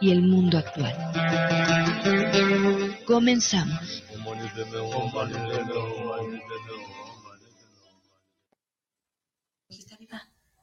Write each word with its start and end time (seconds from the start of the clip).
y 0.00 0.10
el 0.10 0.22
mundo 0.22 0.58
actual. 0.58 0.94
Comenzamos. 3.06 4.02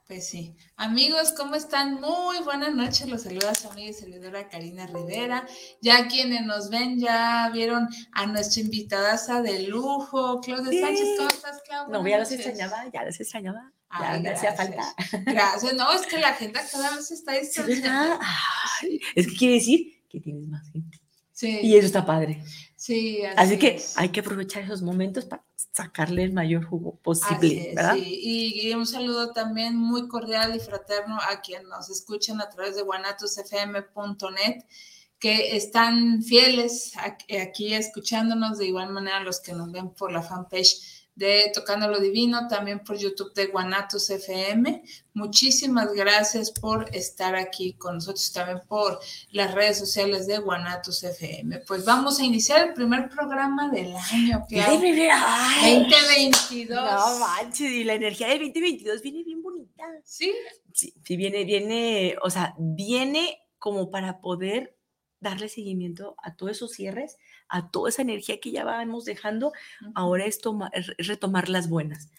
Pues 0.07 0.27
sí. 0.27 0.55
Amigos, 0.75 1.33
¿cómo 1.35 1.55
están? 1.55 1.99
Muy 1.99 2.37
buenas 2.43 2.75
noches. 2.75 3.07
Los 3.07 3.23
saluda 3.23 3.55
su 3.55 3.69
amiga 3.69 3.89
y 3.89 3.93
servidora 3.93 4.47
Karina 4.47 4.85
Rivera. 4.85 5.47
Ya 5.81 6.07
quienes 6.07 6.45
nos 6.45 6.69
ven 6.69 6.99
ya 6.99 7.49
vieron 7.51 7.87
a 8.11 8.27
nuestra 8.27 8.61
invitada 8.61 9.41
de 9.41 9.63
lujo, 9.63 10.39
Claudia 10.41 10.85
Sánchez. 10.85 11.07
¿Cómo 11.17 11.29
estás, 11.29 11.61
Claudia? 11.65 11.97
No, 11.97 12.07
ya 12.07 12.19
los 12.19 12.31
extrañaba, 12.31 12.85
ya 12.93 13.03
los 13.05 13.19
extrañaba. 13.19 13.71
Ya 13.99 14.19
me 14.19 14.29
hacía 14.29 14.53
falta. 14.53 14.93
Gracias. 15.25 15.73
No, 15.73 15.91
es 15.93 16.05
que 16.05 16.19
la 16.19 16.29
agenda 16.29 16.61
cada 16.71 16.95
vez 16.95 17.09
está 17.09 17.31
distanciando. 17.39 18.19
Es 19.15 19.27
que 19.27 19.35
quiere 19.35 19.55
decir 19.55 20.03
que 20.09 20.19
tienes 20.19 20.47
más 20.47 20.69
gente. 20.71 20.99
Sí. 21.31 21.59
Y 21.63 21.75
eso 21.75 21.87
está 21.87 22.05
padre. 22.05 22.43
Sí, 22.75 23.21
así, 23.37 23.57
que 23.57 23.81
hay 23.95 24.09
que 24.09 24.19
aprovechar 24.19 24.63
esos 24.63 24.81
momentos 24.81 25.25
para 25.25 25.43
sacarle 25.55 26.23
el 26.23 26.33
mayor 26.33 26.65
jugo 26.65 26.97
posible, 26.97 27.71
¿verdad? 27.75 27.95
Sí. 27.95 28.61
Y, 28.61 28.73
un 28.73 28.85
saludo 28.85 29.31
también 29.31 29.75
muy 29.75 30.07
cordial 30.07 30.55
y 30.55 30.59
fraterno 30.59 31.17
a 31.17 31.41
quienes 31.41 31.67
nos 31.67 31.89
escuchan 31.89 32.41
a 32.41 32.49
través 32.49 32.75
de 32.75 32.83
guanatosfm.net 32.83 34.65
que 35.17 35.55
están 35.55 36.21
fieles 36.21 36.91
aquí 36.97 37.73
escuchándonos, 37.73 38.57
de 38.57 38.67
igual 38.67 38.89
manera 38.91 39.21
los 39.21 39.39
que 39.39 39.53
nos 39.53 39.71
ven 39.71 39.91
por 39.91 40.11
la 40.11 40.21
fanpage 40.21 40.92
de 41.15 41.51
Tocando 41.53 41.87
lo 41.87 41.99
Divino, 41.99 42.47
también 42.47 42.79
por 42.79 42.97
YouTube 42.97 43.33
de 43.33 43.47
Guanatos 43.47 44.09
FM. 44.09 44.83
Muchísimas 45.13 45.93
gracias 45.93 46.51
por 46.51 46.89
estar 46.95 47.35
aquí 47.35 47.73
con 47.73 47.95
nosotros, 47.95 48.31
también 48.33 48.61
por 48.67 48.99
las 49.31 49.53
redes 49.53 49.77
sociales 49.77 50.25
de 50.25 50.39
Guanatos 50.39 51.03
FM. 51.03 51.59
Pues 51.67 51.85
vamos 51.85 52.19
a 52.19 52.23
iniciar 52.23 52.67
el 52.67 52.73
primer 52.73 53.09
programa 53.09 53.69
del 53.69 53.95
año, 53.95 54.45
claro. 54.49 54.73
2022. 54.73 56.69
No 56.69 57.19
manches, 57.19 57.71
y 57.71 57.83
la 57.83 57.93
energía 57.93 58.27
de 58.29 58.39
2022 58.39 59.01
viene 59.01 59.23
bien 59.23 59.43
bonita. 59.43 59.83
¿Sí? 60.03 60.33
Sí, 60.73 60.93
sí, 61.03 61.15
viene, 61.15 61.43
viene, 61.43 62.15
o 62.23 62.29
sea, 62.31 62.55
viene 62.57 63.39
como 63.59 63.91
para 63.91 64.19
poder 64.19 64.75
darle 65.19 65.47
seguimiento 65.47 66.15
a 66.21 66.35
todos 66.35 66.53
esos 66.53 66.71
cierres, 66.71 67.17
a 67.49 67.69
toda 67.69 67.89
esa 67.89 68.01
energía 68.01 68.39
que 68.39 68.51
ya 68.51 68.63
vamos 68.63 69.05
dejando, 69.05 69.51
ahora 69.95 70.25
es, 70.25 70.39
retomar 70.97 71.49
las 71.49 71.69
buenas. 71.69 72.09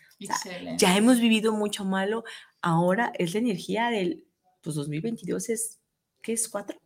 ya 0.78 0.96
hemos 0.96 1.20
vivido 1.20 1.52
mucho 1.52 1.84
malo, 1.84 2.24
ahora 2.62 3.12
es 3.18 3.34
la 3.34 3.40
energía 3.40 3.90
del, 3.90 4.24
pues 4.62 4.76
2022 4.76 5.48
es, 5.50 5.80
¿qué 6.22 6.32
es? 6.32 6.48
¿Cuatro? 6.48 6.78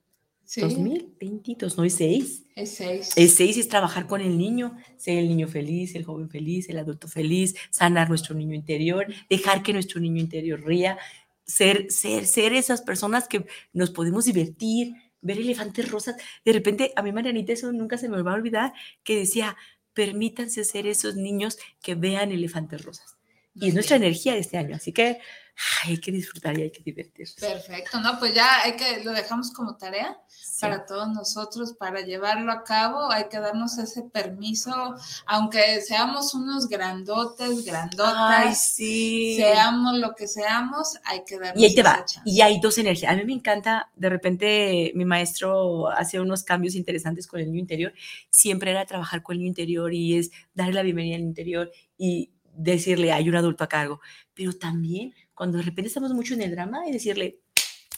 2022, 0.57 1.77
no 1.77 1.85
es 1.85 1.95
seis. 1.95 2.45
Es 2.57 2.71
seis. 2.77 3.11
Es 3.17 3.35
seis 3.35 3.59
es 3.59 3.69
trabajar 3.69 4.07
con 4.07 4.23
el 4.23 4.39
niño, 4.39 4.77
ser 4.97 5.19
el 5.19 5.29
niño 5.29 5.47
feliz, 5.47 5.95
el 5.95 6.05
joven 6.05 6.31
feliz, 6.31 6.69
el 6.71 6.79
adulto 6.79 7.07
feliz, 7.07 7.55
sanar 7.71 8.09
nuestro 8.09 8.35
niño 8.35 8.55
interior, 8.55 9.07
dejar 9.29 9.63
que 9.63 9.75
nuestro 9.75 10.01
niño 10.01 10.21
interior 10.21 10.65
ría, 10.65 10.99
ser, 11.45 11.91
ser, 11.91 12.27
ser 12.27 12.55
esas 12.55 12.81
personas 12.81 13.29
que 13.29 13.45
nos 13.75 13.91
podemos 13.91 14.25
divertir, 14.25 14.95
ver 15.21 15.39
elefantes 15.39 15.91
rosas. 15.91 16.17
De 16.45 16.53
repente, 16.53 16.93
a 16.97 17.03
mí, 17.03 17.13
Marianita, 17.13 17.53
eso 17.53 17.73
nunca 17.73 17.99
se 17.99 18.09
me 18.09 18.23
va 18.23 18.33
a 18.33 18.37
olvidar, 18.37 18.73
que 19.05 19.17
decía, 19.17 19.57
permítanse 19.95 20.65
ser 20.65 20.87
esos 20.87 21.17
niños 21.17 21.59
que 21.83 21.95
vean 21.95 22.33
elefantes 22.33 22.85
rosas. 22.85 23.17
Y 23.55 23.69
es 23.69 23.75
nuestra 23.75 23.97
energía 23.97 24.35
de 24.35 24.41
este 24.41 24.57
año, 24.57 24.77
así 24.77 24.93
que 24.93 25.19
hay 25.85 25.99
que 25.99 26.13
disfrutar 26.13 26.59
y 26.59 26.63
hay 26.63 26.71
que 26.71 26.83
divertirse. 26.83 27.41
Perfecto, 27.41 28.01
¿no? 28.01 28.19
Pues 28.19 28.35
ya 28.35 28.63
hay 28.63 28.77
que, 28.77 29.03
lo 29.05 29.13
dejamos 29.13 29.53
como 29.53 29.77
tarea 29.77 30.17
para 30.61 30.87
todos 30.87 31.09
nosotros, 31.09 31.75
para 31.79 32.01
llevarlo 32.01 32.51
a 32.51 32.65
cabo, 32.65 33.11
hay 33.11 33.29
que 33.29 33.39
darnos 33.39 33.79
ese 33.79 34.03
permiso, 34.03 34.95
aunque 35.27 35.81
seamos 35.81 36.35
unos 36.35 36.69
grandotes, 36.69 37.65
grandotas, 37.65 38.75
sí. 38.75 39.37
seamos 39.37 39.99
lo 39.99 40.15
que 40.15 40.27
seamos, 40.27 40.97
hay 41.05 41.25
que 41.25 41.39
darnos 41.39 41.63
Y 41.63 41.67
ahí 41.67 41.75
te 41.75 41.83
va, 41.83 42.05
y 42.25 42.41
hay 42.41 42.61
dos 42.61 42.79
energías. 42.79 43.13
A 43.13 43.17
mí 43.17 43.25
me 43.25 43.35
encanta, 43.35 43.91
de 43.95 44.09
repente 44.09 44.93
mi 44.95 45.05
maestro 45.05 45.89
hace 45.89 46.21
unos 46.21 46.43
cambios 46.43 46.75
interesantes 46.75 47.27
con 47.27 47.41
el 47.41 47.47
niño 47.47 47.61
interior, 47.61 47.93
siempre 48.31 48.71
era 48.73 48.85
trabajar 48.85 49.23
con 49.23 49.35
el 49.35 49.39
niño 49.41 49.49
interior 49.49 49.95
y 49.95 50.19
es 50.19 50.31
darle 50.55 50.75
la 50.75 50.83
bienvenida 50.83 51.17
al 51.17 51.23
interior 51.23 51.71
y 51.97 52.33
decirle, 52.59 53.13
hay 53.13 53.29
un 53.29 53.37
adulto 53.37 53.63
a 53.63 53.69
cargo, 53.69 54.01
pero 54.35 54.53
también 54.53 55.15
cuando 55.39 55.59
de 55.59 55.63
repente 55.63 55.87
estamos 55.87 56.13
mucho 56.13 56.35
en 56.35 56.43
el 56.43 56.51
drama 56.51 56.89
y 56.89 56.93
decirle, 56.93 57.41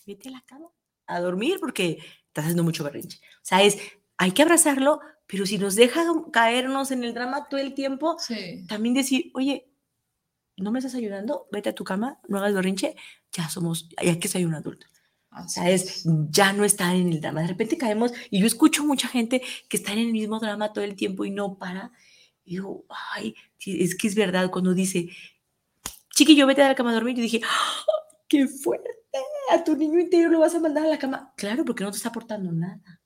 vete 0.06 0.28
a 0.28 0.32
la 0.32 0.42
cama 0.42 0.66
a 1.06 1.20
dormir 1.20 1.56
porque 1.58 1.98
estás 2.26 2.44
haciendo 2.44 2.62
mucho 2.62 2.84
berrinche. 2.84 3.18
O 3.36 3.44
sea, 3.44 3.62
es, 3.62 3.78
hay 4.18 4.32
que 4.32 4.42
abrazarlo, 4.42 5.00
pero 5.26 5.46
si 5.46 5.56
nos 5.56 5.74
deja 5.74 6.04
caernos 6.30 6.90
en 6.90 7.02
el 7.02 7.14
drama 7.14 7.48
todo 7.48 7.58
el 7.58 7.72
tiempo, 7.72 8.18
también 8.68 8.94
decir, 8.94 9.30
oye, 9.32 9.70
¿no 10.58 10.70
me 10.70 10.80
estás 10.80 10.94
ayudando? 10.94 11.48
Vete 11.50 11.70
a 11.70 11.74
tu 11.74 11.82
cama, 11.82 12.20
no 12.28 12.36
hagas 12.36 12.52
berrinche, 12.52 12.94
ya 13.32 13.48
somos, 13.48 13.88
ya 14.04 14.18
que 14.20 14.28
soy 14.28 14.44
un 14.44 14.54
adulto. 14.54 14.86
o 15.30 15.48
sea, 15.48 15.70
es, 15.70 16.04
ya 16.28 16.52
no 16.52 16.64
estar 16.64 16.94
en 16.94 17.08
el 17.08 17.22
drama. 17.22 17.40
De 17.40 17.48
repente 17.48 17.78
caemos, 17.78 18.12
y 18.28 18.40
yo 18.40 18.46
escucho 18.46 18.84
mucha 18.84 19.08
gente 19.08 19.40
que 19.66 19.78
está 19.78 19.94
en 19.94 20.00
el 20.00 20.12
mismo 20.12 20.40
drama 20.40 20.74
todo 20.74 20.84
el 20.84 20.94
tiempo 20.94 21.24
y 21.24 21.30
no 21.30 21.56
para. 21.56 21.90
Y 22.44 22.56
digo, 22.56 22.84
ay, 23.14 23.34
es 23.64 23.94
que 23.94 24.08
es 24.08 24.14
verdad 24.14 24.50
cuando 24.50 24.74
dice, 24.74 25.08
chiquillo, 26.20 26.46
vete 26.46 26.62
a 26.62 26.68
la 26.68 26.74
cama 26.74 26.90
a 26.90 26.94
dormir. 26.94 27.18
Y 27.18 27.22
dije, 27.22 27.40
¡Ah, 27.44 27.84
qué 28.28 28.46
fuerte, 28.46 28.90
a 29.50 29.64
tu 29.64 29.74
niño 29.76 29.98
interior 29.98 30.30
lo 30.30 30.40
vas 30.40 30.54
a 30.54 30.60
mandar 30.60 30.84
a 30.84 30.88
la 30.88 30.98
cama. 30.98 31.32
Claro, 31.36 31.64
porque 31.64 31.82
no 31.82 31.90
te 31.90 31.96
está 31.96 32.10
aportando 32.10 32.52
nada. 32.52 33.00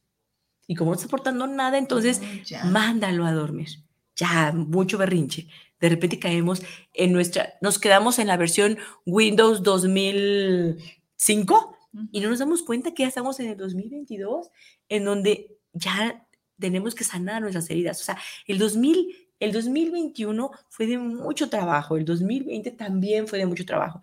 Y 0.66 0.74
como 0.74 0.90
no 0.90 0.96
está 0.96 1.06
aportando 1.06 1.46
nada, 1.46 1.78
entonces 1.78 2.20
mándalo 2.64 3.24
a 3.26 3.32
dormir. 3.32 3.68
Ya, 4.16 4.52
mucho 4.52 4.98
berrinche. 4.98 5.46
De 5.80 5.88
repente 5.88 6.18
caemos 6.18 6.62
en 6.92 7.12
nuestra, 7.12 7.54
nos 7.60 7.78
quedamos 7.78 8.18
en 8.18 8.26
la 8.28 8.36
versión 8.36 8.78
Windows 9.04 9.62
2005 9.62 11.78
y 12.10 12.20
no 12.20 12.30
nos 12.30 12.38
damos 12.38 12.62
cuenta 12.62 12.94
que 12.94 13.02
ya 13.02 13.08
estamos 13.08 13.38
en 13.40 13.48
el 13.48 13.56
2022, 13.56 14.50
en 14.88 15.04
donde 15.04 15.58
ya 15.72 16.26
tenemos 16.58 16.94
que 16.94 17.04
sanar 17.04 17.42
nuestras 17.42 17.68
heridas. 17.70 18.00
O 18.00 18.04
sea, 18.04 18.18
el 18.46 18.58
2000 18.58 19.23
el 19.44 19.52
2021 19.52 20.50
fue 20.68 20.86
de 20.86 20.98
mucho 20.98 21.48
trabajo, 21.48 21.96
el 21.96 22.04
2020 22.04 22.70
también 22.72 23.28
fue 23.28 23.38
de 23.38 23.46
mucho 23.46 23.64
trabajo. 23.64 24.00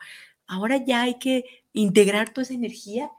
Ahora 0.48 0.78
ya 0.78 1.04
hay 1.04 1.18
que 1.20 1.46
integrar 1.74 2.34
toda 2.34 2.44
esa 2.44 2.54
energía 2.54 3.12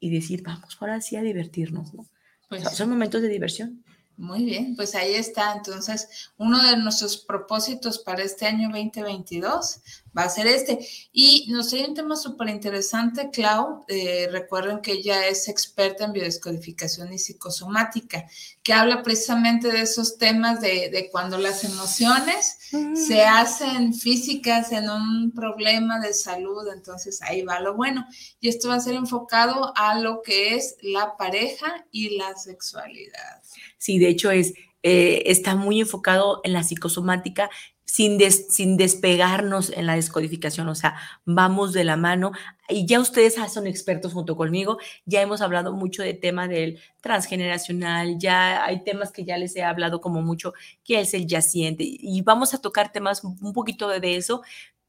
y 0.00 0.10
decir, 0.10 0.42
vamos 0.42 0.76
ahora 0.80 1.00
sí 1.00 1.16
a 1.16 1.22
divertirnos, 1.22 1.94
¿no? 1.94 2.06
Pues, 2.48 2.64
son 2.72 2.90
momentos 2.90 3.22
de 3.22 3.28
diversión. 3.28 3.84
Muy 4.16 4.44
bien, 4.44 4.76
pues 4.76 4.94
ahí 4.94 5.14
está. 5.14 5.54
Entonces, 5.54 6.30
uno 6.38 6.62
de 6.62 6.76
nuestros 6.78 7.18
propósitos 7.18 7.98
para 7.98 8.22
este 8.22 8.46
año 8.46 8.68
2022 8.70 9.80
va 10.16 10.22
a 10.22 10.28
ser 10.28 10.46
este. 10.46 10.78
Y 11.12 11.46
nos 11.50 11.68
trae 11.68 11.86
un 11.86 11.94
tema 11.94 12.16
súper 12.16 12.48
interesante, 12.48 13.30
Clau. 13.30 13.84
Eh, 13.88 14.28
recuerden 14.30 14.80
que 14.80 14.92
ella 14.92 15.26
es 15.26 15.48
experta 15.48 16.04
en 16.04 16.12
biodescodificación 16.12 17.12
y 17.12 17.18
psicosomática, 17.18 18.26
que 18.62 18.72
habla 18.72 19.02
precisamente 19.02 19.68
de 19.68 19.82
esos 19.82 20.18
temas 20.18 20.60
de, 20.60 20.90
de 20.90 21.10
cuando 21.10 21.38
las 21.38 21.64
emociones 21.64 22.58
se 22.94 23.24
hacen 23.24 23.94
físicas 23.94 24.72
en 24.72 24.88
un 24.88 25.32
problema 25.32 26.00
de 26.00 26.14
salud. 26.14 26.66
Entonces 26.72 27.20
ahí 27.22 27.42
va 27.42 27.60
lo 27.60 27.74
bueno. 27.74 28.06
Y 28.40 28.48
esto 28.48 28.68
va 28.68 28.76
a 28.76 28.80
ser 28.80 28.94
enfocado 28.94 29.72
a 29.76 29.98
lo 29.98 30.22
que 30.22 30.54
es 30.54 30.76
la 30.82 31.16
pareja 31.16 31.86
y 31.90 32.16
la 32.16 32.34
sexualidad. 32.36 33.42
Sí, 33.78 33.98
de 33.98 34.08
hecho 34.08 34.30
es, 34.30 34.54
eh, 34.82 35.24
está 35.26 35.56
muy 35.56 35.80
enfocado 35.80 36.40
en 36.44 36.52
la 36.52 36.62
psicosomática 36.62 37.50
sin, 37.86 38.20
sin 38.30 38.76
despegarnos 38.76 39.70
en 39.70 39.86
la 39.86 39.94
descodificación, 39.94 40.68
o 40.68 40.74
sea, 40.74 40.96
vamos 41.24 41.72
de 41.72 41.84
la 41.84 41.96
mano. 41.96 42.32
Y 42.68 42.84
ya 42.84 43.00
ustedes 43.00 43.36
son 43.50 43.66
expertos 43.66 44.12
junto 44.12 44.36
conmigo, 44.36 44.78
ya 45.06 45.22
hemos 45.22 45.40
hablado 45.40 45.72
mucho 45.72 46.02
de 46.02 46.12
tema 46.12 46.48
del 46.48 46.80
transgeneracional, 47.00 48.18
ya 48.18 48.64
hay 48.64 48.82
temas 48.82 49.12
que 49.12 49.24
ya 49.24 49.38
les 49.38 49.56
he 49.56 49.62
hablado 49.62 50.00
como 50.00 50.20
mucho, 50.20 50.52
que 50.84 51.00
es 51.00 51.14
el 51.14 51.26
yaciente, 51.26 51.84
y 51.86 52.20
vamos 52.22 52.52
a 52.52 52.60
tocar 52.60 52.92
temas 52.92 53.22
un 53.24 53.52
poquito 53.52 53.88
de 53.88 54.16
eso, 54.16 54.42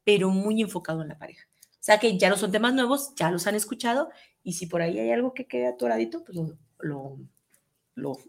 pero 0.04 0.30
muy 0.30 0.60
enfocado 0.60 1.02
en 1.02 1.08
la 1.08 1.18
pareja. 1.18 1.46
O 1.70 1.88
sea 1.88 1.98
que 1.98 2.18
ya 2.18 2.28
no 2.28 2.36
son 2.36 2.50
temas 2.52 2.74
nuevos, 2.74 3.14
ya 3.14 3.30
los 3.30 3.46
han 3.46 3.54
escuchado, 3.54 4.10
y 4.42 4.54
si 4.54 4.66
por 4.66 4.82
ahí 4.82 4.98
hay 4.98 5.12
algo 5.12 5.32
que 5.32 5.46
quede 5.46 5.68
atoradito, 5.68 6.24
pues 6.24 6.36
lo 6.80 7.18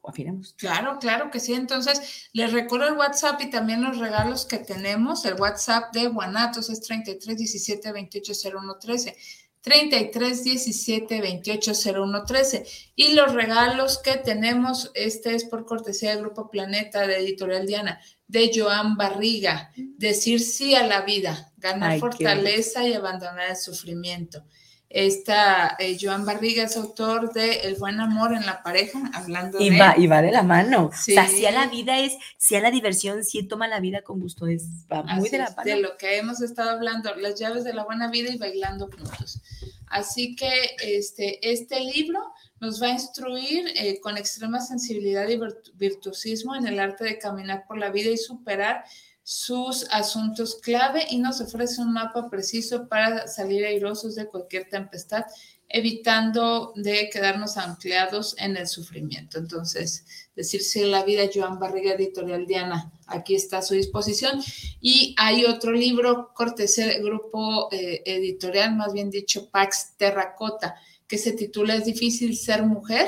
afinamos. 0.03 0.53
Claro, 0.57 0.99
claro 0.99 1.31
que 1.31 1.39
sí. 1.39 1.53
Entonces, 1.53 2.29
les 2.33 2.51
recuerdo 2.51 2.87
el 2.87 2.97
WhatsApp 2.97 3.41
y 3.41 3.49
también 3.49 3.83
los 3.83 3.97
regalos 3.97 4.45
que 4.45 4.57
tenemos. 4.57 5.25
El 5.25 5.35
WhatsApp 5.35 5.93
de 5.93 6.07
Guanatos 6.07 6.69
es 6.69 6.81
33 6.81 7.37
17 7.37 7.91
28 7.91 8.33
01 8.53 8.77
13. 8.79 9.15
33 9.61 10.43
17 10.43 11.21
28 11.21 11.71
01 11.93 12.25
13. 12.25 12.65
Y 12.95 13.13
los 13.13 13.33
regalos 13.33 13.99
que 13.99 14.17
tenemos, 14.17 14.91
este 14.93 15.35
es 15.35 15.45
por 15.45 15.65
cortesía 15.65 16.11
del 16.11 16.21
Grupo 16.21 16.49
Planeta 16.49 17.05
de 17.05 17.17
Editorial 17.17 17.67
Diana, 17.67 17.99
de 18.27 18.51
Joan 18.53 18.95
Barriga. 18.95 19.71
Decir 19.75 20.39
sí 20.39 20.75
a 20.75 20.87
la 20.87 21.01
vida, 21.01 21.51
ganar 21.57 21.99
fortaleza 21.99 22.87
y 22.87 22.93
abandonar 22.93 23.49
el 23.49 23.57
sufrimiento. 23.57 24.43
Esta, 24.89 25.75
eh, 25.77 25.97
Joan 26.01 26.25
Barriga 26.25 26.63
es 26.63 26.75
autor 26.75 27.31
de 27.31 27.61
El 27.61 27.75
buen 27.75 27.99
amor 27.99 28.33
en 28.33 28.43
la 28.47 28.63
pareja, 28.63 28.99
hablando 29.13 29.59
y 29.61 29.69
de... 29.69 29.79
Va, 29.79 29.93
y 29.95 30.07
va 30.07 30.23
de 30.23 30.31
la 30.31 30.41
mano. 30.41 30.87
O 30.87 30.91
sea, 30.91 31.27
si 31.27 31.45
a 31.45 31.51
la 31.51 31.67
vida 31.67 31.99
es, 31.99 32.17
si 32.37 32.55
a 32.55 32.61
la 32.61 32.71
diversión, 32.71 33.23
si 33.23 33.43
toma 33.43 33.67
la 33.67 33.79
vida 33.79 34.01
con 34.01 34.19
gusto, 34.19 34.47
es 34.47 34.65
va 34.91 35.03
muy 35.03 35.29
de 35.29 35.37
la 35.37 35.51
mano. 35.51 35.63
De 35.63 35.79
lo 35.79 35.95
que 35.95 36.17
hemos 36.17 36.41
estado 36.41 36.71
hablando, 36.71 37.13
las 37.15 37.39
llaves 37.39 37.63
de 37.63 37.73
la 37.73 37.83
buena 37.83 38.09
vida 38.09 38.31
y 38.31 38.37
bailando 38.37 38.87
juntos. 38.87 39.41
Así 39.89 40.35
que 40.35 40.75
este, 40.81 41.51
este 41.51 41.81
libro 41.81 42.33
nos 42.59 42.81
va 42.81 42.87
a 42.87 42.91
instruir 42.91 43.71
eh, 43.75 43.99
con 43.99 44.17
extrema 44.17 44.59
sensibilidad 44.59 45.27
y 45.29 45.39
virtuosismo 45.75 46.55
en 46.55 46.67
el 46.67 46.79
arte 46.79 47.03
de 47.03 47.17
caminar 47.19 47.65
por 47.67 47.77
la 47.77 47.89
vida 47.89 48.09
y 48.09 48.17
superar 48.17 48.83
sus 49.29 49.85
asuntos 49.91 50.55
clave 50.55 51.05
y 51.07 51.19
nos 51.19 51.39
ofrece 51.39 51.81
un 51.81 51.93
mapa 51.93 52.31
preciso 52.31 52.87
para 52.87 53.27
salir 53.27 53.63
airosos 53.63 54.15
de 54.15 54.25
cualquier 54.25 54.67
tempestad, 54.67 55.23
evitando 55.67 56.73
de 56.75 57.11
quedarnos 57.11 57.57
anclados 57.57 58.35
en 58.39 58.57
el 58.57 58.67
sufrimiento. 58.67 59.37
Entonces, 59.37 60.03
decirse 60.35 60.83
la 60.87 61.03
vida, 61.03 61.29
Joan 61.31 61.59
Barriga, 61.59 61.93
Editorial 61.93 62.47
Diana, 62.47 62.91
aquí 63.05 63.35
está 63.35 63.59
a 63.59 63.61
su 63.61 63.75
disposición. 63.75 64.41
Y 64.81 65.13
hay 65.19 65.45
otro 65.45 65.73
libro, 65.73 66.31
cortesía 66.33 66.87
del 66.87 67.03
grupo 67.03 67.71
eh, 67.71 68.01
editorial, 68.05 68.75
más 68.75 68.93
bien 68.93 69.11
dicho, 69.11 69.51
Pax 69.51 69.93
Terracota, 69.95 70.73
que 71.07 71.19
se 71.19 71.33
titula 71.33 71.75
Es 71.75 71.85
difícil 71.85 72.35
ser 72.35 72.63
mujer, 72.63 73.07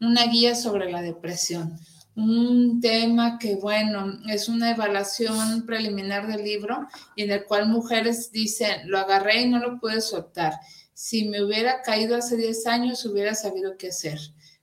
una 0.00 0.26
guía 0.28 0.54
sobre 0.54 0.92
la 0.92 1.02
depresión 1.02 1.76
un 2.20 2.80
tema 2.80 3.38
que, 3.38 3.56
bueno, 3.56 4.18
es 4.28 4.48
una 4.48 4.70
evaluación 4.70 5.64
preliminar 5.66 6.26
del 6.26 6.44
libro 6.44 6.86
y 7.16 7.22
en 7.22 7.30
el 7.30 7.44
cual 7.44 7.68
mujeres 7.68 8.30
dicen, 8.32 8.90
lo 8.90 8.98
agarré 8.98 9.42
y 9.42 9.48
no 9.48 9.58
lo 9.58 9.78
pude 9.78 10.00
soltar. 10.00 10.54
Si 10.92 11.28
me 11.28 11.42
hubiera 11.42 11.82
caído 11.82 12.16
hace 12.16 12.36
10 12.36 12.66
años, 12.66 13.04
hubiera 13.06 13.34
sabido 13.34 13.76
qué 13.78 13.88
hacer. 13.88 14.18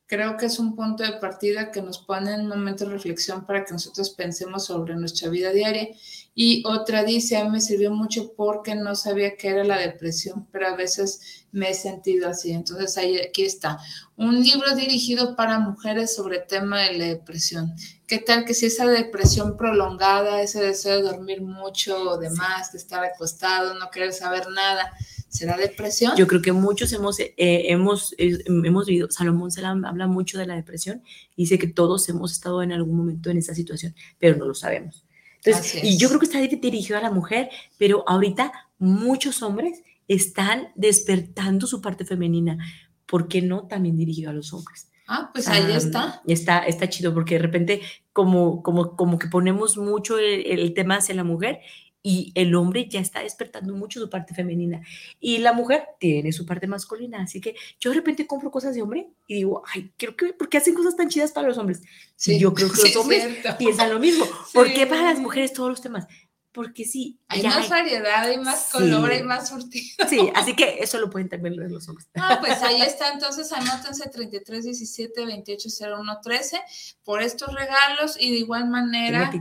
Creo 0.07 0.37
que 0.37 0.45
es 0.45 0.57
un 0.57 0.73
punto 0.73 1.03
de 1.03 1.19
partida 1.19 1.69
que 1.69 1.81
nos 1.81 1.99
pone 1.99 2.33
en 2.33 2.41
un 2.41 2.47
momento 2.47 2.85
de 2.85 2.91
reflexión 2.91 3.45
para 3.45 3.65
que 3.65 3.73
nosotros 3.73 4.09
pensemos 4.11 4.63
sobre 4.65 4.95
nuestra 4.95 5.29
vida 5.29 5.51
diaria. 5.51 5.89
Y 6.33 6.63
otra 6.65 7.03
dice, 7.03 7.35
a 7.35 7.43
mí 7.43 7.49
me 7.49 7.59
sirvió 7.59 7.91
mucho 7.91 8.31
porque 8.33 8.73
no 8.73 8.95
sabía 8.95 9.35
qué 9.35 9.49
era 9.49 9.65
la 9.65 9.77
depresión, 9.77 10.47
pero 10.49 10.67
a 10.67 10.75
veces 10.75 11.45
me 11.51 11.71
he 11.71 11.73
sentido 11.73 12.29
así. 12.29 12.51
Entonces 12.51 12.97
ahí, 12.97 13.17
aquí 13.19 13.43
está, 13.43 13.79
un 14.15 14.41
libro 14.41 14.75
dirigido 14.75 15.35
para 15.35 15.59
mujeres 15.59 16.15
sobre 16.15 16.37
el 16.37 16.47
tema 16.47 16.83
de 16.83 16.93
la 16.93 17.05
depresión. 17.05 17.75
¿Qué 18.07 18.19
tal 18.19 18.45
que 18.45 18.53
si 18.53 18.67
esa 18.67 18.85
depresión 18.87 19.57
prolongada, 19.57 20.41
ese 20.41 20.61
deseo 20.61 20.97
de 20.97 21.01
dormir 21.01 21.41
mucho 21.41 22.11
o 22.11 22.17
demás, 22.17 22.71
de 22.71 22.77
estar 22.77 23.03
acostado, 23.03 23.73
no 23.73 23.89
querer 23.89 24.13
saber 24.13 24.47
nada, 24.49 24.93
será 25.37 25.57
depresión? 25.57 26.13
Yo 26.17 26.27
creo 26.27 26.41
que 26.41 26.51
muchos 26.51 26.91
hemos, 26.93 27.19
eh, 27.19 27.33
hemos, 27.37 28.13
eh, 28.17 28.37
hemos 28.47 28.85
vivido, 28.85 29.09
Salomón 29.11 29.51
Salam 29.51 29.85
habla 29.85 30.07
mucho 30.07 30.37
de 30.37 30.47
la 30.47 30.55
depresión 30.55 31.03
dice 31.35 31.59
que 31.59 31.67
todos 31.67 32.09
hemos 32.09 32.31
estado 32.31 32.63
en 32.63 32.71
algún 32.71 32.97
momento 32.97 33.29
en 33.29 33.37
esa 33.37 33.53
situación, 33.53 33.95
pero 34.19 34.35
no 34.37 34.45
lo 34.45 34.53
sabemos. 34.53 35.05
Entonces, 35.43 35.83
y 35.83 35.97
yo 35.97 36.09
creo 36.09 36.19
que 36.19 36.25
está 36.25 36.39
dirigido 36.39 36.97
a 36.97 37.01
la 37.01 37.11
mujer, 37.11 37.49
pero 37.77 38.03
ahorita 38.07 38.51
muchos 38.79 39.41
hombres 39.43 39.83
están 40.07 40.69
despertando 40.75 41.67
su 41.67 41.81
parte 41.81 42.05
femenina. 42.05 42.57
¿Por 43.05 43.27
qué 43.27 43.41
no 43.41 43.67
también 43.67 43.97
dirigido 43.97 44.31
a 44.31 44.33
los 44.33 44.51
hombres? 44.53 44.87
Ah, 45.07 45.29
pues 45.33 45.47
ahí 45.47 45.71
está. 45.71 46.21
Está, 46.27 46.59
está 46.59 46.89
chido 46.89 47.13
porque 47.13 47.35
de 47.35 47.41
repente 47.41 47.81
como, 48.11 48.61
como, 48.61 48.95
como 48.97 49.17
que 49.17 49.27
ponemos 49.27 49.77
mucho 49.77 50.17
el, 50.19 50.73
tema 50.73 50.97
hacia 50.97 51.15
la 51.15 51.23
mujer 51.23 51.61
y 52.09 52.31
el 52.35 52.55
hombre 52.55 52.87
ya 52.87 53.01
está 53.01 53.21
despertando 53.21 53.73
mucho 53.73 53.99
su 53.99 54.09
parte 54.09 54.33
femenina 54.33 54.81
y 55.19 55.39
la 55.39 55.51
mujer 55.51 55.83
tiene 55.99 56.31
su 56.31 56.45
parte 56.45 56.65
masculina. 56.65 57.21
Así 57.21 57.41
que 57.41 57.53
yo 57.81 57.89
de 57.89 57.97
repente 57.97 58.25
compro 58.25 58.49
cosas 58.49 58.73
de 58.75 58.81
hombre 58.81 59.09
y 59.27 59.35
digo, 59.35 59.61
ay, 59.73 59.91
creo 59.97 60.15
que, 60.15 60.27
¿por 60.27 60.47
qué 60.47 60.57
hacen 60.57 60.73
cosas 60.73 60.95
tan 60.95 61.09
chidas 61.09 61.33
para 61.33 61.49
los 61.49 61.57
hombres? 61.57 61.81
Sí, 62.15 62.39
yo 62.39 62.53
creo 62.53 62.71
que 62.71 62.81
los 62.81 62.95
hombres 62.95 63.27
piensan 63.57 63.89
lo 63.89 63.99
mismo. 63.99 64.25
¿Por 64.53 64.71
qué 64.71 64.87
para 64.87 65.01
las 65.01 65.19
mujeres 65.19 65.51
todos 65.51 65.69
los 65.69 65.81
temas? 65.81 66.07
Porque 66.57 66.85
sí. 66.85 67.19
Hay 67.27 67.43
más 67.43 67.69
variedad, 67.69 68.23
hay 68.23 68.39
más 68.39 68.71
color, 68.71 69.11
hay 69.11 69.21
más 69.21 69.49
surtido. 69.49 69.85
Sí, 70.09 70.31
así 70.33 70.55
que 70.55 70.79
eso 70.79 70.97
lo 70.97 71.07
pueden 71.07 71.29
también 71.29 71.55
leer 71.55 71.69
los 71.69 71.87
hombres. 71.87 72.07
No, 72.15 72.23
pues 72.39 72.63
ahí 72.63 72.81
está, 72.81 73.13
entonces 73.13 73.51
anótense 73.51 74.09
33 74.09 74.63
17 74.63 75.25
28 75.25 75.69
01 75.99 76.19
13 76.23 76.59
por 77.03 77.21
estos 77.21 77.53
regalos 77.53 78.17
y 78.19 78.31
de 78.31 78.37
igual 78.37 78.67
manera. 78.69 79.31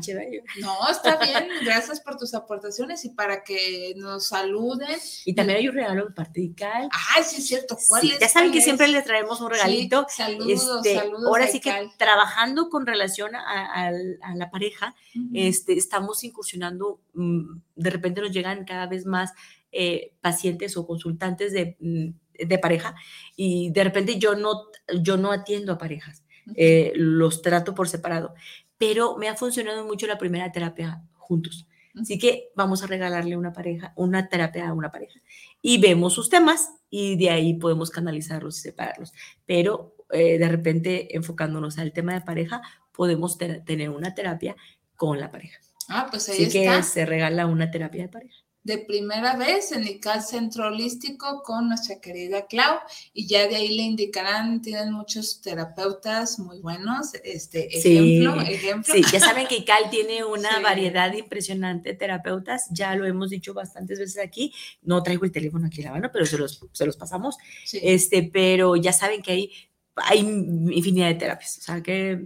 No, 0.60 0.90
está 0.90 1.16
bien, 1.16 1.48
gracias 1.64 2.00
por 2.00 2.18
tus 2.18 2.34
aportaciones 2.34 3.02
y 3.06 3.10
para 3.10 3.42
que 3.42 3.94
nos 3.96 4.26
saluden. 4.26 4.98
Y 5.24 5.34
también 5.34 5.60
hay 5.60 5.68
un 5.68 5.74
regalo 5.74 6.04
de 6.04 6.12
parte 6.12 6.42
de 6.42 6.54
Cal. 6.54 6.90
Ay, 7.14 7.24
sí, 7.24 7.36
es 7.36 7.46
cierto. 7.46 7.78
¿Cuál 7.88 8.10
es? 8.10 8.18
Ya 8.18 8.28
saben 8.28 8.52
que 8.52 8.60
siempre 8.60 8.88
les 8.88 9.04
traemos 9.04 9.40
un 9.40 9.48
regalito. 9.48 10.04
saludos, 10.10 10.50
este, 10.82 10.96
saludos. 10.96 11.28
Ahora 11.28 11.46
sí 11.46 11.60
que 11.60 11.72
trabajando 11.96 12.68
con 12.68 12.84
relación 12.84 13.34
a, 13.34 13.90
la 14.34 14.50
pareja, 14.50 14.94
este, 15.32 15.78
estamos 15.78 16.22
incursionando 16.24 17.00
de 17.16 17.90
repente 17.90 18.20
nos 18.20 18.32
llegan 18.32 18.64
cada 18.64 18.86
vez 18.86 19.06
más 19.06 19.32
eh, 19.72 20.12
pacientes 20.20 20.76
o 20.76 20.86
consultantes 20.86 21.52
mm, 21.80 22.08
de, 22.46 22.58
pareja 22.58 22.94
y 23.36 23.70
de 23.70 23.84
repente 23.84 24.18
yo 24.18 24.34
no, 24.34 24.64
yo 25.00 25.16
no 25.16 25.32
atiendo 25.32 25.72
a 25.72 25.78
parejas, 25.78 26.24
eh, 26.54 26.92
los 26.94 27.42
trato 27.42 27.74
por 27.74 27.88
separado, 27.88 28.34
pero 28.78 29.16
me 29.16 29.28
ha 29.28 29.34
funcionado 29.34 29.84
mucho 29.84 30.06
la 30.06 30.18
primera 30.18 30.52
terapia 30.52 31.02
juntos. 31.14 31.66
Así 31.98 32.18
que 32.18 32.50
vamos 32.54 32.82
a 32.82 32.86
regalarle 32.86 33.36
una 33.36 33.54
pareja, 33.54 33.94
una 33.96 34.28
terapia 34.28 34.68
a 34.68 34.74
una 34.74 34.92
pareja 34.92 35.18
y 35.62 35.78
vemos 35.80 36.12
sus 36.12 36.28
temas 36.28 36.70
y 36.90 37.16
de 37.16 37.30
ahí 37.30 37.54
podemos 37.54 37.90
canalizarlos 37.90 38.58
y 38.58 38.62
separarlos. 38.62 39.14
Pero 39.46 39.96
eh, 40.10 40.38
de 40.38 40.48
repente 40.48 41.16
enfocándonos 41.16 41.78
al 41.78 41.92
tema 41.92 42.12
de 42.12 42.20
pareja, 42.20 42.60
podemos 42.92 43.38
tener 43.38 43.90
una 43.90 44.14
terapia 44.14 44.56
con 44.94 45.18
la 45.18 45.30
pareja. 45.30 45.58
Ah, 45.88 46.08
pues 46.10 46.28
ahí 46.28 46.44
Así 46.44 46.52
que 46.52 46.82
se 46.82 47.06
regala 47.06 47.46
una 47.46 47.70
terapia 47.70 48.02
de 48.02 48.08
pareja. 48.08 48.36
De 48.62 48.78
primera 48.78 49.36
vez 49.36 49.70
en 49.70 49.84
el 49.84 50.00
CAL 50.00 50.22
Centro 50.22 50.66
Holístico 50.66 51.44
con 51.44 51.68
nuestra 51.68 52.00
querida 52.00 52.46
Clau 52.46 52.80
y 53.12 53.28
ya 53.28 53.46
de 53.46 53.54
ahí 53.54 53.76
le 53.76 53.84
indicarán, 53.84 54.60
tienen 54.60 54.92
muchos 54.92 55.40
terapeutas 55.40 56.40
muy 56.40 56.58
buenos, 56.58 57.14
este 57.22 57.68
ejemplo, 57.68 58.40
sí, 58.40 58.52
ejemplo. 58.52 58.92
Sí, 58.92 59.04
ya 59.12 59.20
saben 59.20 59.46
que 59.46 59.58
ICAL 59.58 59.88
tiene 59.88 60.24
una 60.24 60.58
variedad 60.58 61.12
impresionante 61.12 61.90
de 61.90 61.94
terapeutas, 61.94 62.66
ya 62.70 62.96
lo 62.96 63.06
hemos 63.06 63.30
dicho 63.30 63.54
bastantes 63.54 64.00
veces 64.00 64.18
aquí, 64.18 64.52
no 64.82 65.00
traigo 65.00 65.24
el 65.24 65.30
teléfono 65.30 65.68
aquí 65.68 65.82
a 65.82 65.84
la 65.84 65.92
mano, 65.92 66.10
pero 66.12 66.26
se 66.26 66.36
los, 66.36 66.60
se 66.72 66.86
los 66.86 66.96
pasamos, 66.96 67.36
este, 67.72 68.24
pero 68.24 68.74
ya 68.74 68.92
saben 68.92 69.22
que 69.22 69.30
hay, 69.30 69.52
hay 69.94 70.18
infinidad 70.18 71.06
de 71.06 71.14
terapias, 71.14 71.58
o 71.58 71.60
sea 71.60 71.80
que, 71.84 72.20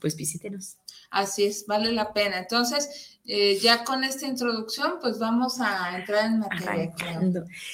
pues 0.00 0.16
visítenos. 0.16 0.78
Así 1.12 1.44
es, 1.44 1.66
vale 1.66 1.92
la 1.92 2.14
pena. 2.14 2.38
Entonces, 2.38 3.18
eh, 3.24 3.58
ya 3.62 3.84
con 3.84 4.02
esta 4.02 4.26
introducción, 4.26 4.94
pues 5.00 5.18
vamos 5.18 5.60
a 5.60 5.96
entrar 5.98 6.24
en 6.24 6.38
materia. 6.38 6.90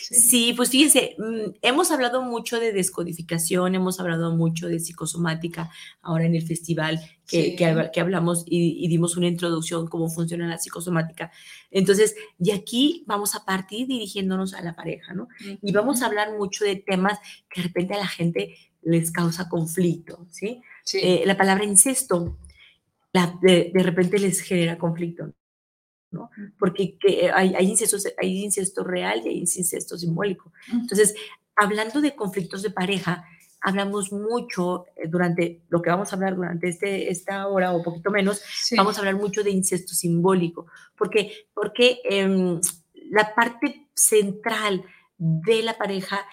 Sí. 0.00 0.52
pues 0.54 0.70
fíjense, 0.70 1.14
mm, 1.16 1.58
hemos 1.62 1.92
hablado 1.92 2.20
mucho 2.22 2.58
de 2.58 2.72
descodificación, 2.72 3.76
hemos 3.76 4.00
hablado 4.00 4.34
mucho 4.34 4.66
de 4.66 4.80
psicosomática 4.80 5.70
ahora 6.02 6.24
en 6.24 6.34
el 6.34 6.42
festival 6.42 7.00
que, 7.28 7.54
que, 7.54 8.00
hablamos 8.00 8.44
y, 8.44 8.88
dimos 8.88 9.16
una 9.16 9.28
introducción 9.28 9.86
cómo 9.86 10.10
funciona 10.10 10.48
la 10.48 10.58
psicosomática. 10.58 11.30
Entonces, 11.70 12.16
de 12.38 12.52
aquí 12.52 13.04
vamos 13.06 13.36
a 13.36 13.44
partir 13.44 13.86
dirigiéndonos 13.86 14.52
a 14.52 14.62
la 14.62 14.74
pareja, 14.74 15.14
¿no? 15.14 15.28
Y 15.62 15.72
vamos 15.72 16.02
a 16.02 16.06
hablar 16.06 16.36
mucho 16.36 16.64
de 16.64 16.74
temas 16.74 17.20
que 17.48 17.60
de 17.60 17.68
repente 17.68 17.94
a 17.94 17.98
la 17.98 18.08
gente 18.08 18.56
les 18.82 19.12
causa 19.12 19.48
conflicto, 19.48 20.26
¿sí? 20.30 20.60
Eh, 20.94 21.22
la 21.24 21.36
palabra 21.36 21.64
incesto 21.64 22.36
de, 23.26 23.70
de, 23.74 23.82
repente 23.82 24.18
les 24.18 24.40
genera 24.40 24.78
conflicto, 24.78 25.32
¿no? 26.10 26.30
Porque 26.58 26.96
que 26.98 27.30
hay, 27.30 27.54
hay, 27.54 27.66
incesto, 27.66 27.96
hay 28.20 28.44
incesto 28.44 28.84
real 28.84 29.22
y 29.24 29.28
hay 29.28 29.38
incesto 29.38 29.98
simbólico. 29.98 30.52
Entonces, 30.72 31.14
hablando 31.56 32.00
de 32.00 32.14
conflictos 32.14 32.62
de 32.62 32.70
pareja, 32.70 33.24
hablamos 33.60 34.12
mucho 34.12 34.86
eh, 34.96 35.08
durante 35.08 35.62
lo 35.68 35.82
que 35.82 35.90
vamos 35.90 36.12
a 36.12 36.16
hablar 36.16 36.36
durante 36.36 36.68
este, 36.68 37.10
esta 37.10 37.46
hora 37.48 37.72
o 37.72 37.82
poquito 37.82 38.10
menos, 38.10 38.42
vamos 38.76 38.96
a 38.96 39.00
hablar 39.00 39.16
mucho 39.16 39.42
de 39.42 39.50
incesto 39.50 39.94
simbólico, 39.94 40.66
porque, 40.96 41.46
porque 41.54 42.00
em, 42.04 42.60
la 43.10 43.34
parte 43.34 43.88
central 43.94 44.84
de 45.16 45.62
la 45.62 45.76
pareja, 45.76 46.24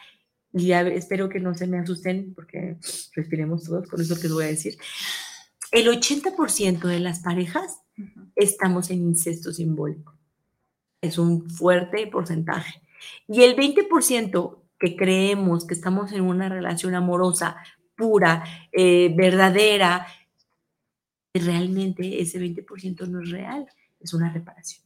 y 0.54 0.72
espero 0.72 1.27
que 1.27 1.39
no 1.39 1.54
se 1.54 1.68
me 1.68 1.80
asusten 1.80 2.34
porque 2.34 2.77
respiremos 3.13 3.63
todos 3.63 3.89
con 3.89 4.00
eso 4.00 4.15
que 4.15 4.24
les 4.24 4.34
voy 4.34 4.46
a 4.46 4.48
decir, 4.48 4.77
el 5.72 5.88
80% 5.88 6.88
de 6.88 7.00
las 7.00 7.19
parejas 7.19 7.81
estamos 8.36 8.89
en 8.89 9.00
incesto 9.00 9.51
simbólico. 9.51 10.13
Es 11.01 11.17
un 11.17 11.50
fuerte 11.50 12.07
porcentaje. 12.07 12.81
Y 13.27 13.43
el 13.43 13.55
20% 13.55 14.57
que 14.79 14.95
creemos 14.95 15.65
que 15.65 15.74
estamos 15.74 16.12
en 16.12 16.22
una 16.22 16.50
relación 16.50 16.95
amorosa, 16.95 17.57
pura, 17.95 18.43
eh, 18.72 19.13
verdadera, 19.15 20.05
realmente 21.34 22.22
ese 22.22 22.39
20% 22.39 23.07
no 23.07 23.22
es 23.22 23.29
real, 23.29 23.67
es 24.00 24.13
una 24.13 24.31
reparación. 24.31 24.86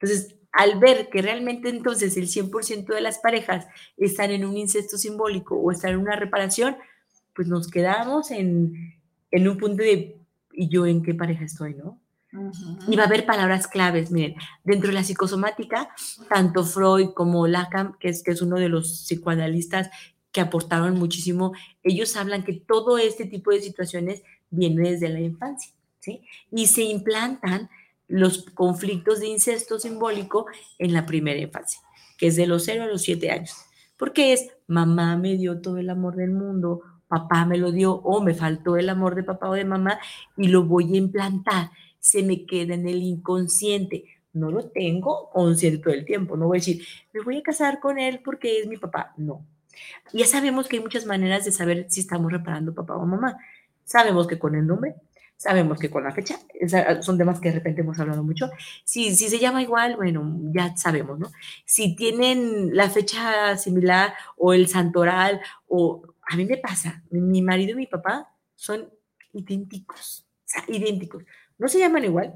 Entonces, 0.00 0.36
al 0.52 0.78
ver 0.78 1.08
que 1.10 1.22
realmente 1.22 1.68
entonces 1.68 2.16
el 2.16 2.28
100% 2.28 2.94
de 2.94 3.00
las 3.00 3.18
parejas 3.18 3.66
están 3.96 4.30
en 4.30 4.44
un 4.44 4.56
incesto 4.56 4.96
simbólico 4.96 5.56
o 5.56 5.70
están 5.70 5.92
en 5.92 5.98
una 5.98 6.16
reparación, 6.16 6.76
pues 7.34 7.48
nos 7.48 7.68
quedamos 7.68 8.30
en, 8.30 8.95
en 9.30 9.48
un 9.48 9.58
punto 9.58 9.82
de, 9.82 10.18
¿y 10.52 10.68
yo 10.68 10.86
en 10.86 11.02
qué 11.02 11.14
pareja 11.14 11.44
estoy, 11.44 11.74
no? 11.74 12.00
Y 12.88 12.96
va 12.96 13.04
a 13.04 13.06
haber 13.06 13.24
palabras 13.24 13.66
claves, 13.66 14.10
miren, 14.10 14.34
dentro 14.62 14.88
de 14.88 14.94
la 14.94 15.04
psicosomática, 15.04 15.88
tanto 16.28 16.64
Freud 16.64 17.10
como 17.14 17.46
Lacan, 17.46 17.96
que 17.98 18.08
es, 18.08 18.22
que 18.22 18.32
es 18.32 18.42
uno 18.42 18.56
de 18.56 18.68
los 18.68 19.06
psicoanalistas 19.06 19.88
que 20.32 20.40
aportaron 20.42 20.98
muchísimo, 20.98 21.54
ellos 21.82 22.14
hablan 22.16 22.44
que 22.44 22.52
todo 22.52 22.98
este 22.98 23.24
tipo 23.24 23.52
de 23.52 23.62
situaciones 23.62 24.22
viene 24.50 24.90
desde 24.90 25.08
la 25.08 25.20
infancia, 25.20 25.72
¿sí? 25.98 26.22
Y 26.50 26.66
se 26.66 26.82
implantan 26.82 27.70
los 28.06 28.44
conflictos 28.54 29.20
de 29.20 29.28
incesto 29.28 29.78
simbólico 29.78 30.46
en 30.78 30.92
la 30.92 31.06
primera 31.06 31.40
infancia, 31.40 31.80
que 32.18 32.26
es 32.26 32.36
de 32.36 32.46
los 32.46 32.64
0 32.64 32.84
a 32.84 32.86
los 32.86 33.02
7 33.02 33.30
años, 33.30 33.56
porque 33.96 34.34
es 34.34 34.50
mamá 34.66 35.16
me 35.16 35.36
dio 35.36 35.60
todo 35.62 35.78
el 35.78 35.88
amor 35.88 36.16
del 36.16 36.32
mundo, 36.32 36.82
papá 37.08 37.44
me 37.44 37.58
lo 37.58 37.72
dio 37.72 37.92
o 37.94 38.22
me 38.22 38.34
faltó 38.34 38.76
el 38.76 38.88
amor 38.88 39.14
de 39.14 39.22
papá 39.22 39.48
o 39.48 39.54
de 39.54 39.64
mamá 39.64 39.98
y 40.36 40.48
lo 40.48 40.64
voy 40.64 40.94
a 40.94 40.98
implantar, 40.98 41.70
se 41.98 42.22
me 42.22 42.46
queda 42.46 42.74
en 42.74 42.88
el 42.88 43.02
inconsciente. 43.02 44.04
No 44.32 44.50
lo 44.50 44.68
tengo 44.68 45.30
consciente 45.30 45.78
todo 45.78 45.94
el 45.94 46.04
tiempo, 46.04 46.36
no 46.36 46.46
voy 46.46 46.58
a 46.58 46.60
decir, 46.60 46.86
me 47.12 47.22
voy 47.22 47.38
a 47.38 47.42
casar 47.42 47.80
con 47.80 47.98
él 47.98 48.20
porque 48.24 48.60
es 48.60 48.66
mi 48.66 48.76
papá, 48.76 49.14
no. 49.16 49.44
Ya 50.12 50.26
sabemos 50.26 50.68
que 50.68 50.76
hay 50.76 50.82
muchas 50.82 51.06
maneras 51.06 51.44
de 51.44 51.52
saber 51.52 51.86
si 51.88 52.00
estamos 52.00 52.30
reparando 52.30 52.74
papá 52.74 52.96
o 52.96 53.06
mamá. 53.06 53.38
Sabemos 53.84 54.26
que 54.26 54.38
con 54.38 54.54
el 54.54 54.66
nombre, 54.66 54.94
sabemos 55.36 55.78
que 55.78 55.90
con 55.90 56.04
la 56.04 56.12
fecha, 56.12 56.38
son 57.00 57.18
temas 57.18 57.40
que 57.40 57.50
de 57.50 57.56
repente 57.56 57.82
hemos 57.82 57.98
hablado 57.98 58.22
mucho. 58.22 58.50
Si, 58.84 59.14
si 59.14 59.28
se 59.28 59.38
llama 59.38 59.62
igual, 59.62 59.96
bueno, 59.96 60.38
ya 60.52 60.76
sabemos, 60.76 61.18
¿no? 61.18 61.30
Si 61.64 61.94
tienen 61.94 62.74
la 62.74 62.90
fecha 62.90 63.56
similar 63.56 64.14
o 64.36 64.52
el 64.52 64.68
santoral 64.68 65.40
o 65.68 66.02
a 66.26 66.36
mí 66.36 66.44
me 66.44 66.56
pasa, 66.58 67.02
mi 67.10 67.40
marido 67.42 67.72
y 67.72 67.76
mi 67.76 67.86
papá 67.86 68.32
son 68.54 68.90
idénticos, 69.32 70.26
o 70.28 70.42
sea, 70.44 70.64
idénticos. 70.68 71.24
No 71.58 71.68
se 71.68 71.78
llaman 71.78 72.04
igual, 72.04 72.34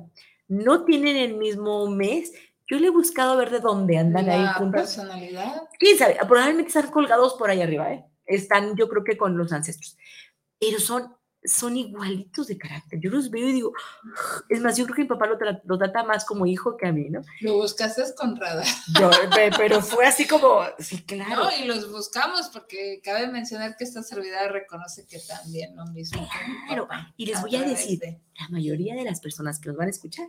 no 0.49 0.85
tienen 0.85 1.17
el 1.17 1.37
mismo 1.37 1.89
mes. 1.89 2.33
Yo 2.67 2.79
le 2.79 2.87
he 2.87 2.91
buscado 2.91 3.37
ver 3.37 3.51
de 3.51 3.61
dónde 3.61 3.99
andan 3.99 4.29
ahí 4.29 4.47
juntos. 4.57 4.83
personalidad? 4.83 5.63
¿Quién 5.79 5.99
sabe? 5.99 6.17
Probablemente 6.27 6.69
están 6.69 6.91
colgados 6.91 7.35
por 7.35 7.51
ahí 7.51 7.63
arriba, 7.63 7.93
¿eh? 7.93 8.05
Están, 8.27 8.77
yo 8.77 8.89
creo 8.89 9.03
que 9.03 9.17
con 9.17 9.37
los 9.37 9.53
ancestros. 9.53 9.97
Pero 10.59 10.79
son 10.79 11.17
son 11.45 11.77
igualitos 11.77 12.47
de 12.49 12.59
carácter. 12.59 13.01
Yo 13.01 13.11
los 13.11 13.31
veo 13.31 13.49
y 13.49 13.53
digo, 13.53 13.73
es 14.49 14.61
más, 14.61 14.77
yo 14.77 14.85
creo 14.85 14.97
que 14.97 15.03
mi 15.03 15.09
papá 15.09 15.27
lo, 15.27 15.79
trata 15.79 16.05
más 16.05 16.25
como 16.25 16.47
hijo 16.47 16.77
que 16.77 16.87
a 16.87 16.93
mí, 16.93 17.09
¿no? 17.09 17.23
Lo 17.41 17.55
buscaste 17.55 18.03
con 18.17 18.37
radar. 18.37 18.67
pero 19.57 19.81
fue 19.81 20.07
así 20.07 20.27
como, 20.27 20.63
sí, 20.79 21.03
claro. 21.03 21.45
No, 21.45 21.51
y 21.57 21.65
los 21.65 21.91
buscamos 21.91 22.49
porque 22.53 23.01
cabe 23.03 23.29
mencionar 23.29 23.77
que 23.77 23.85
esta 23.85 24.03
servidora 24.03 24.49
reconoce 24.49 25.07
que 25.07 25.19
también 25.19 25.75
lo 25.77 25.87
mismo. 25.87 26.29
Claro, 26.67 26.89
y 27.17 27.27
les 27.27 27.41
voy 27.41 27.57
a 27.57 27.63
decir, 27.63 28.01
la 28.03 28.49
mayoría 28.49 28.95
de 28.95 29.05
las 29.05 29.21
personas 29.21 29.59
que 29.59 29.69
nos 29.69 29.79
van 29.79 29.89
a 29.89 29.91
escuchar 29.91 30.27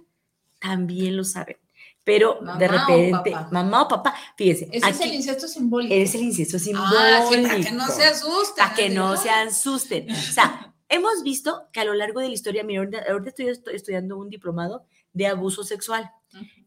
también 0.59 1.17
lo 1.17 1.23
saben. 1.23 1.57
Pero 2.03 2.39
de 2.57 2.67
repente, 2.67 3.35
mamá 3.51 3.83
o 3.83 3.87
papá, 3.87 4.15
fíjense. 4.35 4.69
Ese 4.71 4.89
es 4.89 5.01
el 5.01 5.13
incesto 5.13 5.47
simbólico. 5.47 5.93
Es 5.93 6.15
el 6.15 6.21
incesto 6.21 6.57
simbólico. 6.57 6.97
Ah, 6.97 7.25
sí, 7.29 7.41
para 7.41 7.59
que 7.59 7.71
no 7.71 7.87
se 7.87 8.05
asusten. 8.05 8.55
Para 8.57 8.75
que 8.75 8.89
no 8.89 9.17
se 9.17 9.29
asusten. 9.29 10.11
O 10.11 10.15
sea, 10.15 10.70
Hemos 10.91 11.23
visto 11.23 11.69
que 11.71 11.79
a 11.79 11.85
lo 11.85 11.93
largo 11.93 12.19
de 12.19 12.27
la 12.27 12.33
historia, 12.33 12.65
mira, 12.65 12.81
ahorita 13.09 13.29
estoy, 13.29 13.73
estudiando 13.73 14.17
un 14.17 14.29
diplomado 14.29 14.85
de 15.13 15.25
abuso 15.25 15.63
sexual. 15.63 16.11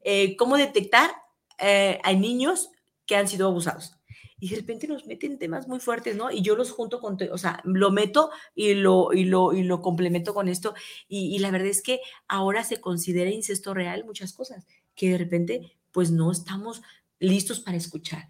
Eh, 0.03 0.35
¿Cómo 0.37 0.57
detectar 0.57 1.11
eh, 1.59 2.01
a 2.03 2.13
niños 2.15 2.71
que 3.05 3.17
han 3.17 3.29
sido 3.29 3.49
abusados? 3.49 3.99
Y 4.41 4.49
de 4.49 4.57
repente 4.57 4.89
nos 4.89 5.07
meten 5.07 5.39
temas 5.39 5.69
muy 5.69 5.79
fuertes, 5.79 6.17
¿no? 6.17 6.31
Y 6.31 6.41
yo 6.41 6.57
los 6.57 6.71
junto 6.71 7.01
con, 7.01 7.19
o 7.31 7.39
sea, 7.39 7.61
lo 7.65 7.91
meto 7.91 8.31
y 8.55 8.73
lo, 8.73 9.13
y 9.13 9.25
lo, 9.25 9.53
y 9.53 9.63
lo 9.63 9.83
complemento 9.83 10.33
con 10.33 10.49
esto. 10.49 10.75
Y, 11.07 11.35
y 11.37 11.39
la 11.41 11.51
verdad 11.51 11.69
es 11.69 11.83
que 11.83 12.01
ahora 12.27 12.65
se 12.65 12.81
considera 12.81 13.31
incesto 13.31 13.75
real 13.75 14.07
muchas 14.07 14.33
cosas, 14.33 14.67
que 14.95 15.11
de 15.11 15.19
repente, 15.19 15.77
pues 15.93 16.11
no 16.11 16.33
estamos 16.33 16.81
listos 17.19 17.61
para 17.61 17.77
escuchar. 17.77 18.29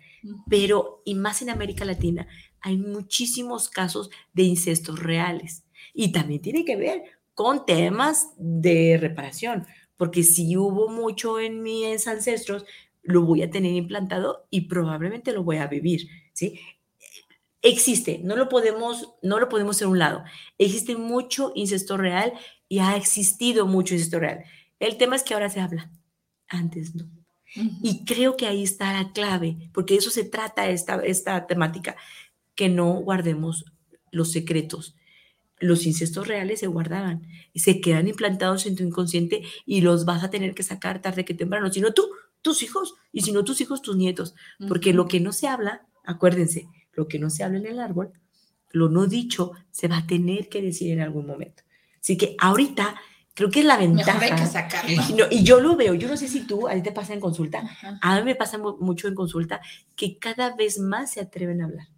Pero, 0.49 1.03
y 1.05 1.15
más 1.15 1.41
en 1.41 1.51
América 1.51 1.85
Latina, 1.85 2.27
hay 2.61 2.79
muchísimos 2.79 3.69
casos 3.69 4.11
de 4.33 4.43
incestos 4.43 4.99
reales. 4.99 5.64
Y 5.93 6.13
también 6.13 6.41
tiene 6.41 6.65
que 6.65 6.77
ver 6.77 7.03
con 7.35 7.67
temas 7.67 8.33
de 8.37 8.97
reparación, 9.01 9.67
porque 9.97 10.23
si 10.23 10.57
hubo 10.57 10.89
mucho 10.89 11.41
en 11.41 11.63
mis 11.63 12.07
ancestros, 12.07 12.65
lo 13.03 13.23
voy 13.23 13.43
a 13.43 13.51
tener 13.51 13.73
implantado 13.73 14.47
y 14.51 14.63
probablemente 14.63 15.33
lo 15.33 15.45
voy 15.45 15.59
a 15.59 15.67
vivir, 15.67 16.09
¿sí? 16.33 16.61
Existe, 17.61 18.21
no 18.23 18.37
lo 18.37 18.49
podemos, 18.49 19.15
no 19.23 19.41
lo 19.41 19.49
podemos 19.49 19.77
hacer 19.77 19.87
a 19.87 19.91
un 19.91 19.99
lado. 19.99 20.25
Existe 20.59 20.97
mucho 20.97 21.53
incesto 21.55 21.97
real 21.97 22.33
y 22.69 22.79
ha 22.79 22.97
existido 22.97 23.67
mucho 23.67 23.95
incesto 23.95 24.21
real. 24.21 24.45
El 24.79 24.97
tema 24.97 25.17
es 25.17 25.23
que 25.23 25.35
ahora 25.35 25.51
se 25.51 25.61
habla, 25.61 25.91
antes 26.49 26.95
no. 26.95 27.07
Y 27.83 28.05
creo 28.05 28.37
que 28.37 28.47
ahí 28.47 28.65
está 28.65 28.93
la 28.93 29.13
clave, 29.13 29.71
porque 29.73 29.95
eso 29.95 30.11
se 30.11 30.25
trata 30.25 30.69
esta, 30.69 30.97
esta 31.05 31.47
temática, 31.47 31.97
que 32.55 32.69
no 32.69 32.93
guardemos 32.95 33.65
los 34.11 34.33
secretos, 34.33 34.97
los 35.59 35.87
incestos 35.87 36.27
reales 36.27 36.61
se 36.61 36.67
guardaban 36.67 37.27
y 37.53 37.61
se 37.61 37.81
quedan 37.81 38.09
implantados 38.09 38.67
en 38.67 38.77
tu 38.77 38.83
inconsciente 38.83 39.43
y 39.65 39.81
los 39.81 40.05
vas 40.05 40.25
a 40.25 40.31
tener 40.31 40.55
que 40.55 40.63
sacar 40.63 41.01
tarde 41.01 41.25
que 41.25 41.35
temprano, 41.35 41.73
si 41.73 41.81
no 41.81 41.93
tú, 41.93 42.09
tus 42.43 42.63
hijos, 42.63 42.95
y 43.13 43.23
si 43.23 43.33
no 43.33 43.45
tus 43.45 43.61
hijos, 43.61 43.81
tus 43.81 43.97
nietos, 43.97 44.35
porque 44.69 44.93
lo 44.93 45.09
que 45.09 45.21
no 45.21 45.33
se 45.33 45.49
habla, 45.49 45.87
acuérdense, 46.05 46.69
lo 46.93 47.09
que 47.09 47.19
no 47.19 47.31
se 47.31 47.43
habla 47.43 47.59
en 47.59 47.67
el 47.67 47.81
árbol, 47.81 48.13
lo 48.71 48.89
no 48.89 49.07
dicho, 49.07 49.53
se 49.71 49.89
va 49.89 49.99
a 49.99 50.07
tener 50.07 50.49
que 50.49 50.61
decir 50.61 50.93
en 50.93 51.01
algún 51.01 51.27
momento. 51.27 51.63
Así 52.01 52.19
que 52.19 52.37
ahorita 52.39 52.97
creo 53.33 53.51
que 53.51 53.61
es 53.61 53.67
la 53.67 53.79
ventaja. 53.79 54.19
Mejor 54.19 54.37
hay 54.37 54.43
que 54.43 54.47
sacarlo. 54.47 55.27
Y, 55.31 55.43
yo 55.43 55.61
lo 55.61 55.77
veo, 55.77 55.95
yo 55.95 56.09
no 56.09 56.17
sé 56.17 56.29
si 56.29 56.47
tú, 56.47 56.69
a 56.69 56.75
ti 56.75 56.83
te 56.83 56.93
pasa 56.93 57.15
en 57.15 57.21
consulta, 57.21 57.63
a 58.03 58.17
mí 58.19 58.25
me 58.25 58.35
pasa 58.35 58.59
mucho 58.59 59.09
en 59.09 59.15
consulta, 59.15 59.61
que 59.97 60.19
cada 60.19 60.55
vez 60.55 60.79
más 60.79 61.13
se 61.13 61.21
atreven 61.21 61.63
a 61.63 61.67
hablar. 61.67 61.89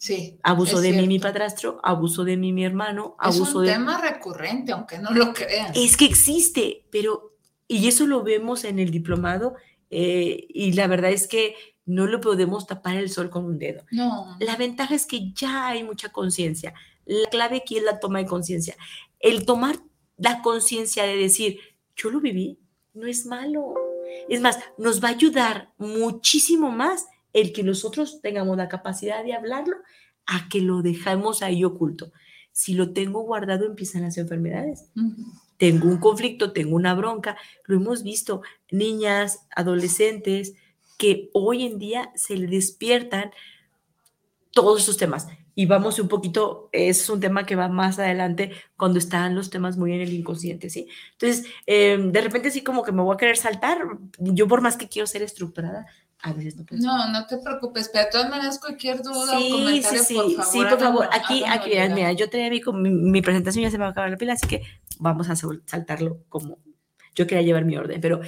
Sí. 0.00 0.40
Abuso 0.42 0.80
de 0.80 0.92
mí 0.94 1.06
mi 1.06 1.18
padrastro, 1.18 1.78
abuso 1.82 2.24
de 2.24 2.38
mí 2.38 2.54
mi 2.54 2.64
hermano, 2.64 3.16
abuso 3.18 3.42
es 3.42 3.54
un 3.54 3.64
de... 3.64 3.72
tema 3.72 4.00
recurrente, 4.00 4.72
aunque 4.72 4.98
no 4.98 5.10
lo 5.10 5.34
crean. 5.34 5.72
Es 5.74 5.98
que 5.98 6.06
existe, 6.06 6.86
pero, 6.90 7.36
y 7.68 7.86
eso 7.86 8.06
lo 8.06 8.22
vemos 8.22 8.64
en 8.64 8.78
el 8.78 8.90
diplomado, 8.90 9.56
eh, 9.90 10.46
y 10.48 10.72
la 10.72 10.86
verdad 10.86 11.10
es 11.10 11.26
que 11.26 11.54
no 11.84 12.06
lo 12.06 12.22
podemos 12.22 12.66
tapar 12.66 12.96
el 12.96 13.10
sol 13.10 13.28
con 13.28 13.44
un 13.44 13.58
dedo. 13.58 13.84
No. 13.90 14.38
La 14.40 14.56
ventaja 14.56 14.94
es 14.94 15.04
que 15.04 15.34
ya 15.34 15.66
hay 15.66 15.84
mucha 15.84 16.08
conciencia. 16.08 16.72
La 17.04 17.28
clave 17.28 17.58
aquí 17.58 17.76
es 17.76 17.82
la 17.82 18.00
toma 18.00 18.20
de 18.20 18.26
conciencia. 18.26 18.78
El 19.18 19.44
tomar 19.44 19.76
la 20.16 20.40
conciencia 20.40 21.04
de 21.04 21.18
decir, 21.18 21.60
yo 21.94 22.08
lo 22.08 22.22
viví, 22.22 22.58
no 22.94 23.06
es 23.06 23.26
malo. 23.26 23.74
Es 24.30 24.40
más, 24.40 24.58
nos 24.78 25.04
va 25.04 25.08
a 25.08 25.12
ayudar 25.12 25.74
muchísimo 25.76 26.70
más 26.70 27.04
el 27.32 27.52
que 27.52 27.62
nosotros 27.62 28.20
tengamos 28.20 28.56
la 28.56 28.68
capacidad 28.68 29.24
de 29.24 29.34
hablarlo 29.34 29.76
a 30.26 30.48
que 30.48 30.60
lo 30.60 30.82
dejamos 30.82 31.42
ahí 31.42 31.64
oculto. 31.64 32.12
Si 32.52 32.74
lo 32.74 32.92
tengo 32.92 33.22
guardado, 33.22 33.66
empiezan 33.66 34.02
las 34.02 34.18
enfermedades. 34.18 34.90
Tengo 35.56 35.88
un 35.88 35.98
conflicto, 35.98 36.52
tengo 36.52 36.76
una 36.76 36.94
bronca. 36.94 37.36
Lo 37.64 37.76
hemos 37.76 38.02
visto, 38.02 38.42
niñas, 38.70 39.46
adolescentes, 39.54 40.54
que 40.98 41.30
hoy 41.32 41.64
en 41.64 41.78
día 41.78 42.10
se 42.14 42.36
le 42.36 42.46
despiertan 42.46 43.30
todos 44.52 44.82
esos 44.82 44.96
temas. 44.96 45.28
Y 45.54 45.66
vamos 45.66 45.98
un 45.98 46.08
poquito, 46.08 46.68
es 46.72 47.08
un 47.08 47.20
tema 47.20 47.44
que 47.44 47.56
va 47.56 47.68
más 47.68 47.98
adelante 47.98 48.52
cuando 48.76 48.98
están 48.98 49.34
los 49.34 49.50
temas 49.50 49.76
muy 49.76 49.92
en 49.92 50.00
el 50.00 50.12
inconsciente, 50.12 50.70
¿sí? 50.70 50.88
Entonces, 51.12 51.46
em, 51.66 52.12
de 52.12 52.20
repente 52.20 52.50
sí 52.50 52.62
como 52.62 52.82
que 52.82 52.92
me 52.92 53.02
voy 53.02 53.14
a 53.14 53.18
querer 53.18 53.36
saltar. 53.36 53.78
Yo 54.18 54.48
por 54.48 54.60
más 54.60 54.76
que 54.76 54.88
quiero 54.88 55.06
ser 55.06 55.22
estructurada, 55.22 55.86
a 56.22 56.32
veces 56.32 56.56
no 56.56 56.64
puedo. 56.64 56.82
No, 56.82 57.10
no 57.12 57.26
te 57.26 57.38
preocupes, 57.38 57.88
pero 57.92 58.04
de 58.06 58.10
todas 58.10 58.28
maneras 58.30 58.58
cualquier 58.58 59.02
duda 59.02 59.38
o 59.38 59.50
comentario, 59.50 60.02
sí, 60.04 60.14
por 60.14 60.30
favor. 60.32 60.44
Sí, 60.52 60.58
por 60.58 60.78
favor. 60.80 61.04
háganos- 61.06 61.24
Aquí, 61.24 61.42
háganos 61.44 61.60
aquí, 61.60 61.70
llegar. 61.70 61.90
mira, 61.94 62.12
yo 62.12 62.28
tenía 62.30 62.50
mi, 62.50 62.60
mi, 62.72 62.90
mi 62.90 63.22
presentación, 63.22 63.62
ya 63.64 63.70
se 63.70 63.78
me 63.78 63.82
va 63.82 63.88
a 63.88 63.90
acabar 63.92 64.10
la 64.10 64.16
pila, 64.16 64.34
así 64.34 64.46
que 64.46 64.62
vamos 64.98 65.28
a 65.30 65.36
saltarlo 65.36 66.24
como 66.28 66.58
yo 67.14 67.26
quería 67.26 67.42
llevar 67.42 67.64
mi 67.64 67.76
orden, 67.76 68.00
pero 68.00 68.20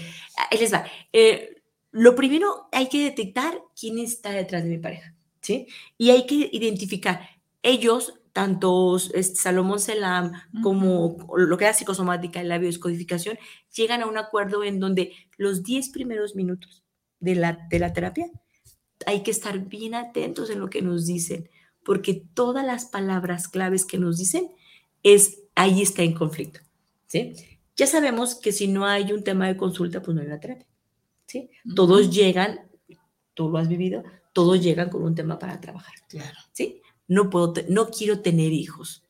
ahí 0.51 0.59
les 0.59 0.73
va. 0.73 0.85
Eh, 1.13 1.63
lo 1.93 2.15
primero, 2.17 2.69
hay 2.73 2.89
que 2.89 3.05
detectar 3.05 3.55
quién 3.79 3.99
está 3.99 4.31
detrás 4.31 4.65
de 4.65 4.71
mi 4.71 4.79
pareja, 4.79 5.15
¿sí? 5.41 5.67
Y 5.99 6.11
hay 6.11 6.27
que 6.27 6.49
identificar 6.53 7.29
ellos, 7.63 8.15
tanto 8.33 8.99
Salomón 8.99 9.79
Selam 9.79 10.33
como 10.63 11.19
lo 11.37 11.59
que 11.59 11.65
era 11.67 11.75
psicosomática 11.75 12.43
y 12.43 12.47
la 12.47 12.57
biodescodificación, 12.59 13.39
llegan 13.77 14.01
a 14.03 14.07
un 14.07 14.17
acuerdo 14.17 14.65
en 14.65 14.81
donde 14.81 15.13
los 15.37 15.63
10 15.63 15.91
primeros 15.91 16.35
minutos 16.35 16.82
de 17.23 17.35
la, 17.37 17.67
de 17.71 17.79
la 17.79 17.93
terapia 17.93 18.31
hay 19.07 19.23
que 19.23 19.31
estar 19.31 19.59
bien 19.59 19.95
atentos 19.95 20.50
en 20.50 20.61
lo 20.61 20.69
que 20.71 20.83
nos 20.83 21.07
dicen, 21.07 21.49
porque 21.85 22.23
todas 22.35 22.64
las 22.64 22.85
palabras 22.87 23.49
claves 23.49 23.85
que 23.85 23.99
nos 23.99 24.19
dicen 24.19 24.50
es 25.02 25.41
ahí 25.55 25.83
está 25.83 26.02
en 26.02 26.14
conflicto, 26.14 26.61
¿sí? 27.07 27.35
Ya 27.76 27.87
sabemos 27.87 28.35
que 28.37 28.52
si 28.52 28.69
no 28.69 28.87
hay 28.87 29.12
un 29.12 29.25
tema 29.25 29.49
de 29.49 29.57
consulta, 29.57 30.02
pues 30.02 30.14
no 30.14 30.21
hay 30.21 30.29
una 30.29 30.38
terapia, 30.38 30.67
¿sí? 31.26 31.50
Todos 31.75 32.11
llegan, 32.11 32.61
tú 33.35 33.49
lo 33.49 33.59
has 33.59 33.69
vivido, 33.69 34.05
todos 34.33 34.62
llegan 34.62 34.91
con 34.91 35.02
un 35.02 35.14
tema 35.14 35.38
para 35.38 35.61
trabajar, 35.61 35.95
Claro. 36.09 36.38
¿sí? 36.52 36.83
No 37.09 37.29
puedo, 37.31 37.55
no 37.69 37.91
quiero 37.91 38.21
tener 38.21 38.52
hijos. 38.52 39.05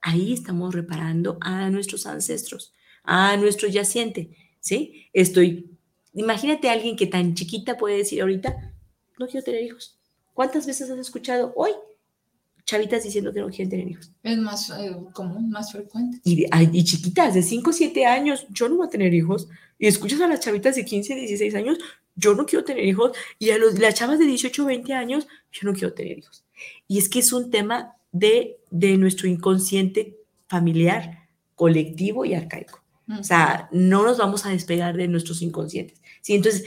Ahí 0.00 0.32
estamos 0.32 0.74
reparando 0.74 1.38
a 1.40 1.70
nuestros 1.70 2.06
ancestros, 2.06 2.72
a 3.04 3.36
nuestro 3.36 3.68
yaciente, 3.68 4.30
¿sí? 4.60 5.08
Estoy, 5.12 5.77
imagínate 6.18 6.68
a 6.68 6.72
alguien 6.72 6.96
que 6.96 7.06
tan 7.06 7.34
chiquita 7.34 7.76
puede 7.76 7.96
decir 7.98 8.20
ahorita, 8.20 8.72
no 9.18 9.26
quiero 9.26 9.44
tener 9.44 9.62
hijos. 9.62 9.98
¿Cuántas 10.34 10.66
veces 10.66 10.90
has 10.90 10.98
escuchado 10.98 11.52
hoy 11.56 11.70
chavitas 12.64 13.02
diciendo 13.02 13.32
que 13.32 13.40
no 13.40 13.48
quieren 13.48 13.70
tener 13.70 13.88
hijos? 13.88 14.10
Es 14.22 14.38
más 14.38 14.70
eh, 14.70 14.94
común, 15.12 15.50
más 15.50 15.72
frecuente. 15.72 16.20
Y, 16.24 16.42
de- 16.42 16.48
ay, 16.50 16.68
y 16.72 16.84
chiquitas 16.84 17.34
de 17.34 17.42
5 17.42 17.70
o 17.70 17.72
7 17.72 18.06
años, 18.06 18.46
yo 18.50 18.68
no 18.68 18.76
voy 18.76 18.86
a 18.86 18.90
tener 18.90 19.14
hijos. 19.14 19.48
Y 19.78 19.86
escuchas 19.86 20.20
a 20.20 20.28
las 20.28 20.40
chavitas 20.40 20.76
de 20.76 20.84
15, 20.84 21.14
16 21.14 21.54
años, 21.54 21.78
yo 22.14 22.34
no 22.34 22.44
quiero 22.46 22.64
tener 22.64 22.84
hijos. 22.84 23.12
Y 23.38 23.50
a 23.50 23.58
los, 23.58 23.78
las 23.78 23.94
chavas 23.94 24.18
de 24.18 24.26
18, 24.26 24.64
20 24.64 24.92
años, 24.92 25.26
yo 25.52 25.60
no 25.68 25.72
quiero 25.72 25.94
tener 25.94 26.18
hijos. 26.18 26.44
Y 26.86 26.98
es 26.98 27.08
que 27.08 27.20
es 27.20 27.32
un 27.32 27.50
tema 27.50 27.94
de, 28.12 28.58
de 28.70 28.96
nuestro 28.96 29.28
inconsciente 29.28 30.16
familiar, 30.48 31.26
colectivo 31.54 32.24
y 32.24 32.34
arcaico. 32.34 32.82
O 33.18 33.22
sea, 33.24 33.68
no 33.72 34.02
nos 34.04 34.18
vamos 34.18 34.44
a 34.44 34.50
despegar 34.50 34.96
de 34.96 35.08
nuestros 35.08 35.40
inconscientes. 35.42 36.02
¿sí? 36.20 36.34
Entonces, 36.34 36.64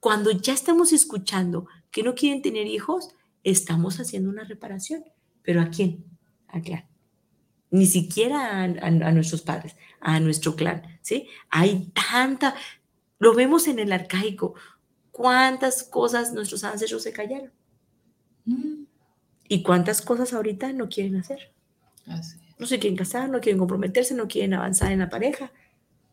cuando 0.00 0.30
ya 0.32 0.52
estamos 0.52 0.92
escuchando 0.92 1.66
que 1.90 2.02
no 2.02 2.14
quieren 2.14 2.42
tener 2.42 2.66
hijos, 2.66 3.10
estamos 3.44 4.00
haciendo 4.00 4.28
una 4.30 4.44
reparación. 4.44 5.04
¿Pero 5.42 5.60
a 5.60 5.66
quién? 5.70 6.04
Al 6.48 6.62
clan. 6.62 6.84
Ni 7.70 7.86
siquiera 7.86 8.60
a, 8.60 8.64
a- 8.64 8.86
a 8.86 9.12
nuestros 9.12 9.42
padres, 9.42 9.76
a 10.00 10.18
nuestro 10.20 10.56
clan. 10.56 10.82
¿sí? 11.02 11.28
Hay 11.50 11.92
tanta, 12.10 12.54
lo 13.18 13.34
vemos 13.34 13.68
en 13.68 13.78
el 13.78 13.92
arcaico, 13.92 14.54
cuántas 15.12 15.84
cosas 15.84 16.32
nuestros 16.32 16.64
ancestros 16.64 17.02
se 17.04 17.12
callaron 17.12 17.52
Mm, 18.46 18.84
y 19.48 19.62
cuántas 19.62 20.02
cosas 20.02 20.32
ahorita 20.34 20.72
no 20.72 20.88
quieren 20.88 21.16
hacer. 21.16 21.52
así. 22.06 22.36
No 22.58 22.66
se 22.66 22.78
quieren 22.78 22.96
casar, 22.96 23.28
no 23.30 23.40
quieren 23.40 23.58
comprometerse, 23.58 24.14
no 24.14 24.28
quieren 24.28 24.54
avanzar 24.54 24.92
en 24.92 24.98
la 25.00 25.08
pareja. 25.08 25.50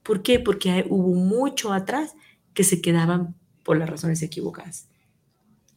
¿Por 0.04 0.24
qué? 0.24 0.40
Porque 0.40 0.86
hubo 0.90 1.14
mucho 1.16 1.72
atrás 1.74 2.14
que 2.54 2.64
se 2.64 2.82
quedaban 2.82 3.36
por 3.64 3.78
las 3.78 3.90
razones 3.90 4.22
equivocadas. 4.22 4.88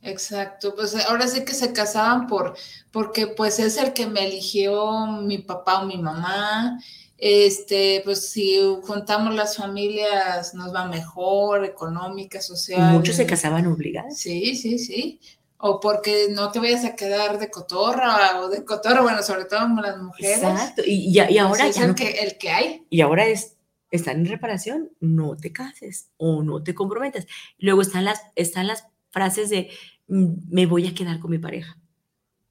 Exacto, 0.02 0.74
pues 0.74 0.94
ahora 1.06 1.26
sí 1.26 1.44
que 1.44 1.54
se 1.54 1.72
casaban 1.72 2.26
por, 2.26 2.54
porque 2.90 3.26
pues 3.26 3.58
es 3.58 3.78
el 3.78 3.94
que 3.94 4.06
me 4.06 4.26
eligió 4.26 5.06
mi 5.22 5.38
papá 5.38 5.82
o 5.82 5.86
mi 5.86 5.96
mamá. 5.96 6.78
Este, 7.16 8.02
pues 8.04 8.28
si 8.30 8.58
juntamos 8.82 9.34
las 9.34 9.56
familias 9.56 10.52
nos 10.52 10.74
va 10.74 10.84
mejor, 10.86 11.64
económica, 11.64 12.38
Y 12.38 12.42
social. 12.42 12.92
muchos 12.92 13.16
se 13.16 13.24
casaban 13.24 13.66
obligados. 13.66 14.18
Sí, 14.18 14.56
sí, 14.56 14.78
sí. 14.78 15.20
O 15.56 15.80
porque 15.80 16.26
no 16.30 16.50
te 16.50 16.58
vayas 16.58 16.84
a 16.84 16.94
quedar 16.96 17.38
de 17.38 17.50
cotorra 17.50 18.40
o 18.40 18.48
de 18.50 18.62
cotorra, 18.64 19.00
bueno, 19.00 19.22
sobre 19.22 19.46
todo 19.46 19.66
las 19.80 19.96
mujeres. 20.02 20.38
Exacto. 20.38 20.82
Y, 20.84 21.18
y- 21.18 21.32
y 21.32 21.38
ahora 21.38 21.64
Pues 21.64 21.70
es 21.70 21.76
ya 21.76 21.82
el, 21.84 21.88
no- 21.90 21.94
que, 21.94 22.10
el 22.10 22.36
que 22.36 22.50
hay. 22.50 22.86
y 22.90 23.00
ahora 23.00 23.26
es, 23.26 23.54
están 23.96 24.18
en 24.20 24.26
reparación, 24.26 24.90
no 25.00 25.36
te 25.36 25.52
cases 25.52 26.10
o 26.16 26.42
no 26.42 26.62
te 26.62 26.74
comprometas. 26.74 27.26
Luego 27.58 27.82
están 27.82 28.04
las, 28.04 28.20
están 28.36 28.66
las 28.66 28.86
frases 29.10 29.50
de 29.50 29.70
"Mm, 30.08 30.34
me 30.50 30.66
voy 30.66 30.86
a 30.86 30.94
quedar 30.94 31.18
con 31.20 31.30
mi 31.30 31.38
pareja. 31.38 31.78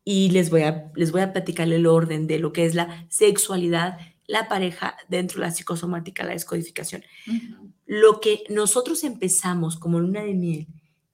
Y 0.05 0.31
les 0.31 0.49
voy, 0.49 0.63
a, 0.63 0.91
les 0.95 1.11
voy 1.11 1.21
a 1.21 1.31
platicar 1.33 1.71
el 1.71 1.85
orden 1.87 2.27
de 2.27 2.39
lo 2.39 2.51
que 2.53 2.65
es 2.65 2.75
la 2.75 3.05
sexualidad, 3.09 3.97
la 4.27 4.47
pareja 4.49 4.95
dentro 5.09 5.39
de 5.41 5.47
la 5.47 5.51
psicosomática, 5.53 6.23
la 6.23 6.33
descodificación. 6.33 7.03
Lo 7.85 8.19
que 8.19 8.43
nosotros 8.49 9.03
empezamos 9.03 9.77
como 9.77 9.99
luna 9.99 10.23
de 10.23 10.33
miel 10.33 10.67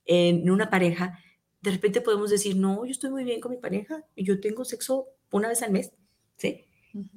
en 0.06 0.50
una 0.50 0.70
pareja, 0.70 1.20
de 1.62 1.72
repente 1.72 2.02
podemos 2.02 2.30
decir, 2.32 2.56
no, 2.56 2.86
yo 2.86 2.92
estoy 2.92 3.12
muy 3.12 3.24
bien 3.24 3.42
con 3.42 3.52
mi 3.52 3.58
pareja 3.58 4.04
y 4.16 4.24
yo 4.26 4.40
tengo 4.40 4.64
sexo 4.66 5.08
una 5.32 5.48
vez 5.50 5.62
al 5.62 5.72
mes, 5.72 5.92
¿sí? 6.38 6.66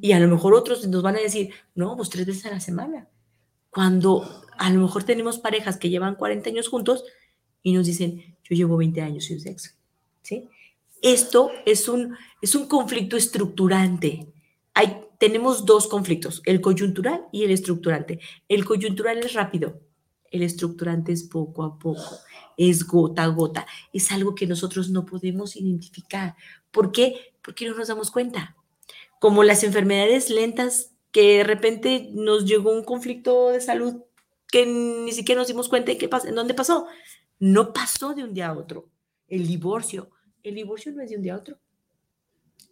Y 0.01 0.13
a 0.13 0.21
lo 0.21 0.29
mejor 0.29 0.55
otros 0.55 0.87
nos 0.87 1.03
van 1.03 1.17
a 1.17 1.21
decir, 1.21 1.51
no, 1.75 1.97
pues 1.97 2.11
tres 2.11 2.27
veces 2.27 2.47
a 2.47 2.51
la 2.51 2.61
semana. 2.61 3.09
Cuando 3.71 4.45
a 4.59 4.71
lo 4.71 4.81
mejor 4.81 5.05
tenemos 5.05 5.39
parejas 5.39 5.79
que 5.79 5.89
llevan 5.89 6.17
40 6.17 6.51
años 6.51 6.69
juntos 6.69 7.05
y 7.63 7.73
nos 7.73 7.87
dicen, 7.87 8.37
yo 8.45 8.55
llevo 8.57 8.77
20 8.77 9.01
años 9.01 9.25
sin 9.25 9.41
sexo. 9.41 9.71
¿Sí? 10.23 10.49
Esto 11.01 11.51
es 11.65 11.89
un, 11.89 12.17
es 12.41 12.55
un 12.55 12.67
conflicto 12.69 13.17
estructurante. 13.17 14.29
Hay, 14.75 15.01
tenemos 15.19 15.65
dos 15.65 15.89
conflictos, 15.89 16.43
el 16.45 16.61
coyuntural 16.61 17.27
y 17.33 17.45
el 17.45 17.51
estructurante. 17.51 18.21
El 18.49 18.65
coyuntural 18.65 19.19
es 19.19 19.33
rápido, 19.33 19.81
el 20.31 20.43
estructurante 20.43 21.13
es 21.13 21.25
poco 21.25 21.65
a 21.65 21.79
poco, 21.79 22.19
es 22.57 22.87
gota 22.87 23.25
a 23.25 23.29
gota, 23.29 23.67
es 23.93 24.13
algo 24.13 24.35
que 24.35 24.47
nosotros 24.47 24.91
no 24.91 25.05
podemos 25.05 25.57
identificar. 25.57 26.37
¿Por 26.71 26.93
qué? 26.93 27.35
Porque 27.43 27.67
no 27.67 27.75
nos 27.75 27.89
damos 27.89 28.11
cuenta 28.11 28.57
como 29.23 29.45
las 29.45 29.63
enfermedades 29.63 30.31
lentas 30.31 30.91
que 31.13 31.39
de 31.39 31.45
repente 31.45 32.09
nos 32.13 32.45
llegó 32.45 32.73
un 32.73 32.83
conflicto 32.83 33.51
de 33.51 33.61
salud 33.61 34.03
que 34.49 34.67
ni 34.67 35.13
siquiera 35.13 35.39
nos 35.39 35.47
dimos 35.47 35.69
cuenta 35.69 35.93
de 35.93 35.97
qué 35.97 36.11
en 36.25 36.35
dónde 36.35 36.55
pasó. 36.55 36.89
No 37.39 37.73
pasó 37.73 38.15
de 38.15 38.25
un 38.25 38.35
día 38.35 38.49
a 38.49 38.59
otro. 38.59 38.89
El 39.29 39.47
divorcio, 39.47 40.11
el 40.43 40.57
divorcio 40.57 40.91
no 40.91 41.03
es 41.03 41.11
de 41.11 41.17
un 41.19 41.23
día 41.23 41.35
a 41.35 41.39
otro. 41.39 41.57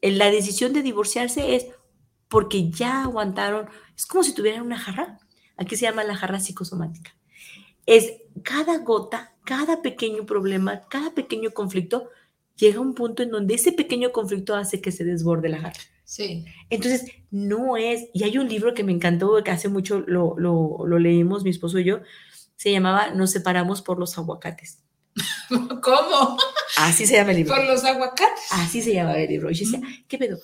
La 0.03 0.29
decisión 0.33 0.73
de 0.73 0.83
divorciarse 0.83 1.55
es 1.55 1.69
porque 2.27 2.69
ya 2.69 3.05
aguantaron, 3.05 3.69
es 3.97 4.05
como 4.07 4.25
si 4.25 4.35
tuvieran 4.35 4.63
una 4.63 4.77
jarra. 4.77 5.21
Aquí 5.57 5.77
se 5.77 5.83
llama 5.83 6.03
la 6.03 6.17
jarra 6.17 6.41
psicosomática. 6.41 7.15
Es 7.87 8.15
cada 8.43 8.79
gota, 8.79 9.37
cada 9.45 9.83
pequeño 9.83 10.27
problema, 10.27 10.81
cada 10.89 11.15
pequeño 11.15 11.53
conflicto, 11.53 12.09
llega 12.57 12.79
a 12.79 12.83
un 12.83 12.95
punto 12.95 13.23
en 13.23 13.31
donde 13.31 13.55
ese 13.55 13.71
pequeño 13.71 14.11
conflicto 14.11 14.57
hace 14.57 14.81
que 14.81 14.91
se 14.91 15.05
desborde 15.05 15.49
la 15.49 15.61
jarra. 15.61 15.81
Sí. 16.11 16.45
Entonces, 16.71 17.05
no 17.31 17.77
es, 17.77 18.09
y 18.13 18.25
hay 18.25 18.37
un 18.37 18.49
libro 18.49 18.75
que 18.75 18.83
me 18.83 18.91
encantó, 18.91 19.45
que 19.45 19.53
hace 19.53 19.69
mucho 19.69 20.01
lo, 20.09 20.35
lo, 20.37 20.85
lo 20.85 20.99
leímos 20.99 21.45
mi 21.45 21.51
esposo 21.51 21.79
y 21.79 21.85
yo, 21.85 22.01
se 22.57 22.73
llamaba 22.73 23.13
Nos 23.13 23.31
separamos 23.31 23.81
por 23.81 23.97
los 23.97 24.19
aguacates. 24.19 24.83
¿Cómo? 25.49 26.37
Así 26.79 27.07
se 27.07 27.15
llama 27.15 27.31
el 27.31 27.37
libro. 27.37 27.55
Por 27.55 27.65
los 27.65 27.85
aguacates. 27.85 28.43
Así 28.51 28.83
se 28.83 28.93
llama 28.93 29.21
el 29.21 29.29
libro. 29.29 29.53
Y 29.53 29.55
yo 29.55 29.71
decía, 29.71 29.89
¿qué 30.09 30.19
pedo? 30.19 30.41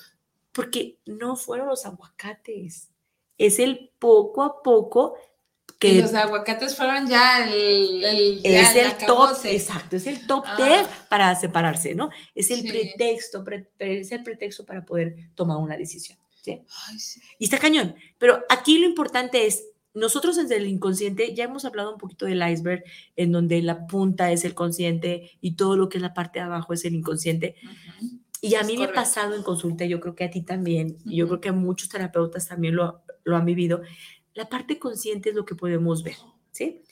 Porque 0.52 1.00
no 1.04 1.34
fueron 1.34 1.66
los 1.66 1.84
aguacates, 1.84 2.90
es 3.36 3.58
el 3.58 3.90
poco 3.98 4.44
a 4.44 4.62
poco 4.62 5.16
Que 5.78 5.92
que 5.92 6.00
los 6.02 6.14
aguacates 6.14 6.74
fueron 6.74 7.06
ya 7.06 7.46
el, 7.46 8.02
el, 8.02 8.42
ya 8.42 8.62
es 8.62 8.76
el 9.00 9.06
top, 9.06 9.36
exacto, 9.44 9.96
es 9.96 10.06
el 10.06 10.26
top 10.26 10.44
Ah. 10.46 10.56
10 10.56 10.86
para 11.10 11.34
separarse, 11.34 11.94
¿no? 11.94 12.08
Es 12.34 12.50
el 12.50 12.62
Sí. 12.62 12.68
pretexto, 12.68 13.44
pre- 13.44 13.68
es 13.78 14.10
el 14.12 14.22
pretexto 14.22 14.64
para 14.64 14.84
poder 14.86 15.16
tomar 15.34 15.58
una 15.58 15.76
decisión. 15.76 16.16
¿sí? 16.42 16.62
Ay, 16.88 16.98
sí. 16.98 17.20
Y 17.38 17.44
está 17.44 17.58
cañón. 17.58 17.94
Pero 18.18 18.42
aquí 18.48 18.78
lo 18.78 18.86
importante 18.86 19.46
es, 19.46 19.64
nosotros 19.94 20.36
desde 20.36 20.56
el 20.56 20.66
inconsciente 20.68 21.34
ya 21.34 21.44
hemos 21.44 21.64
hablado 21.64 21.92
un 21.92 21.98
poquito 21.98 22.24
del 22.26 22.42
iceberg, 22.48 22.84
en 23.16 23.32
donde 23.32 23.60
la 23.62 23.86
punta 23.86 24.30
es 24.30 24.44
el 24.44 24.54
consciente 24.54 25.32
y 25.40 25.56
todo 25.56 25.76
lo 25.76 25.88
que 25.88 25.98
es 25.98 26.02
la 26.02 26.14
parte 26.14 26.38
de 26.38 26.44
abajo 26.44 26.72
es 26.72 26.84
el 26.84 26.94
inconsciente. 26.94 27.56
Ujú. 27.64 28.20
Y 28.42 28.54
a 28.54 28.62
mí 28.62 28.76
me 28.76 28.84
ha 28.84 28.92
pasado 28.92 29.34
en 29.34 29.42
consulta, 29.42 29.84
yo 29.86 29.98
creo 30.00 30.14
que 30.14 30.24
a 30.24 30.30
ti 30.30 30.42
también, 30.42 30.98
y 31.04 31.16
yo 31.16 31.24
Ujú. 31.24 31.32
creo 31.34 31.40
que 31.40 31.48
a 31.48 31.52
muchos 31.52 31.88
terapeutas 31.88 32.46
también 32.46 32.76
lo, 32.76 33.02
lo 33.24 33.36
han 33.36 33.44
vivido. 33.44 33.80
La 34.36 34.48
parte 34.48 34.78
consciente 34.78 35.30
es 35.30 35.34
lo 35.34 35.44
que 35.44 35.54
podemos 35.54 36.04
ver, 36.04 36.16
¿sí? 36.52 36.82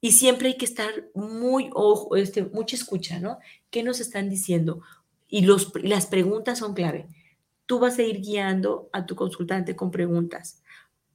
Y 0.00 0.12
siempre 0.12 0.48
hay 0.48 0.56
que 0.56 0.64
estar 0.64 0.90
muy 1.14 1.70
ojo, 1.72 2.16
este, 2.16 2.44
mucha 2.44 2.76
escucha, 2.76 3.18
¿no? 3.18 3.38
¿Qué 3.70 3.82
nos 3.82 4.00
están 4.00 4.28
diciendo? 4.28 4.82
Y 5.28 5.42
los, 5.42 5.72
las 5.82 6.06
preguntas 6.06 6.58
son 6.58 6.74
clave. 6.74 7.06
Tú 7.66 7.78
vas 7.78 7.98
a 7.98 8.02
ir 8.02 8.20
guiando 8.20 8.90
a 8.92 9.06
tu 9.06 9.14
consultante 9.14 9.76
con 9.76 9.90
preguntas. 9.90 10.62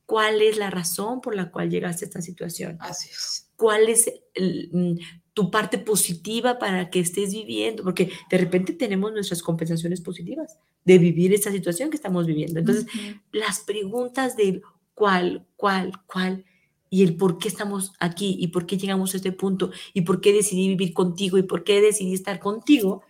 ¿Cuál 0.06 0.42
es 0.42 0.58
la 0.58 0.70
razón 0.70 1.22
por 1.22 1.36
la 1.36 1.52
cual 1.52 1.70
llegaste 1.70 2.06
a 2.06 2.08
esta 2.08 2.22
situación? 2.22 2.78
Así 2.80 3.10
es. 3.10 3.50
cuál 3.56 3.88
es 3.88 4.12
el, 4.34 4.70
mm, 4.72 4.96
tu 5.34 5.50
parte 5.50 5.80
positiva 5.80 6.60
para 6.60 6.90
que 6.90 7.00
estés 7.00 7.34
viviendo, 7.34 7.84
porque 7.84 8.12
de 8.30 8.38
repente 8.38 8.74
tenemos 8.74 9.12
nuestras 9.12 9.42
compensaciones 9.42 10.00
positivas 10.02 10.60
de 10.86 10.98
vivir 11.00 11.34
esta 11.34 11.52
situación 11.52 11.90
que 11.90 11.96
estamos 11.96 12.28
viviendo. 12.28 12.60
Entonces, 12.60 12.86
las 13.32 13.62
preguntas 13.62 14.38
del 14.38 14.62
cuál, 14.94 15.46
cuál, 15.56 15.92
cuál, 16.06 16.46
y 16.90 17.04
el 17.04 17.16
por 17.18 17.40
qué 17.40 17.48
estamos 17.48 17.94
aquí, 18.00 18.36
y 18.40 18.48
por 18.48 18.66
qué 18.66 18.78
llegamos 18.78 19.14
a 19.14 19.18
este 19.18 19.32
punto, 19.32 19.72
y 19.94 20.02
por 20.02 20.22
qué 20.22 20.34
decidí 20.34 20.68
vivir 20.70 20.94
contigo, 20.94 21.38
y 21.38 21.44
por 21.44 21.64
qué 21.64 21.82
decidí 21.82 22.14
estar 22.14 22.40
contigo. 22.40 23.04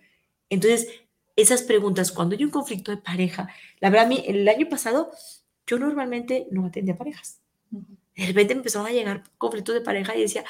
Entonces, 0.49 0.87
esas 1.35 1.63
preguntas, 1.63 2.11
cuando 2.11 2.35
hay 2.35 2.43
un 2.43 2.51
conflicto 2.51 2.91
de 2.91 2.97
pareja, 2.97 3.49
la 3.79 3.89
verdad, 3.89 4.05
a 4.05 4.09
mí, 4.09 4.23
el 4.27 4.47
año 4.47 4.69
pasado, 4.69 5.11
yo 5.67 5.79
normalmente 5.79 6.47
no 6.51 6.65
atendía 6.65 6.97
parejas 6.97 7.43
de 8.15 8.25
repente 8.27 8.53
empezaron 8.53 8.87
a 8.87 8.91
llegar 8.91 9.23
conflictos 9.37 9.75
de 9.75 9.81
pareja 9.81 10.15
y 10.15 10.21
decía, 10.21 10.43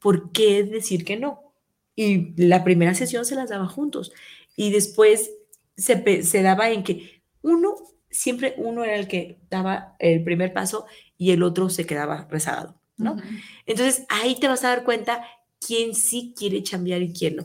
¿por 0.00 0.32
qué 0.32 0.64
decir 0.64 1.04
que 1.04 1.16
no? 1.16 1.54
Y 1.94 2.34
la 2.42 2.64
primera 2.64 2.94
sesión 2.94 3.24
se 3.24 3.36
las 3.36 3.50
daba 3.50 3.66
juntos. 3.68 4.12
Y 4.56 4.70
después 4.70 5.30
se 5.76 6.42
daba 6.42 6.70
en 6.70 6.82
que 6.82 7.22
uno, 7.42 7.76
siempre 8.14 8.54
uno 8.56 8.84
era 8.84 8.96
el 8.96 9.08
que 9.08 9.38
daba 9.50 9.96
el 9.98 10.22
primer 10.24 10.52
paso 10.52 10.86
y 11.18 11.32
el 11.32 11.42
otro 11.42 11.68
se 11.68 11.84
quedaba 11.84 12.26
rezagado, 12.30 12.80
¿no? 12.96 13.16
Entonces 13.66 14.06
ahí 14.08 14.38
te 14.38 14.48
vas 14.48 14.64
a 14.64 14.68
dar 14.68 14.84
cuenta 14.84 15.24
quién 15.60 15.94
sí 15.94 16.32
quiere 16.36 16.62
chambear 16.62 17.02
y 17.02 17.12
quién 17.12 17.36
no. 17.36 17.44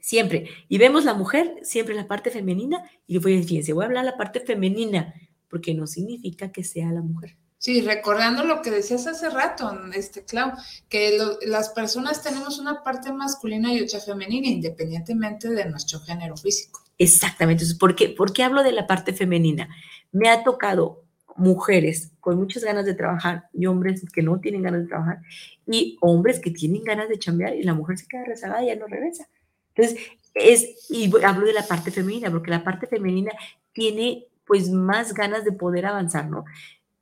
Siempre. 0.00 0.48
Y 0.68 0.78
vemos 0.78 1.04
la 1.04 1.14
mujer, 1.14 1.58
siempre 1.62 1.94
la 1.94 2.06
parte 2.06 2.30
femenina, 2.30 2.88
y 3.06 3.18
voy, 3.18 3.42
fíjense, 3.42 3.72
voy 3.72 3.82
a 3.82 3.86
hablar 3.86 4.04
la 4.04 4.16
parte 4.16 4.40
femenina, 4.40 5.12
porque 5.50 5.74
no 5.74 5.86
significa 5.86 6.52
que 6.52 6.62
sea 6.62 6.90
la 6.92 7.02
mujer. 7.02 7.36
Sí, 7.58 7.80
recordando 7.80 8.44
lo 8.44 8.62
que 8.62 8.70
decías 8.70 9.06
hace 9.08 9.28
rato, 9.30 9.68
este 9.94 10.24
Clau, 10.24 10.52
que 10.88 11.18
lo- 11.18 11.38
las 11.46 11.70
personas 11.70 12.22
tenemos 12.22 12.60
una 12.60 12.84
parte 12.84 13.12
masculina 13.12 13.72
y 13.74 13.80
otra 13.80 13.98
femenina, 13.98 14.46
independientemente 14.48 15.48
de 15.48 15.64
nuestro 15.68 15.98
género 16.00 16.36
físico. 16.36 16.84
Exactamente. 16.98 17.62
Entonces, 17.62 17.78
¿por 17.78 17.94
qué, 17.94 18.08
¿por 18.08 18.32
qué 18.32 18.42
hablo 18.42 18.62
de 18.62 18.72
la 18.72 18.86
parte 18.86 19.12
femenina? 19.12 19.68
Me 20.12 20.28
ha 20.28 20.44
tocado 20.44 21.04
mujeres 21.36 22.12
con 22.20 22.38
muchas 22.38 22.64
ganas 22.64 22.86
de 22.86 22.94
trabajar 22.94 23.48
y 23.52 23.66
hombres 23.66 24.04
que 24.12 24.22
no 24.22 24.40
tienen 24.40 24.62
ganas 24.62 24.82
de 24.82 24.88
trabajar 24.88 25.20
y 25.66 25.98
hombres 26.00 26.40
que 26.40 26.50
tienen 26.50 26.82
ganas 26.82 27.08
de 27.08 27.18
chambear 27.18 27.54
y 27.54 27.62
la 27.62 27.74
mujer 27.74 27.98
se 27.98 28.06
queda 28.06 28.24
rezagada 28.24 28.62
y 28.62 28.68
ya 28.68 28.76
no 28.76 28.86
regresa. 28.86 29.28
Entonces, 29.74 30.00
es, 30.34 30.90
y 30.90 31.10
hablo 31.22 31.46
de 31.46 31.52
la 31.52 31.66
parte 31.66 31.90
femenina, 31.90 32.30
porque 32.30 32.50
la 32.50 32.64
parte 32.64 32.86
femenina 32.86 33.32
tiene 33.72 34.26
pues 34.46 34.70
más 34.70 35.12
ganas 35.12 35.44
de 35.44 35.52
poder 35.52 35.86
avanzar, 35.86 36.30
¿no? 36.30 36.44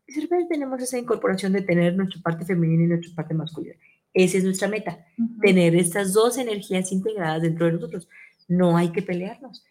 Y 0.07 0.49
tenemos 0.49 0.83
esa 0.83 0.99
incorporación 0.99 1.53
de 1.53 1.63
tener 1.63 1.95
nuestra 1.95 2.21
parte 2.21 2.45
femenina 2.45 2.85
y 2.85 2.87
nuestra 2.89 3.15
parte 3.15 3.35
masculina. 3.35 3.77
Esa 4.13 4.39
es 4.39 4.45
nuestra 4.45 4.69
meta 4.69 5.05
tener 5.41 5.75
estas 5.75 6.13
dos 6.13 6.39
energías 6.39 6.93
integradas 6.93 7.43
dentro 7.43 7.67
de 7.67 7.73
nosotros. 7.73 8.09
No 8.49 8.77
hay 8.77 8.91
que 8.91 9.03
pelearnos. 9.03 9.65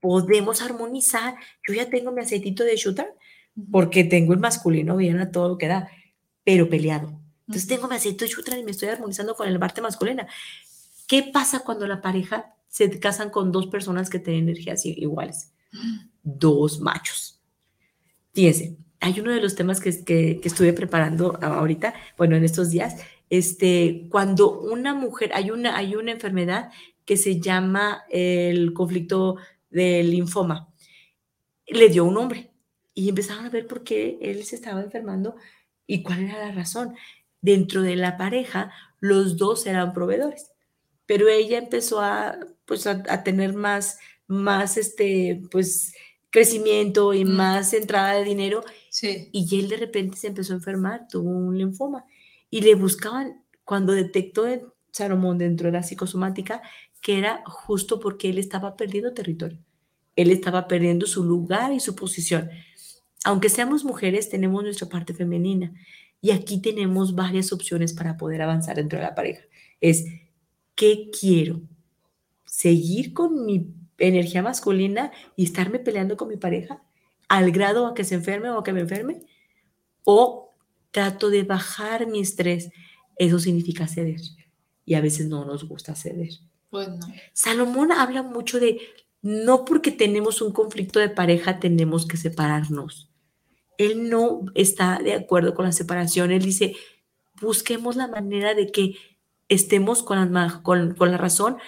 Podemos 0.00 0.62
armonizar. 0.62 1.34
Yo 1.66 1.74
ya 1.74 1.88
tengo 1.88 2.12
mi 2.12 2.22
aceitito 2.22 2.64
de 2.64 2.76
shooter 2.76 3.14
porque 3.70 4.04
tengo 4.04 4.32
el 4.32 4.38
masculino 4.38 4.96
bien 4.96 5.18
a 5.18 5.30
todo 5.30 5.48
lo 5.48 5.58
que 5.58 5.68
da, 5.68 5.88
pero 6.44 6.68
peleado. 6.68 7.20
Entonces 7.46 7.68
tengo 7.68 7.88
mi 7.88 7.96
aceite 7.96 8.24
de 8.24 8.30
shooter 8.30 8.58
y 8.58 8.64
me 8.64 8.70
estoy 8.70 8.88
armonizando 8.88 9.34
con 9.34 9.52
la 9.52 9.58
parte 9.58 9.80
masculina. 9.80 10.26
¿Qué 11.06 11.24
pasa 11.32 11.60
cuando 11.60 11.86
la 11.86 12.00
pareja 12.00 12.54
se 12.68 13.00
casan 13.00 13.30
con 13.30 13.50
dos 13.50 13.66
personas 13.66 14.08
que 14.08 14.20
tienen 14.20 14.44
energías 14.44 14.86
iguales? 14.86 15.52
Dos 16.22 16.80
machos. 16.80 17.40
Fíjense, 18.32 18.76
hay 19.00 19.18
uno 19.18 19.32
de 19.32 19.40
los 19.40 19.56
temas 19.56 19.80
que, 19.80 20.04
que, 20.04 20.38
que 20.40 20.48
estuve 20.48 20.72
preparando 20.72 21.38
ahorita, 21.42 21.94
bueno, 22.16 22.36
en 22.36 22.44
estos 22.44 22.70
días, 22.70 22.96
este, 23.28 24.06
cuando 24.10 24.60
una 24.60 24.94
mujer, 24.94 25.30
hay 25.34 25.50
una, 25.50 25.76
hay 25.76 25.96
una 25.96 26.12
enfermedad 26.12 26.70
que 27.04 27.16
se 27.16 27.40
llama 27.40 28.04
el 28.10 28.72
conflicto 28.72 29.36
del 29.70 30.10
linfoma, 30.10 30.72
le 31.66 31.88
dio 31.88 32.04
un 32.04 32.14
nombre 32.14 32.50
y 32.94 33.08
empezaron 33.08 33.46
a 33.46 33.50
ver 33.50 33.66
por 33.66 33.84
qué 33.84 34.18
él 34.20 34.44
se 34.44 34.56
estaba 34.56 34.80
enfermando 34.82 35.36
y 35.86 36.02
cuál 36.02 36.24
era 36.24 36.38
la 36.46 36.52
razón. 36.52 36.94
Dentro 37.40 37.82
de 37.82 37.96
la 37.96 38.16
pareja, 38.16 38.72
los 39.00 39.36
dos 39.36 39.66
eran 39.66 39.92
proveedores, 39.94 40.52
pero 41.06 41.28
ella 41.28 41.58
empezó 41.58 42.00
a, 42.00 42.38
pues, 42.66 42.86
a, 42.86 43.02
a 43.08 43.22
tener 43.24 43.54
más, 43.54 43.98
más, 44.26 44.76
este, 44.76 45.42
pues, 45.50 45.94
crecimiento 46.30 47.14
y 47.14 47.24
Mm. 47.24 47.30
más 47.36 47.72
entrada 47.72 48.12
de 48.14 48.24
dinero 48.24 48.62
Sí. 48.90 49.28
y 49.32 49.58
él 49.60 49.68
de 49.68 49.76
repente 49.78 50.16
se 50.16 50.28
empezó 50.28 50.52
a 50.52 50.56
enfermar, 50.56 51.08
tuvo 51.08 51.30
un 51.30 51.56
linfoma 51.58 52.04
y 52.50 52.60
le 52.62 52.74
buscaban 52.74 53.44
cuando 53.64 53.92
detectó 53.94 54.46
en 54.46 54.62
Salomón 54.92 55.38
dentro 55.38 55.66
de 55.68 55.72
la 55.72 55.82
psicosomática 55.82 56.62
que 57.00 57.18
era 57.18 57.42
justo 57.46 58.00
porque 58.00 58.30
él 58.30 58.38
estaba 58.38 58.76
perdiendo 58.76 59.14
territorio. 59.14 59.58
Él 60.16 60.30
estaba 60.30 60.68
perdiendo 60.68 61.06
su 61.06 61.24
lugar 61.24 61.72
y 61.72 61.80
su 61.80 61.94
posición. 61.94 62.50
Aunque 63.24 63.48
seamos 63.48 63.84
mujeres, 63.84 64.28
tenemos 64.28 64.62
nuestra 64.62 64.88
parte 64.88 65.14
femenina 65.14 65.72
y 66.20 66.30
aquí 66.32 66.60
tenemos 66.60 67.14
varias 67.14 67.52
opciones 67.52 67.92
para 67.92 68.16
poder 68.16 68.42
avanzar 68.42 68.76
dentro 68.76 68.98
de 68.98 69.04
la 69.04 69.14
pareja. 69.14 69.42
Es, 69.80 70.04
¿qué 70.74 71.10
quiero? 71.18 71.62
¿Seguir 72.44 73.12
con 73.12 73.46
mi 73.46 73.72
energía 73.98 74.42
masculina 74.42 75.12
y 75.36 75.44
estarme 75.44 75.78
peleando 75.78 76.16
con 76.16 76.28
mi 76.28 76.36
pareja 76.36 76.82
al 77.28 77.52
grado 77.52 77.86
a 77.86 77.94
que 77.94 78.04
se 78.04 78.16
enferme 78.16 78.50
o 78.50 78.58
a 78.58 78.64
que 78.64 78.72
me 78.72 78.80
enferme? 78.80 79.22
¿O 80.04 80.54
trato 80.90 81.30
de 81.30 81.44
bajar 81.44 82.06
mi 82.06 82.20
estrés? 82.20 82.70
Eso 83.16 83.38
significa 83.38 83.86
ceder. 83.86 84.20
Y 84.84 84.94
a 84.94 85.00
veces 85.00 85.28
no 85.28 85.44
nos 85.44 85.68
gusta 85.68 85.94
ceder. 85.94 86.30
Pues 86.70 86.88
no. 86.88 87.06
Salomón 87.32 87.92
habla 87.92 88.22
mucho 88.22 88.60
de 88.60 88.80
no 89.22 89.64
porque 89.64 89.90
tenemos 89.90 90.40
un 90.40 90.52
conflicto 90.52 90.98
de 90.98 91.10
pareja 91.10 91.60
tenemos 91.60 92.06
que 92.06 92.16
separarnos. 92.16 93.10
Él 93.76 94.08
no 94.08 94.42
está 94.54 94.98
de 94.98 95.14
acuerdo 95.14 95.54
con 95.54 95.64
la 95.64 95.72
separación. 95.72 96.30
Él 96.30 96.42
dice, 96.42 96.74
busquemos 97.40 97.96
la 97.96 98.08
manera 98.08 98.54
de 98.54 98.70
que 98.70 98.94
estemos 99.48 100.02
con 100.02 100.32
la, 100.32 100.60
con, 100.62 100.94
con 100.94 101.10
la 101.10 101.18
razón, 101.18 101.58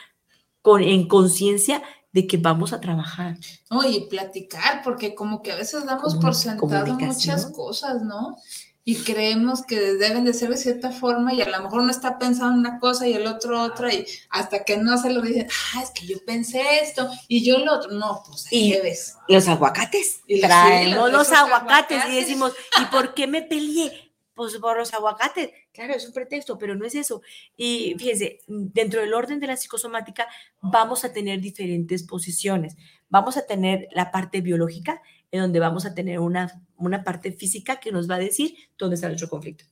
con, 0.60 0.82
en 0.82 1.08
conciencia 1.08 1.82
de 2.12 2.26
que 2.26 2.36
vamos 2.36 2.72
a 2.72 2.80
trabajar. 2.80 3.38
No, 3.70 3.82
y 3.88 4.06
platicar, 4.08 4.82
porque 4.84 5.14
como 5.14 5.42
que 5.42 5.52
a 5.52 5.56
veces 5.56 5.84
damos 5.86 6.14
por 6.16 6.34
sentado 6.34 6.94
muchas 6.94 7.46
cosas, 7.46 8.02
¿no? 8.02 8.36
Y 8.84 8.96
creemos 8.96 9.64
que 9.64 9.78
deben 9.94 10.24
de 10.24 10.34
ser 10.34 10.48
de 10.50 10.56
cierta 10.56 10.90
forma 10.90 11.32
y 11.32 11.40
a 11.40 11.48
lo 11.48 11.62
mejor 11.62 11.82
uno 11.82 11.90
está 11.92 12.18
pensando 12.18 12.58
una 12.58 12.80
cosa 12.80 13.06
y 13.06 13.12
el 13.12 13.26
otro 13.28 13.62
otra 13.62 13.94
y 13.94 14.04
hasta 14.30 14.64
que 14.64 14.76
no 14.76 14.98
se 14.98 15.10
lo 15.12 15.22
dicen, 15.22 15.46
ah, 15.74 15.82
es 15.84 15.90
que 15.90 16.04
yo 16.06 16.18
pensé 16.26 16.80
esto 16.82 17.08
y 17.28 17.44
yo 17.44 17.58
lo 17.58 17.74
otro, 17.74 17.92
no, 17.92 18.22
pues 18.26 18.46
ahí 18.50 18.58
Y- 18.68 18.72
que 18.72 18.80
ves. 18.82 19.16
Los 19.28 19.46
aguacates. 19.46 20.20
Y 20.26 20.40
Traemos 20.40 20.96
los- 20.96 21.12
los 21.12 21.26
esos 21.28 21.38
aguacates 21.38 21.90
y 21.96 22.00
aguacates. 22.00 22.14
decimos, 22.26 22.52
¿y 22.80 22.84
por 22.86 23.14
qué 23.14 23.28
me 23.28 23.42
peleé? 23.42 24.08
Pues 24.34 24.56
por 24.56 24.76
los 24.76 24.92
aguacates. 24.94 25.50
Claro, 25.72 25.94
es 25.94 26.04
un 26.06 26.12
pretexto, 26.12 26.58
pero 26.58 26.74
no 26.74 26.84
es 26.84 26.94
eso. 26.96 27.22
Y 27.56 27.94
fíjense, 27.98 28.40
dentro 28.48 29.00
del 29.00 29.14
orden 29.14 29.38
de 29.38 29.46
la 29.46 29.56
psicosomática 29.56 30.26
vamos 30.60 31.04
a 31.04 31.12
tener 31.12 31.40
diferentes 31.40 32.02
posiciones. 32.02 32.76
Vamos 33.10 33.36
a 33.36 33.46
tener 33.46 33.86
la 33.92 34.10
parte 34.10 34.40
biológica, 34.40 35.02
en 35.32 35.40
donde 35.40 35.58
vamos 35.58 35.84
a 35.86 35.94
tener 35.94 36.20
una, 36.20 36.62
una 36.76 37.02
parte 37.02 37.32
física 37.32 37.80
que 37.80 37.90
nos 37.90 38.08
va 38.08 38.14
a 38.16 38.18
decir 38.20 38.54
dónde 38.78 38.94
está 38.94 39.08
nuestro 39.08 39.28
conflicto. 39.28 39.64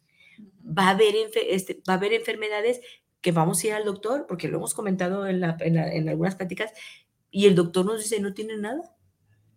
Va 0.66 0.88
a 0.88 0.90
haber, 0.90 1.14
este, 1.49 1.83
va 1.88 1.94
a 1.94 1.96
haber 1.96 2.12
enfermedades 2.14 2.81
que 3.20 3.31
vamos 3.33 3.62
a 3.62 3.66
ir 3.68 3.73
al 3.75 3.85
doctor, 3.85 4.27
porque 4.27 4.49
lo 4.49 4.57
hemos 4.57 4.75
comentado 4.75 5.27
en, 5.29 5.40
la- 5.40 5.57
en 5.61 5.75
la- 5.75 5.92
en 5.94 6.09
algunas 6.09 6.35
pláticas, 6.37 6.73
y 7.31 7.46
el 7.46 7.55
doctor 7.55 7.85
nos 7.87 8.03
dice, 8.03 8.20
no 8.20 8.35
tiene 8.35 8.57
nada 8.57 8.81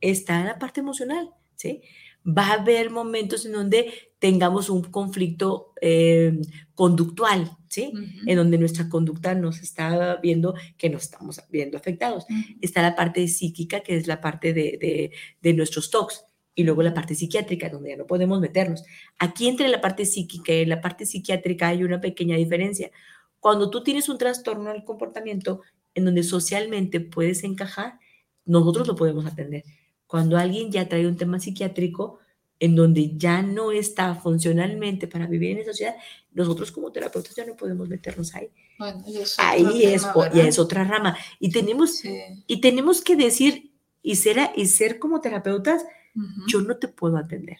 está 0.01 0.39
en 0.41 0.47
la 0.47 0.59
parte 0.59 0.81
emocional, 0.81 1.29
¿sí? 1.55 1.81
Va 2.25 2.47
a 2.47 2.53
haber 2.61 2.89
momentos 2.89 3.45
en 3.45 3.53
donde 3.53 3.93
tengamos 4.19 4.69
un 4.69 4.83
conflicto 4.83 5.73
eh, 5.81 6.41
conductual, 6.75 7.49
¿sí? 7.73 7.91
En 8.27 8.37
donde 8.37 8.57
nuestra 8.57 8.87
conducta 8.87 9.33
nos 9.33 9.59
está 9.59 10.17
viendo 10.17 10.53
que 10.77 10.89
nos 10.89 11.03
estamos 11.03 11.41
viendo 11.49 11.77
afectados. 11.77 12.25
Está 12.61 12.81
la 12.83 12.95
parte 12.95 13.27
psíquica, 13.27 13.81
que 13.81 13.95
es 13.95 14.07
la 14.07 14.21
parte 14.21 14.53
de, 14.53 14.77
de, 14.79 15.11
de 15.41 15.53
nuestros 15.53 15.89
TOCs, 15.89 16.25
y 16.55 16.63
luego 16.63 16.83
la 16.83 16.93
parte 16.93 17.15
psiquiátrica, 17.15 17.69
donde 17.69 17.89
ya 17.89 17.97
no 17.97 18.05
podemos 18.05 18.39
meternos. 18.39 18.83
Aquí 19.17 19.47
entre 19.47 19.67
la 19.69 19.81
parte 19.81 20.05
psíquica 20.05 20.53
y 20.53 20.65
la 20.65 20.81
parte 20.81 21.05
psiquiátrica 21.05 21.69
hay 21.69 21.83
una 21.83 21.99
pequeña 21.99 22.37
diferencia. 22.37 22.91
Cuando 23.39 23.69
tú 23.71 23.83
tienes 23.83 24.07
un 24.07 24.19
trastorno 24.19 24.71
del 24.71 24.83
comportamiento 24.83 25.61
en 25.95 26.05
donde 26.05 26.23
socialmente 26.23 26.99
puedes 26.99 27.43
encajar, 27.43 27.99
nosotros 28.45 28.87
lo 28.87 28.95
podemos 28.95 29.25
atender. 29.25 29.63
Cuando 30.05 30.37
alguien 30.37 30.71
ya 30.71 30.87
trae 30.87 31.07
un 31.07 31.17
tema 31.17 31.39
psiquiátrico 31.39 32.19
en 32.59 32.75
donde 32.75 33.17
ya 33.17 33.41
no 33.41 33.71
está 33.71 34.15
funcionalmente 34.15 35.07
para 35.07 35.27
vivir 35.27 35.51
en 35.51 35.57
esa 35.59 35.71
sociedad, 35.71 35.95
nosotros 36.31 36.71
como 36.71 36.91
terapeutas 36.91 37.35
ya 37.35 37.45
no 37.45 37.55
podemos 37.55 37.89
meternos 37.89 38.33
ahí. 38.35 38.49
Bueno, 38.79 39.03
y 39.05 39.17
es 39.17 39.35
ahí 39.39 39.83
es, 39.83 40.01
tema, 40.03 40.27
es 40.33 40.59
otra 40.59 40.83
rama. 40.83 41.17
Y 41.39 41.51
tenemos, 41.51 41.97
Sí. 41.97 42.17
y 42.47 42.61
tenemos 42.61 43.01
que 43.01 43.15
decir 43.15 43.71
y 44.01 44.15
ser, 44.15 44.51
y 44.55 44.65
ser 44.67 44.99
como 44.99 45.21
terapeutas, 45.21 45.83
Ujú. 46.15 46.47
yo 46.47 46.61
no 46.61 46.77
te 46.77 46.87
puedo 46.87 47.17
atender. 47.17 47.57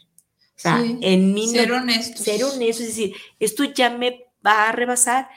O 0.56 0.60
sea, 0.64 0.82
Sí, 0.82 0.98
en 1.02 1.34
mí 1.34 1.48
no- 1.48 1.52
Ser 1.54 1.72
honestos. 1.72 2.22
ser 2.22 2.44
honesto, 2.44 2.84
es 2.84 2.90
decir, 2.90 3.14
esto 3.40 3.64
ya 3.64 3.90
me 3.98 4.26
va 4.46 4.70
a 4.70 4.72
rebasar 4.72 5.28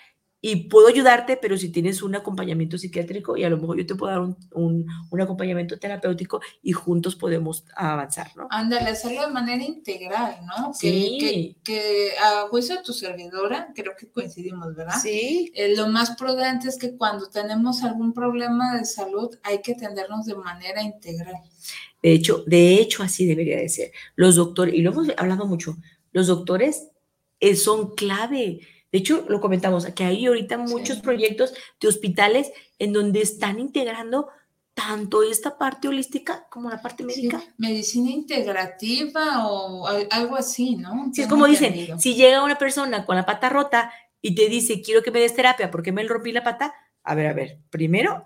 y 0.40 0.68
puedo 0.68 0.86
ayudarte, 0.88 1.36
pero 1.38 1.56
si 1.56 1.70
tienes 1.70 2.02
un 2.02 2.14
acompañamiento 2.14 2.76
psiquiátrico 2.78 3.36
y 3.36 3.42
a 3.44 3.50
lo 3.50 3.56
mejor 3.56 3.78
yo 3.78 3.86
te 3.86 3.94
puedo 3.94 4.12
dar 4.12 4.20
un, 4.20 4.36
un- 4.52 4.86
un 5.10 5.20
acompañamiento 5.20 5.78
terapéutico 5.78 6.40
y 6.62 6.72
juntos 6.72 7.16
podemos 7.16 7.64
avanzar, 7.74 8.30
¿no? 8.36 8.46
Ándale, 8.50 8.90
hacerlo 8.90 9.22
de 9.26 9.32
manera 9.32 9.64
integral, 9.64 10.36
¿no? 10.46 10.72
Sí. 10.74 11.16
Que, 11.18 11.26
que, 11.28 11.56
que 11.64 12.10
a 12.22 12.48
juicio 12.48 12.76
de 12.76 12.82
tu 12.82 12.92
servidora, 12.92 13.72
creo 13.74 13.94
que 13.98 14.08
coincidimos, 14.10 14.76
¿verdad? 14.76 14.94
Sí. 15.02 15.50
Eh, 15.54 15.74
lo 15.74 15.88
más 15.88 16.14
prudente 16.16 16.68
es 16.68 16.78
que 16.78 16.96
cuando 16.96 17.28
tenemos 17.28 17.82
algún 17.82 18.12
problema 18.12 18.76
de 18.76 18.84
salud 18.84 19.34
hay 19.42 19.62
que 19.62 19.72
atendernos 19.72 20.26
de 20.26 20.34
manera 20.36 20.82
integral. 20.82 21.34
De 22.02 22.12
hecho, 22.12 22.44
de 22.46 22.74
hecho, 22.74 23.02
así 23.02 23.26
debería 23.26 23.56
de 23.56 23.68
ser. 23.68 23.90
Los 24.14 24.36
doctores, 24.36 24.74
y 24.74 24.82
lo 24.82 24.90
hemos 24.92 25.08
hablado 25.16 25.46
mucho, 25.46 25.76
los 26.12 26.26
doctores 26.28 26.88
eh, 27.40 27.56
son 27.56 27.94
clave. 27.96 28.60
De 28.96 29.00
hecho, 29.00 29.26
lo 29.28 29.42
comentamos, 29.42 29.84
que 29.94 30.04
hay 30.04 30.24
ahorita 30.24 30.56
muchos 30.56 30.96
Sí. 30.96 31.02
proyectos 31.02 31.52
de 31.78 31.86
hospitales 31.88 32.50
en 32.78 32.94
donde 32.94 33.20
están 33.20 33.58
integrando 33.58 34.28
tanto 34.72 35.22
esta 35.22 35.58
parte 35.58 35.86
holística 35.86 36.46
como 36.48 36.70
la 36.70 36.80
parte 36.80 37.02
Sí, 37.02 37.06
médica. 37.28 37.42
medicina 37.58 38.10
integrativa 38.10 39.46
o 39.48 39.86
al- 39.86 40.08
algo 40.10 40.34
así, 40.36 40.76
¿no? 40.76 41.10
Sí, 41.12 41.20
es 41.20 41.28
como 41.28 41.46
dicen, 41.46 42.00
si 42.00 42.14
llega 42.14 42.42
una 42.42 42.56
persona 42.56 43.04
con 43.04 43.16
la 43.16 43.26
pata 43.26 43.50
rota 43.50 43.92
y 44.22 44.34
te 44.34 44.48
dice, 44.48 44.80
quiero 44.80 45.02
que 45.02 45.10
me 45.10 45.20
des 45.20 45.34
terapia 45.34 45.70
porque 45.70 45.92
me 45.92 46.02
rompí 46.04 46.32
la 46.32 46.42
pata, 46.42 46.72
a 47.02 47.14
ver, 47.14 47.26
a 47.26 47.34
ver, 47.34 47.58
primero, 47.68 48.24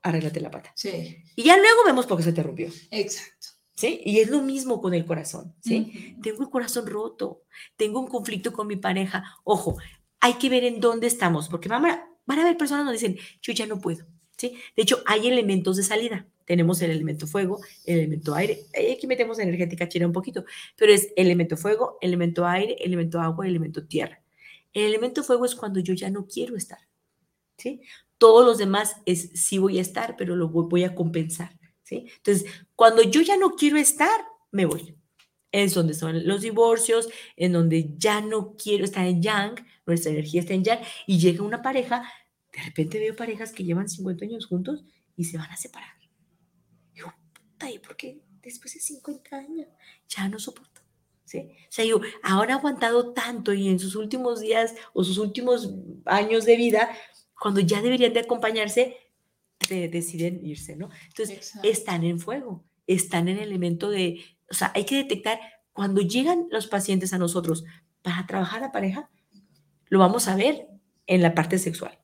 arréglate 0.00 0.40
la 0.40 0.50
pata. 0.50 0.72
Sí, 0.74 1.22
Y 1.36 1.42
ya 1.42 1.58
luego 1.58 1.84
vemos 1.84 2.06
por 2.06 2.16
qué 2.16 2.22
se 2.22 2.32
te 2.32 2.42
rompió, 2.42 2.68
exacto. 2.90 3.48
¿Sí? 3.80 3.98
Y 4.04 4.20
es 4.20 4.28
lo 4.28 4.42
mismo 4.42 4.78
con 4.82 4.92
el 4.92 5.06
corazón. 5.06 5.54
Tengo 5.62 6.42
el 6.42 6.50
corazón 6.50 6.86
roto, 6.86 7.44
tengo 7.76 7.98
un 7.98 8.08
conflicto 8.08 8.52
con 8.52 8.66
mi 8.66 8.76
pareja. 8.76 9.24
Ojo, 9.42 9.78
hay 10.20 10.34
que 10.34 10.50
ver 10.50 10.64
en 10.64 10.80
dónde 10.80 11.06
estamos, 11.06 11.48
porque 11.48 11.70
van 11.70 11.86
a, 11.86 12.06
van 12.26 12.38
a 12.38 12.42
haber 12.42 12.58
personas 12.58 12.84
que 12.86 12.92
dicen, 12.92 13.16
yo 13.40 13.54
ya 13.54 13.64
no 13.64 13.80
puedo, 13.80 14.04
¿sí? 14.36 14.52
De 14.76 14.82
hecho, 14.82 15.02
hay 15.06 15.28
elementos 15.28 15.78
de 15.78 15.82
salida. 15.82 16.26
Tenemos 16.44 16.82
el 16.82 16.90
elemento 16.90 17.26
fuego, 17.26 17.60
el 17.86 18.00
elemento 18.00 18.34
aire. 18.34 18.66
Aquí 18.92 19.06
metemos 19.06 19.38
energética 19.38 19.88
china 19.88 20.06
un 20.06 20.12
poquito, 20.12 20.44
pero 20.76 20.92
es 20.92 21.08
elemento 21.16 21.56
fuego, 21.56 21.96
elemento 22.02 22.44
aire, 22.44 22.76
elemento 22.80 23.18
agua, 23.18 23.46
elemento 23.46 23.86
tierra. 23.86 24.22
El 24.74 24.82
elemento 24.82 25.24
fuego 25.24 25.46
es 25.46 25.54
cuando 25.54 25.80
yo 25.80 25.94
ya 25.94 26.10
no 26.10 26.26
quiero 26.26 26.54
estar, 26.54 26.80
¿sí? 27.56 27.80
Todos 28.18 28.44
los 28.44 28.58
demás 28.58 28.96
es 29.06 29.30
sí 29.32 29.56
voy 29.56 29.78
a 29.78 29.80
estar, 29.80 30.16
pero 30.18 30.36
lo 30.36 30.50
voy, 30.50 30.66
voy 30.68 30.84
a 30.84 30.94
compensar, 30.94 31.58
¿sí? 31.90 32.06
Entonces, 32.16 32.46
cuando 32.76 33.02
yo 33.02 33.20
ya 33.20 33.36
no 33.36 33.50
quiero 33.50 33.76
estar, 33.76 34.20
me 34.52 34.64
voy. 34.64 34.96
Es 35.50 35.74
donde 35.74 35.94
son 35.94 36.26
los 36.26 36.42
divorcios, 36.42 37.08
en 37.36 37.52
donde 37.52 37.94
ya 37.98 38.20
no 38.20 38.56
quiero 38.56 38.84
estar 38.84 39.04
en 39.06 39.20
yang, 39.20 39.66
nuestra 39.84 40.12
energía 40.12 40.40
está 40.40 40.54
en 40.54 40.62
yang, 40.62 40.80
y 41.06 41.18
llega 41.18 41.42
una 41.42 41.60
pareja, 41.60 42.08
de 42.52 42.62
repente 42.62 43.00
veo 43.00 43.16
parejas 43.16 43.52
que 43.52 43.64
llevan 43.64 43.88
50 43.88 44.24
años 44.24 44.46
juntos 44.46 44.84
y 45.16 45.24
se 45.24 45.36
van 45.36 45.50
a 45.50 45.56
separar. 45.56 45.90
Digo, 46.94 47.12
puta, 47.32 47.68
¿y 47.68 47.80
por 47.80 47.96
qué 47.96 48.20
después 48.42 48.74
de 48.74 48.80
50 48.80 49.36
años 49.36 49.66
ya 50.08 50.28
no 50.28 50.38
soporto? 50.38 50.80
¿Sí? 51.24 51.38
O 51.38 51.72
sea, 51.72 51.84
yo, 51.84 52.00
ahora 52.22 52.54
ha 52.54 52.58
aguantado 52.58 53.12
tanto 53.12 53.52
y 53.52 53.68
en 53.68 53.78
sus 53.78 53.94
últimos 53.96 54.40
días 54.40 54.74
o 54.92 55.04
sus 55.04 55.18
últimos 55.18 55.72
años 56.04 56.44
de 56.44 56.56
vida, 56.56 56.90
cuando 57.38 57.60
ya 57.60 57.80
deberían 57.82 58.12
de 58.12 58.20
acompañarse, 58.20 58.96
de- 59.68 59.88
deciden 59.88 60.44
irse, 60.44 60.76
¿no? 60.76 60.90
Entonces, 61.08 61.36
Exacto. 61.36 61.68
están 61.68 62.04
en 62.04 62.18
fuego, 62.18 62.64
están 62.86 63.28
en 63.28 63.38
elemento 63.38 63.90
de, 63.90 64.20
o 64.50 64.54
sea, 64.54 64.72
hay 64.74 64.84
que 64.84 64.96
detectar 64.96 65.38
cuando 65.72 66.00
llegan 66.00 66.46
los 66.50 66.66
pacientes 66.66 67.12
a 67.12 67.18
nosotros 67.18 67.64
para 68.02 68.26
trabajar 68.26 68.60
la 68.60 68.72
pareja, 68.72 69.10
lo 69.88 69.98
vamos 69.98 70.28
a 70.28 70.36
ver 70.36 70.66
en 71.06 71.22
la 71.22 71.34
parte 71.34 71.58
sexual. 71.58 71.98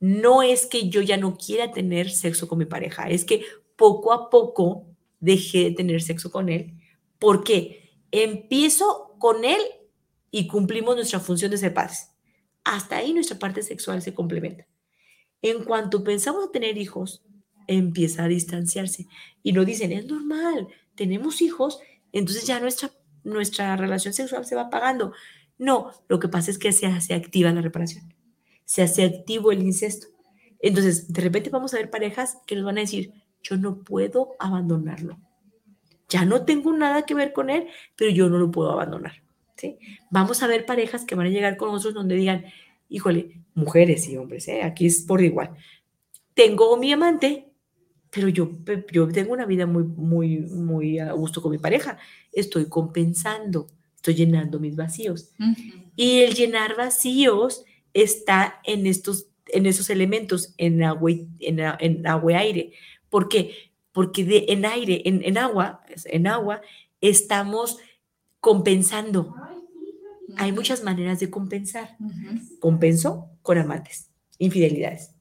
No 0.00 0.42
es 0.42 0.66
que 0.66 0.88
yo 0.90 1.00
ya 1.02 1.16
no 1.16 1.36
quiera 1.36 1.72
tener 1.72 2.10
sexo 2.10 2.48
con 2.48 2.58
mi 2.58 2.66
pareja, 2.66 3.08
es 3.08 3.24
que 3.24 3.42
poco 3.76 4.12
a 4.12 4.28
poco 4.30 4.86
dejé 5.20 5.64
de 5.64 5.70
tener 5.72 6.02
sexo 6.02 6.30
con 6.30 6.48
él. 6.48 6.74
¿Por 7.18 7.44
qué? 7.44 7.90
Empiezo 8.10 9.16
con 9.18 9.44
él 9.44 9.60
y 10.30 10.46
cumplimos 10.46 10.96
nuestra 10.96 11.20
función 11.20 11.50
de 11.50 11.58
ser 11.58 11.72
padres. 11.72 12.10
Hasta 12.64 12.96
ahí 12.98 13.14
nuestra 13.14 13.38
parte 13.38 13.62
sexual 13.62 14.02
se 14.02 14.12
complementa. 14.14 14.66
En 15.48 15.62
cuanto 15.62 16.02
pensamos 16.02 16.50
tener 16.50 16.76
hijos, 16.76 17.22
empieza 17.68 18.24
a 18.24 18.28
distanciarse. 18.28 19.06
Y 19.44 19.52
no 19.52 19.64
dicen, 19.64 19.92
es 19.92 20.04
normal, 20.06 20.66
tenemos 20.96 21.40
hijos, 21.40 21.78
entonces 22.10 22.48
ya 22.48 22.58
nuestra, 22.58 22.90
nuestra 23.22 23.76
relación 23.76 24.12
sexual 24.12 24.44
se 24.44 24.56
va 24.56 24.62
apagando. 24.62 25.12
No, 25.56 25.92
lo 26.08 26.18
que 26.18 26.26
pasa 26.26 26.50
es 26.50 26.58
que 26.58 26.72
se 26.72 26.86
hace 26.86 27.14
activa 27.14 27.52
la 27.52 27.60
reparación, 27.60 28.12
se 28.64 28.82
hace 28.82 29.04
activo 29.04 29.52
el 29.52 29.62
incesto. 29.62 30.08
Entonces, 30.58 31.12
de 31.12 31.22
repente 31.22 31.50
vamos 31.50 31.74
a 31.74 31.76
ver 31.76 31.90
parejas 31.90 32.38
que 32.44 32.56
nos 32.56 32.64
van 32.64 32.78
a 32.78 32.80
decir, 32.80 33.12
yo 33.40 33.56
no 33.56 33.84
puedo 33.84 34.34
abandonarlo. 34.40 35.16
Ya 36.08 36.24
no 36.24 36.44
tengo 36.44 36.72
nada 36.72 37.02
que 37.02 37.14
ver 37.14 37.32
con 37.32 37.50
él, 37.50 37.68
pero 37.94 38.10
yo 38.10 38.28
no 38.28 38.38
lo 38.38 38.50
puedo 38.50 38.72
abandonar. 38.72 39.22
¿sí? 39.56 39.78
Vamos 40.10 40.42
a 40.42 40.48
ver 40.48 40.66
parejas 40.66 41.04
que 41.04 41.14
van 41.14 41.28
a 41.28 41.30
llegar 41.30 41.56
con 41.56 41.70
nosotros 41.70 41.94
donde 41.94 42.16
digan, 42.16 42.46
híjole, 42.88 43.42
mujeres 43.54 44.08
y 44.08 44.16
hombres, 44.16 44.48
¿eh? 44.48 44.62
aquí 44.62 44.86
es 44.86 45.02
por 45.02 45.22
igual. 45.22 45.56
Tengo 46.34 46.76
mi 46.76 46.92
amante, 46.92 47.52
pero 48.10 48.28
yo, 48.28 48.50
yo 48.92 49.08
tengo 49.08 49.32
una 49.32 49.46
vida 49.46 49.66
muy, 49.66 49.84
muy, 49.84 50.38
muy 50.40 50.98
a 50.98 51.12
gusto 51.12 51.42
con 51.42 51.50
mi 51.50 51.58
pareja. 51.58 51.98
Estoy 52.32 52.66
compensando, 52.66 53.68
estoy 53.94 54.14
llenando 54.14 54.60
mis 54.60 54.76
vacíos. 54.76 55.32
Y 55.96 56.20
el 56.20 56.34
llenar 56.34 56.76
vacíos 56.76 57.64
está 57.94 58.60
en 58.64 58.86
estos, 58.86 59.28
en 59.48 59.66
esos 59.66 59.90
elementos, 59.90 60.54
en 60.58 60.82
agua, 60.82 61.10
en 61.40 62.06
agua 62.06 62.32
y 62.32 62.34
aire. 62.34 62.72
¿Por 63.08 63.28
qué? 63.28 63.52
Porque 63.92 64.24
de, 64.24 64.46
en 64.48 64.66
aire, 64.66 65.02
en, 65.06 65.24
en 65.24 65.38
agua, 65.38 65.80
en 66.04 66.26
agua, 66.26 66.60
estamos 67.00 67.78
compensando. 68.40 69.34
Hay 70.36 70.52
muchas 70.52 70.82
maneras 70.82 71.20
de 71.20 71.30
compensar. 71.30 71.96
Ujú. 72.00 72.58
Compenso 72.60 73.30
con 73.42 73.58
amantes, 73.58 74.10
infidelidades. 74.38 75.12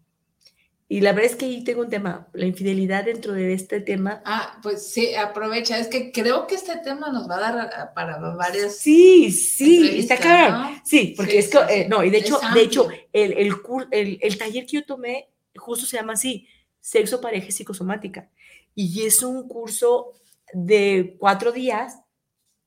Y 0.88 1.01
la 1.01 1.13
verdad 1.13 1.32
es 1.32 1.36
que 1.36 1.45
ahí 1.45 1.63
tengo 1.63 1.82
un 1.82 1.89
tema, 1.89 2.28
la 2.34 2.45
infidelidad 2.45 3.06
dentro 3.06 3.34
de 3.34 3.54
este 3.54 3.82
tema. 3.82 4.21
Ah, 4.23 4.60
pues 4.62 4.88
sí, 4.88 5.15
aprovecha. 5.15 5.80
Es 5.80 5.88
que 5.88 6.12
creo 6.12 6.45
que 6.45 6.54
este 6.56 6.78
tema 6.78 7.12
nos 7.12 7.28
va 7.28 7.38
a 7.38 7.39
dar 7.39 7.58
a- 7.73 7.93
para 7.95 8.17
varias. 8.36 8.78
Sí, 8.78 9.32
sí, 9.32 9.97
está 9.99 10.17
claro. 10.17 10.58
¿no? 10.73 10.82
Sí, 10.86 11.15
porque 11.17 11.32
Sí, 11.32 11.38
es 11.39 11.47
que, 11.49 11.58
sí, 11.58 11.63
eh, 11.69 11.88
no, 11.89 12.04
y 12.04 12.12
de 12.12 12.17
hecho, 12.19 12.39
de 12.54 12.62
hecho, 12.62 12.88
el, 13.13 13.34
el, 13.34 13.54
el, 13.91 14.19
el 14.21 14.38
taller 14.38 14.65
que 14.67 14.73
yo 14.78 14.86
tomé 14.86 15.30
justo 15.56 15.88
se 15.88 15.97
llama 15.97 16.13
así, 16.13 16.47
Sexo, 16.80 17.19
Pareja 17.19 17.47
y 17.47 17.51
Psicosomática. 17.51 18.30
Y 18.75 19.01
es 19.08 19.23
un 19.23 19.47
curso 19.47 20.12
de 20.54 21.15
cuatro 21.17 21.51
días, 21.51 21.97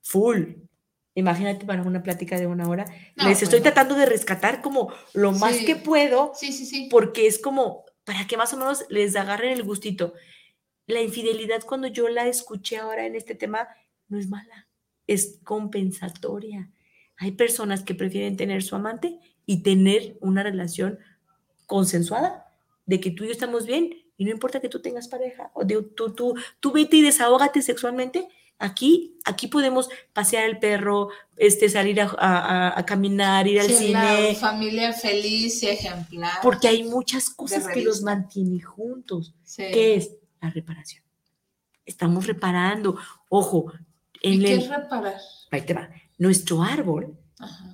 full. 0.02 0.54
Imagínate 1.18 1.66
para 1.66 1.82
una 1.82 2.00
plática 2.02 2.38
de 2.38 2.46
una 2.46 2.68
hora. 2.68 2.84
No, 3.16 3.24
Les 3.28 3.42
estoy 3.42 3.58
bueno. 3.58 3.72
tratando 3.74 3.96
de 3.96 4.06
rescatar 4.06 4.62
como 4.62 4.92
lo 5.14 5.32
más 5.32 5.56
Sí. 5.56 5.64
que 5.64 5.74
puedo, 5.74 6.30
Sí, 6.36 6.52
sí, 6.52 6.64
sí. 6.64 6.86
porque 6.92 7.26
es 7.26 7.40
como 7.40 7.84
para 8.04 8.24
que 8.28 8.36
más 8.36 8.52
o 8.52 8.56
menos 8.56 8.84
les 8.88 9.16
agarren 9.16 9.50
el 9.52 9.64
gustito. 9.64 10.14
La 10.86 11.00
infidelidad, 11.02 11.62
cuando 11.64 11.88
yo 11.88 12.08
la 12.08 12.28
escuché 12.28 12.76
ahora 12.76 13.04
en 13.04 13.16
este 13.16 13.34
tema, 13.34 13.66
no 14.08 14.16
es 14.16 14.28
mala, 14.28 14.68
es 15.08 15.40
compensatoria. 15.42 16.70
Hay 17.16 17.32
personas 17.32 17.82
que 17.82 17.96
prefieren 17.96 18.36
tener 18.36 18.62
su 18.62 18.76
amante 18.76 19.18
y 19.44 19.64
tener 19.64 20.16
una 20.20 20.44
relación 20.44 21.00
consensuada 21.66 22.46
de 22.86 23.00
que 23.00 23.10
tú 23.10 23.24
y 23.24 23.26
yo 23.26 23.32
estamos 23.32 23.66
bien 23.66 23.90
y 24.16 24.24
no 24.24 24.30
importa 24.30 24.60
que 24.60 24.68
tú 24.68 24.80
tengas 24.80 25.08
pareja 25.08 25.50
o 25.54 25.64
de, 25.64 25.82
tú, 25.96 26.14
tú, 26.14 26.34
tú 26.60 26.70
vete 26.70 26.96
y 26.98 27.02
desahógate 27.02 27.60
sexualmente. 27.60 28.28
Aquí, 28.60 29.16
aquí 29.24 29.46
podemos 29.46 29.88
pasear 30.12 30.44
el 30.48 30.58
perro, 30.58 31.10
este, 31.36 31.68
salir 31.68 32.00
a, 32.00 32.06
a- 32.18 32.78
a- 32.78 32.84
caminar, 32.84 33.46
ir 33.46 33.60
al 33.60 33.68
Sí, 33.68 33.74
cine, 33.88 34.34
familia 34.34 34.92
feliz 34.92 35.62
y 35.62 35.68
ejemplar. 35.68 36.32
porque 36.42 36.66
hay 36.66 36.82
muchas 36.82 37.30
cosas 37.30 37.68
que 37.68 37.82
los 37.82 37.98
revista. 37.98 38.04
mantienen 38.04 38.60
juntos. 38.60 39.32
Sí. 39.44 39.62
¿Qué 39.72 39.94
es? 39.96 40.10
La 40.40 40.50
reparación. 40.50 41.04
Estamos 41.86 42.26
reparando. 42.26 42.96
Ojo, 43.28 43.72
en 44.22 44.34
¿Y 44.34 44.44
qué 44.44 44.54
es 44.54 44.68
reparar? 44.68 45.14
Ahí 45.52 45.62
te 45.62 45.74
va. 45.74 45.88
Nuestro 46.18 46.62
árbol, 46.64 47.16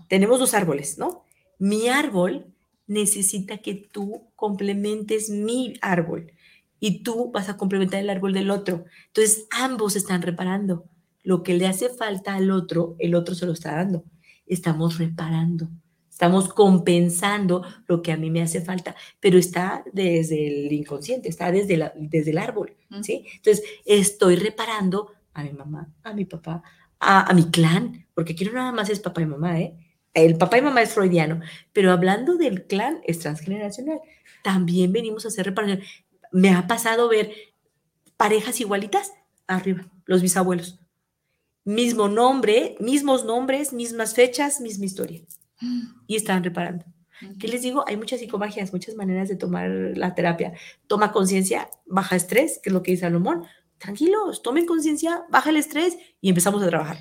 tenemos 0.09 0.39
dos 0.39 0.53
árboles, 0.53 0.99
¿no? 0.99 1.25
Mi 1.59 1.89
árbol 1.89 2.45
necesita 2.87 3.57
que 3.59 3.75
tú 3.75 4.29
complementes 4.37 5.31
mi 5.31 5.75
árbol 5.81 6.31
y 6.81 7.03
tú 7.03 7.31
vas 7.33 7.49
a 7.49 7.57
complementar 7.57 8.01
el 8.01 8.11
árbol 8.11 8.33
del 8.33 8.51
otro. 8.51 8.85
Entonces, 9.07 9.47
ambos 9.51 9.97
están 9.97 10.23
reparando. 10.23 10.85
Lo 11.23 11.43
que 11.43 11.55
le 11.55 11.67
hace 11.67 11.89
falta 11.89 12.35
al 12.35 12.51
otro, 12.51 12.97
el 12.99 13.15
otro 13.15 13.35
se 13.35 13.47
lo 13.47 13.53
está 13.53 13.77
dando. 13.77 14.05
Estamos 14.47 14.99
reparando. 14.99 15.69
Estamos 16.11 16.49
compensando 16.49 17.65
lo 17.89 18.01
que 18.01 18.13
a 18.13 18.17
mí 18.17 18.31
me 18.31 18.41
hace 18.41 18.61
falta, 18.61 18.95
pero 19.19 19.37
está 19.37 19.83
desde 19.93 20.47
el 20.47 20.73
inconsciente, 20.73 21.29
está 21.29 21.51
desde, 21.51 21.77
la, 21.77 21.93
desde 21.97 22.31
el 22.31 22.39
árbol, 22.39 22.77
¿sí? 23.03 23.27
Entonces, 23.35 23.65
estoy 23.85 24.37
reparando 24.37 25.11
a 25.33 25.43
mi 25.43 25.53
mamá, 25.53 25.93
a 26.05 26.13
mi 26.13 26.25
papá, 26.25 26.63
a, 27.01 27.29
a 27.29 27.35
mi 27.35 27.51
clan, 27.51 28.07
porque 28.15 28.37
quiero 28.37 28.53
nada 28.53 28.71
más 28.71 28.91
es 28.91 29.01
papá 29.01 29.23
y 29.23 29.27
mamá, 29.27 29.61
¿eh? 29.61 29.77
El 30.15 30.39
papá 30.39 30.59
y 30.59 30.63
mamá 30.63 30.83
es 30.83 30.93
freudiano, 30.93 31.41
pero 31.73 31.91
hablando 31.91 32.37
del 32.37 32.69
clan 32.69 33.01
es 33.05 33.19
transgeneracional. 33.19 33.99
También 34.45 34.93
venimos 34.93 35.25
a 35.25 35.29
hacer 35.29 35.47
reparación. 35.47 35.81
Me 36.35 36.51
ha 36.51 36.67
pasado 36.67 37.09
ver 37.09 37.33
parejas 38.17 38.61
igualitas 38.61 39.13
arriba, 39.47 39.89
los 40.05 40.21
bisabuelos. 40.21 40.81
Mismo 41.65 42.09
nombre, 42.09 42.75
mismos 42.81 43.25
nombres, 43.25 43.73
mismas 43.73 44.15
fechas, 44.15 44.61
misma 44.61 44.87
historia. 44.87 45.23
Y 46.09 46.17
están 46.17 46.43
reparando. 46.43 46.87
¿Qué 47.39 47.47
les 47.47 47.63
digo? 47.63 47.85
Hay 47.87 47.97
muchas 47.97 48.19
psicomagias, 48.19 48.73
muchas 48.73 48.97
maneras 48.97 49.29
de 49.29 49.37
tomar 49.37 49.71
la 49.71 50.17
terapia. 50.17 50.55
Toma 50.89 51.13
conciencia, 51.13 51.71
baja 51.87 52.17
estrés, 52.17 52.59
que 52.61 52.71
es 52.71 52.75
lo 52.75 52.83
que 52.83 52.91
dice 52.91 53.03
Salomón. 53.03 53.45
Tranquilos, 53.79 54.43
tomen 54.43 54.67
conciencia, 54.67 55.23
baja 55.31 55.51
el 55.51 55.57
estrés 55.57 55.97
y 56.21 56.31
empezamos 56.31 56.65
a 56.65 56.67
trabajar. 56.67 56.99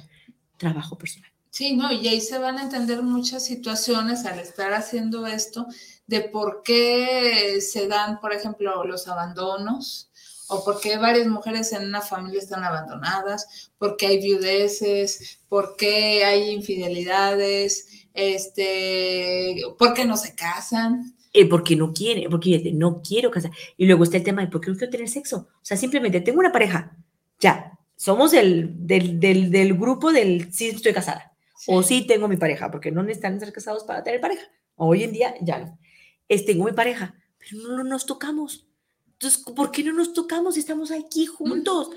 Trabajo 0.58 0.96
personal. 0.96 1.32
Sí, 1.50 1.76
no, 1.76 1.92
y 1.92 2.08
ahí 2.08 2.22
se 2.22 2.38
van 2.38 2.60
a 2.60 2.64
entender 2.64 3.02
muchas 3.02 3.44
situaciones 3.44 4.26
al 4.26 4.38
estar 4.38 4.74
haciendo 4.74 5.26
esto 5.26 5.66
de 6.08 6.22
por 6.22 6.62
qué 6.64 7.60
se 7.62 7.88
dan, 7.88 8.20
por 8.20 8.34
ejemplo, 8.34 8.84
los 8.84 9.08
abandonos 9.08 10.12
o 10.48 10.64
por 10.64 10.80
qué 10.80 10.98
varias 10.98 11.28
mujeres 11.28 11.72
en 11.72 11.86
una 11.86 12.02
familia 12.02 12.40
están 12.40 12.64
abandonadas, 12.64 13.72
por 13.78 13.98
qué 13.98 14.08
hay 14.08 14.22
viudeces, 14.22 15.40
por 15.48 15.76
qué 15.76 16.26
hay 16.26 16.52
infidelidades, 16.52 18.08
este, 18.14 19.62
por 19.78 19.94
qué 19.94 20.06
no 20.06 20.18
se 20.18 20.36
casan. 20.36 21.16
Eh, 21.34 21.48
porque 21.50 21.76
no 21.76 21.94
quiere, 21.94 22.30
porque 22.30 22.72
no 22.74 23.02
quiero 23.02 23.32
casar. 23.32 23.52
Y 23.78 23.86
luego 23.86 24.04
está 24.04 24.18
el 24.18 24.24
tema 24.24 24.42
de 24.42 24.50
por 24.50 24.62
qué 24.62 24.70
no 24.70 24.78
quiero 24.78 24.92
tener 24.92 25.10
sexo. 25.10 25.48
O 25.52 25.66
sea, 25.66 25.78
simplemente 25.78 26.22
tengo 26.22 26.40
una 26.40 26.52
pareja, 26.52 26.96
ya, 27.40 27.80
somos 27.96 28.32
del, 28.32 28.86
del, 28.86 29.20
del, 29.20 29.50
del 29.50 29.74
grupo 29.74 30.12
del 30.12 30.54
sí 30.54 30.68
estoy 30.68 30.94
casada 30.94 31.32
o 31.68 31.82
sí 31.82 32.06
tengo 32.06 32.28
mi 32.28 32.38
pareja, 32.38 32.70
porque 32.70 32.92
no 32.92 33.04
necesitan 33.04 33.40
ser 33.40 33.54
casados 33.54 33.84
para 33.84 34.04
tener 34.04 34.20
pareja. 34.20 34.44
Hoy 34.76 35.04
en 35.04 35.14
día 35.14 35.36
ya 35.42 35.60
no. 35.60 35.80
Es, 36.28 36.46
tengo 36.46 36.66
mi 36.66 36.72
pareja, 36.72 37.16
pero 37.38 37.68
no 37.68 37.84
nos 37.84 38.06
tocamos. 38.06 38.68
Entonces, 39.14 39.44
¿por 39.56 39.72
qué 39.72 39.84
no 39.84 39.94
nos 39.94 40.14
tocamos 40.14 40.56
si 40.56 40.60
estamos 40.60 40.92
aquí 40.92 41.26
juntos? 41.26 41.90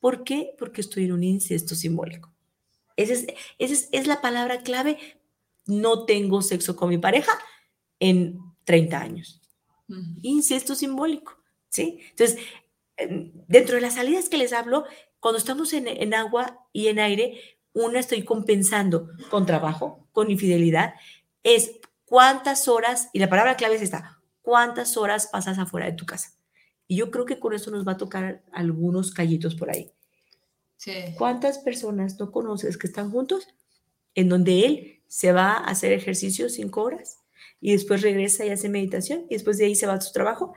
¿Por 0.00 0.24
qué? 0.24 0.54
Porque 0.58 0.80
estoy 0.80 1.04
en 1.04 1.12
un 1.12 1.24
incesto 1.24 1.74
simbólico. 1.74 2.32
Esa 2.96 3.12
es, 3.12 3.26
es, 3.58 3.88
es 3.92 4.06
la 4.06 4.20
palabra 4.20 4.62
clave. 4.62 4.98
No 5.66 6.04
tengo 6.04 6.42
sexo 6.42 6.76
con 6.76 6.88
mi 6.88 6.98
pareja 6.98 7.32
en 7.98 8.38
30 8.64 8.98
años. 8.98 9.42
Incesto 10.22 10.74
simbólico. 10.74 11.36
¿sí? 11.68 12.00
Entonces, 12.10 12.38
dentro 13.48 13.74
de 13.74 13.80
las 13.80 13.94
salidas 13.94 14.28
que 14.28 14.38
les 14.38 14.52
hablo, 14.52 14.84
cuando 15.20 15.38
estamos 15.38 15.72
en, 15.72 15.88
en 15.88 16.14
agua 16.14 16.66
y 16.72 16.88
en 16.88 16.98
aire, 16.98 17.58
una 17.72 18.00
estoy 18.00 18.22
compensando 18.22 19.10
con 19.30 19.44
trabajo, 19.44 20.08
con 20.12 20.30
infidelidad, 20.30 20.94
es 21.42 21.72
cuántas 22.06 22.68
horas, 22.68 23.10
y 23.12 23.18
la 23.18 23.28
palabra 23.28 23.56
clave 23.56 23.76
es 23.76 23.82
esta, 23.82 24.20
cuántas 24.42 24.96
horas 24.96 25.28
pasas 25.30 25.58
afuera 25.58 25.86
de 25.86 25.92
tu 25.92 26.06
casa. 26.06 26.32
Y 26.88 26.96
yo 26.96 27.10
creo 27.10 27.26
que 27.26 27.38
con 27.38 27.52
eso 27.52 27.70
nos 27.70 27.86
va 27.86 27.92
a 27.92 27.96
tocar 27.96 28.42
algunos 28.52 29.10
callitos 29.12 29.54
por 29.54 29.70
ahí. 29.70 29.92
¿Cuántas 31.18 31.58
personas 31.58 32.18
no 32.18 32.30
conoces 32.30 32.78
que 32.78 32.86
están 32.86 33.10
juntos 33.10 33.48
en 34.14 34.28
donde 34.28 34.64
él 34.64 35.02
se 35.08 35.32
va 35.32 35.52
a 35.52 35.64
hacer 35.64 35.92
ejercicio 35.92 36.48
cinco 36.48 36.82
horas 36.82 37.18
y 37.60 37.72
después 37.72 38.02
regresa 38.02 38.44
y 38.44 38.50
hace 38.50 38.68
meditación 38.68 39.26
y 39.28 39.34
después 39.34 39.58
de 39.58 39.66
ahí 39.66 39.74
se 39.74 39.86
va 39.86 39.94
a 39.94 40.00
su 40.00 40.12
trabajo 40.12 40.54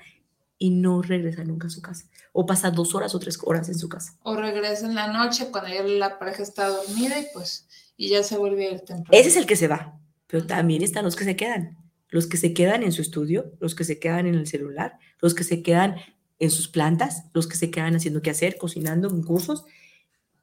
y 0.57 0.71
no 0.71 1.01
regresa 1.01 1.43
nunca 1.43 1.67
a 1.67 1.69
su 1.69 1.81
casa. 1.81 2.05
O 2.33 2.45
pasa 2.45 2.69
dos 2.69 2.93
horas 2.93 3.15
o 3.15 3.19
tres 3.19 3.39
horas 3.43 3.69
en 3.69 3.79
su 3.79 3.88
casa. 3.88 4.17
O 4.23 4.35
regresa 4.35 4.85
en 4.85 4.95
la 4.95 5.07
noche 5.07 5.49
cuando 5.51 5.69
ya 5.69 5.83
la 5.83 6.19
pareja 6.19 6.43
está 6.43 6.67
dormida 6.67 7.17
y 7.17 7.27
pues 7.33 7.67
y 7.95 8.09
ya 8.09 8.23
se 8.23 8.38
vuelve 8.38 8.67
a 8.67 8.71
ir 8.71 8.79
temprano. 8.81 9.09
Ese 9.12 9.29
es 9.29 9.38
el 9.38 9.45
que 9.45 9.55
se 9.55 9.67
va, 9.67 9.99
pero 10.30 10.46
también 10.46 10.84
están 10.84 11.04
los 11.04 11.15
que 11.15 11.26
se 11.26 11.36
quedan. 11.36 11.78
Los 12.08 12.28
que 12.28 12.38
se 12.38 12.54
quedan 12.54 12.84
en 12.84 12.92
su 12.92 13.02
estudio, 13.02 13.52
los 13.60 13.76
que 13.76 13.84
se 13.84 14.00
quedan 14.00 14.28
en 14.28 14.36
el 14.36 14.48
celular, 14.48 14.98
los 15.22 15.34
que 15.34 15.44
se 15.44 15.62
quedan 15.62 15.98
en 16.39 16.50
sus 16.50 16.70
plantas, 16.70 17.26
los 17.34 17.48
que 17.48 17.58
se 17.58 17.70
quedan 17.70 17.96
haciendo 17.96 18.22
qué 18.22 18.30
hacer, 18.30 18.58
cocinando 18.58 19.10
en 19.10 19.22
cursos. 19.22 19.65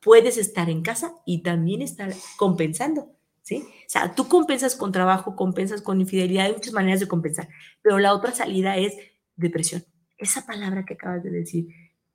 Puedes 0.00 0.36
estar 0.36 0.68
en 0.70 0.82
casa 0.82 1.14
y 1.24 1.42
también 1.42 1.82
estar 1.82 2.12
compensando. 2.36 3.12
¿Sí? 3.42 3.58
O 3.58 3.88
sea, 3.88 4.14
tú 4.14 4.26
compensas 4.28 4.74
con 4.74 4.90
trabajo, 4.90 5.36
compensas 5.36 5.80
con 5.80 6.00
infidelidad, 6.00 6.46
hay 6.46 6.52
muchas 6.52 6.72
maneras 6.72 6.98
de 6.98 7.06
compensar, 7.06 7.48
pero 7.80 8.00
la 8.00 8.12
otra 8.12 8.32
salida 8.32 8.76
es 8.76 8.92
depresión 9.36 9.84
esa 10.18 10.46
palabra 10.46 10.84
que 10.84 10.94
acabas 10.94 11.22
de 11.22 11.30
decir, 11.30 11.68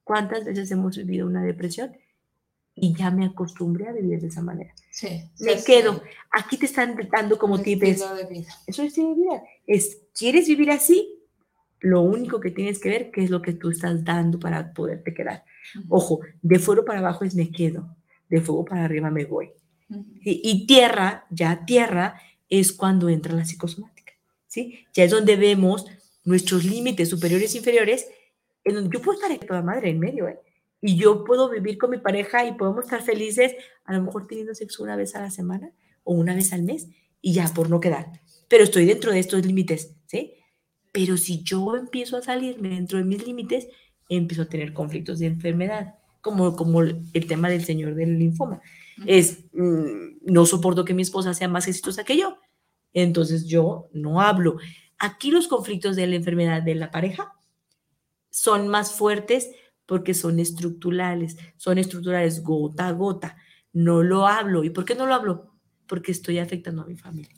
¿cuántas 0.03 0.45
veces 0.45 0.71
hemos 0.71 0.97
vivido 0.97 1.27
una 1.27 1.43
depresión? 1.43 1.95
Y 2.73 2.95
ya 2.95 3.11
me 3.11 3.25
acostumbré 3.25 3.87
a 3.87 3.91
vivir 3.91 4.21
de 4.21 4.27
esa 4.27 4.41
manera. 4.41 4.73
Sí. 4.91 5.29
Me 5.39 5.61
quedo. 5.63 6.01
Aquí 6.31 6.57
te 6.57 6.65
están 6.65 6.97
dando 7.11 7.37
como 7.37 7.59
tips. 7.61 7.99
De 8.15 8.25
vida. 8.29 8.49
Eso 8.65 8.81
es 8.83 8.89
estilo 8.89 9.09
de 9.09 9.15
vida. 9.15 9.43
Es, 9.67 9.99
¿quieres 10.17 10.47
vivir 10.47 10.71
así? 10.71 11.19
Lo 11.79 12.01
único 12.01 12.39
que 12.39 12.51
tienes 12.51 12.79
que 12.79 12.89
ver 12.89 13.11
qué 13.11 13.23
es 13.23 13.29
lo 13.29 13.41
que 13.41 13.53
tú 13.53 13.71
estás 13.71 14.03
dando 14.03 14.39
para 14.39 14.73
poderte 14.73 15.13
quedar. 15.13 15.43
Ojo, 15.89 16.19
de 16.41 16.59
fuego 16.59 16.85
para 16.85 16.99
abajo 16.99 17.25
es 17.25 17.35
me 17.35 17.51
quedo, 17.51 17.95
de 18.29 18.41
fuego 18.41 18.65
para 18.65 18.85
arriba 18.85 19.09
me 19.09 19.25
voy. 19.25 19.51
y, 19.89 20.41
y, 20.43 20.65
tierra, 20.67 21.25
ya 21.29 21.65
tierra, 21.65 22.21
es 22.49 22.71
cuando 22.71 23.09
entra 23.09 23.33
la 23.33 23.45
psicosomática. 23.45 24.13
¿sí? 24.47 24.85
Ya 24.93 25.05
es 25.05 25.11
donde 25.11 25.37
vemos 25.37 25.85
nuestros 26.25 26.65
límites 26.65 27.09
superiores 27.09 27.55
e 27.55 27.57
inferiores, 27.57 28.07
en 28.63 28.75
donde 28.75 28.95
yo 28.95 29.01
puedo 29.01 29.17
estar 29.17 29.31
aquí 29.31 29.45
toda 29.47 29.61
madre 29.61 29.89
en 29.89 29.99
medio, 29.99 30.27
¿eh? 30.27 30.39
Y 30.81 30.95
yo 30.97 31.23
puedo 31.23 31.49
vivir 31.49 31.77
con 31.77 31.91
mi 31.91 31.99
pareja 31.99 32.45
y 32.45 32.53
podemos 32.53 32.85
estar 32.85 33.03
felices, 33.03 33.53
a 33.85 33.93
lo 33.93 34.01
mejor 34.01 34.27
teniendo 34.27 34.55
sexo 34.55 34.83
una 34.83 34.95
vez 34.95 35.15
a 35.15 35.21
la 35.21 35.29
semana 35.29 35.71
o 36.03 36.13
una 36.13 36.33
vez 36.33 36.51
al 36.53 36.63
mes, 36.63 36.87
y 37.21 37.33
ya, 37.33 37.47
por 37.53 37.69
no 37.69 37.79
quedar. 37.79 38.11
Pero 38.47 38.63
estoy 38.63 38.85
dentro 38.85 39.11
de 39.11 39.19
estos 39.19 39.45
límites, 39.45 39.95
¿sí? 40.07 40.33
Pero 40.91 41.17
si 41.17 41.43
yo 41.43 41.75
empiezo 41.75 42.17
a 42.17 42.21
salirme 42.21 42.69
dentro 42.69 42.97
de 42.97 43.03
mis 43.03 43.25
límites, 43.25 43.67
empiezo 44.09 44.41
a 44.41 44.49
tener 44.49 44.73
conflictos 44.73 45.19
de 45.19 45.27
enfermedad, 45.27 45.95
como, 46.21 46.55
como 46.55 46.81
el 46.81 47.27
tema 47.27 47.49
del 47.49 47.63
señor 47.63 47.95
del 47.95 48.17
linfoma. 48.17 48.61
Es, 49.05 49.45
mm, 49.53 50.17
no 50.23 50.45
soporto 50.45 50.83
que 50.83 50.93
mi 50.93 51.03
esposa 51.03 51.33
sea 51.33 51.47
más 51.47 51.67
exitosa 51.67 52.03
que 52.03 52.17
yo, 52.17 52.37
entonces 52.93 53.45
yo 53.45 53.89
no 53.93 54.21
hablo. 54.21 54.57
Aquí 54.97 55.31
los 55.31 55.47
conflictos 55.47 55.95
de 55.95 56.07
la 56.07 56.15
enfermedad 56.15 56.61
de 56.61 56.75
la 56.75 56.91
pareja 56.91 57.33
son 58.29 58.67
más 58.67 58.93
fuertes 58.93 59.49
porque 59.91 60.13
son 60.13 60.39
estructurales, 60.39 61.35
son 61.57 61.77
estructurales 61.77 62.43
gota 62.43 62.87
a 62.87 62.93
gota. 62.93 63.35
No 63.73 64.03
lo 64.03 64.25
hablo. 64.25 64.63
¿Y 64.63 64.69
por 64.69 64.85
qué 64.85 64.95
no 64.95 65.05
lo 65.05 65.13
hablo? 65.13 65.53
Porque 65.85 66.13
estoy 66.13 66.39
afectando 66.39 66.83
a 66.83 66.85
mi 66.85 66.95
familia. 66.95 67.35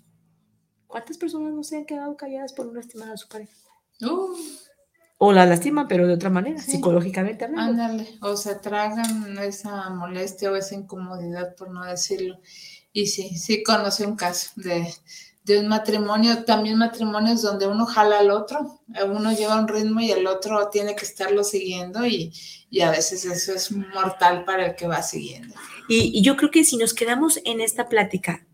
¿Cuántas 0.86 1.18
personas 1.18 1.52
no 1.52 1.64
se 1.64 1.78
han 1.78 1.86
quedado 1.88 2.16
calladas 2.16 2.54
por 2.54 2.68
no 2.68 2.74
lastimar 2.76 3.10
a 3.10 3.18
su 3.18 3.28
pareja? 3.28 3.56
O 5.18 5.34
la 5.34 5.48
lastiman, 5.48 5.88
pero 5.88 6.06
de 6.06 6.14
otra 6.14 6.30
manera, 6.30 6.60
psicológicamente 6.60 7.46
Ándale, 7.46 8.20
o 8.22 8.38
se 8.38 8.54
tragan 8.54 9.36
esa 9.40 9.90
molestia 9.90 10.52
o 10.52 10.56
esa 10.56 10.76
incomodidad, 10.76 11.56
por 11.56 11.72
no 11.72 11.84
decirlo. 11.84 12.40
Y 12.92 13.08
sí, 13.08 13.36
sí 13.36 13.64
conocí 13.64 14.04
un 14.04 14.16
caso 14.16 14.52
de, 14.58 14.94
de 15.44 15.60
un 15.60 15.68
matrimonio, 15.68 16.46
también 16.46 16.78
matrimonios 16.78 17.42
donde 17.42 17.68
uno 17.68 17.86
jala 17.86 18.20
al 18.20 18.32
otro, 18.32 18.80
uno 19.06 19.34
lleva 19.34 19.60
un 19.60 19.68
ritmo 19.68 20.00
y 20.00 20.12
el 20.12 20.26
otro 20.26 20.70
tiene 20.70 20.96
que 20.96 21.06
estarlo 21.06 21.44
siguiendo 21.44 22.06
y, 22.06 22.34
a 22.82 22.90
veces 22.90 23.26
eso 23.26 23.54
es 23.54 23.72
mortal 23.72 24.46
para 24.46 24.68
el 24.68 24.76
que 24.76 24.88
va 24.88 25.04
siguiendo. 25.04 25.54
Y, 25.90 26.22
yo 26.24 26.38
creo 26.38 26.50
que 26.50 26.64
si 26.64 26.78
nos 26.78 26.94
quedamos 26.94 27.40
en 27.44 27.60
esta 27.60 27.90
plática, 27.90 28.48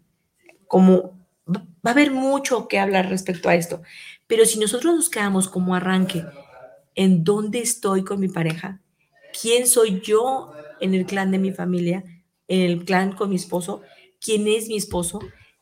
como 0.68 1.18
va 1.48 1.62
a 1.86 1.92
haber 1.92 2.12
mucho 2.12 2.68
que 2.68 2.80
hablar 2.80 3.10
respecto 3.10 3.50
a 3.50 3.56
esto, 3.56 3.82
pero 4.28 4.46
si 4.46 4.60
nosotros 4.60 4.96
nos 4.96 5.10
quedamos 5.10 5.48
como 5.48 5.76
arranque 5.76 6.26
en 6.96 7.24
dónde 7.24 7.60
estoy 7.60 8.04
con 8.04 8.20
mi 8.20 8.28
pareja, 8.28 8.82
quién 9.40 9.68
soy 9.68 10.02
yo 10.02 10.54
en 10.82 10.96
el 10.96 11.06
clan 11.06 11.32
de 11.32 11.38
mi 11.38 11.52
familia, 11.52 12.04
en 12.48 12.62
el 12.62 12.84
clan 12.84 13.12
con 13.14 13.30
mi 13.30 13.36
esposo, 13.36 13.82
quién 14.20 14.48
es 14.48 14.68
mi 14.68 14.76
esposo, 14.76 15.20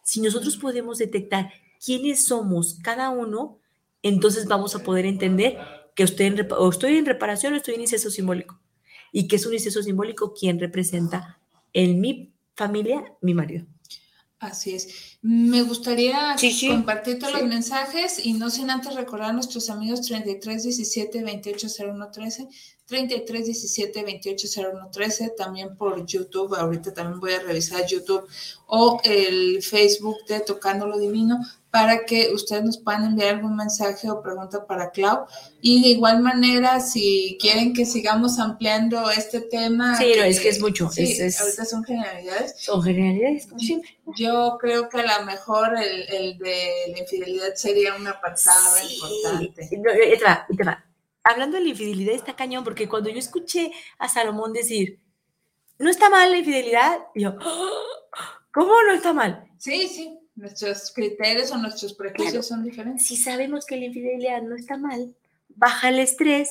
si 0.08 0.22
nosotros 0.22 0.56
podemos 0.56 1.00
detectar 1.00 1.52
quiénes 1.86 2.24
somos 2.24 2.80
cada 2.82 3.10
uno, 3.10 3.60
entonces 4.02 4.48
vamos 4.48 4.74
a 4.74 4.82
poder 4.82 5.06
entender 5.06 5.58
que 5.96 6.04
estoy 6.04 6.28
en, 6.28 6.48
estoy 6.72 6.96
en 6.96 7.06
reparación 7.06 7.52
o 7.52 7.58
estoy 7.58 7.76
en 7.76 7.82
incesto 7.82 8.10
simbólico. 8.10 8.58
y 9.12 9.28
que 9.28 9.36
es 9.36 9.46
un 9.46 9.54
incesto 9.54 9.84
simbólico 9.84 10.34
quien 10.34 10.62
representa 10.62 11.42
en 11.74 12.00
mi 12.00 12.34
familia 12.56 13.16
mi 13.22 13.34
marido. 13.34 13.66
Así 14.40 14.76
es. 14.76 15.18
Me 15.24 15.64
gustaría 15.64 16.38
Sí, 16.38 16.52
sí, 16.52 16.68
compartir 16.68 17.18
todos 17.18 17.34
sí. 17.34 17.40
los 17.40 17.50
mensajes 17.50 18.24
y 18.24 18.34
no 18.34 18.52
sin 18.52 18.70
antes 18.70 18.94
recordar 18.94 19.32
a 19.32 19.34
nuestros 19.34 19.72
amigos 19.72 20.02
33 20.02 20.62
17 20.64 21.24
28 21.24 21.68
01 21.80 22.12
13, 22.12 22.48
33 22.86 23.46
17 23.46 24.04
28 24.04 24.48
01 24.74 24.90
13, 24.92 25.30
también 25.36 25.76
por 25.76 26.06
YouTube. 26.06 26.54
Ahorita 26.56 26.94
también 26.94 27.20
voy 27.20 27.34
a 27.34 27.40
revisar 27.40 27.88
YouTube 27.88 28.28
o 28.68 29.02
el 29.04 29.64
Facebook 29.64 30.18
de 30.28 30.42
Tocando 30.42 30.86
lo 30.86 31.00
Divino 31.00 31.40
para 31.80 32.06
que 32.06 32.34
ustedes 32.34 32.64
nos 32.64 32.78
puedan 32.80 33.06
enviar 33.06 33.36
algún 33.36 33.56
mensaje 33.56 34.10
o 34.10 34.20
pregunta 34.22 34.66
para 34.66 34.90
Clau. 34.90 35.28
Y 35.62 35.84
de 35.84 35.90
igual 35.90 36.22
manera, 36.22 36.80
si 36.80 37.38
quieren 37.40 37.72
que 37.74 37.86
sigamos 37.86 38.40
ampliando 38.40 39.12
este 39.12 39.42
tema. 39.42 39.96
Sí, 39.96 40.12
no, 40.18 40.24
es 40.24 40.40
que 40.40 40.50
es 40.50 40.60
mucho, 40.60 40.90
sí, 40.90 41.04
es- 41.04 41.20
es- 41.20 41.40
ahorita 41.40 41.66
son 41.66 41.84
generalidades. 41.84 42.56
Son 42.60 42.82
generalidades, 42.82 43.46
como 43.46 43.60
siempre. 43.60 43.96
Yo 44.18 44.58
creo 44.60 44.90
que 44.90 45.02
a 45.02 45.20
lo 45.20 45.26
mejor 45.28 45.78
el, 45.78 46.02
el 46.12 46.38
de 46.40 46.68
la 46.94 46.98
infidelidad 47.00 47.54
sería 47.54 47.96
un 47.96 48.08
apartado 48.08 48.76
Sí. 48.82 48.96
importante. 48.96 49.70
No, 49.78 49.92
te 49.92 50.24
va, 50.26 50.48
te 50.58 50.64
va. 50.64 50.84
Hablando 51.24 51.58
de 51.58 51.64
la 51.64 51.70
infidelidad 51.70 52.16
está 52.16 52.36
cañón, 52.36 52.64
porque 52.64 52.90
cuando 52.90 53.10
yo 53.12 53.20
escuché 53.20 53.72
a 54.00 54.10
Salomón 54.10 54.52
decir, 54.52 55.00
no 55.78 55.92
está 55.92 56.10
mal 56.10 56.32
la 56.32 56.38
infidelidad, 56.40 57.00
yo, 57.14 57.36
"Ah, 57.40 58.40
¿cómo 58.52 58.72
no 58.88 58.94
está 58.94 59.14
mal? 59.14 59.44
Sí, 59.60 59.88
sí, 59.88 60.17
nuestros 60.38 60.92
criterios 60.94 61.52
o 61.52 61.58
nuestros 61.58 61.94
prejuicios 61.94 62.32
Claro. 62.32 62.44
son 62.44 62.64
diferentes. 62.64 63.06
Si 63.06 63.18
sabemos 63.18 63.66
que 63.66 63.76
la 63.76 63.86
infidelidad 63.86 64.42
no 64.44 64.56
está 64.56 64.78
mal, 64.78 65.14
baja 65.50 65.90
el 65.90 66.00
estrés, 66.00 66.50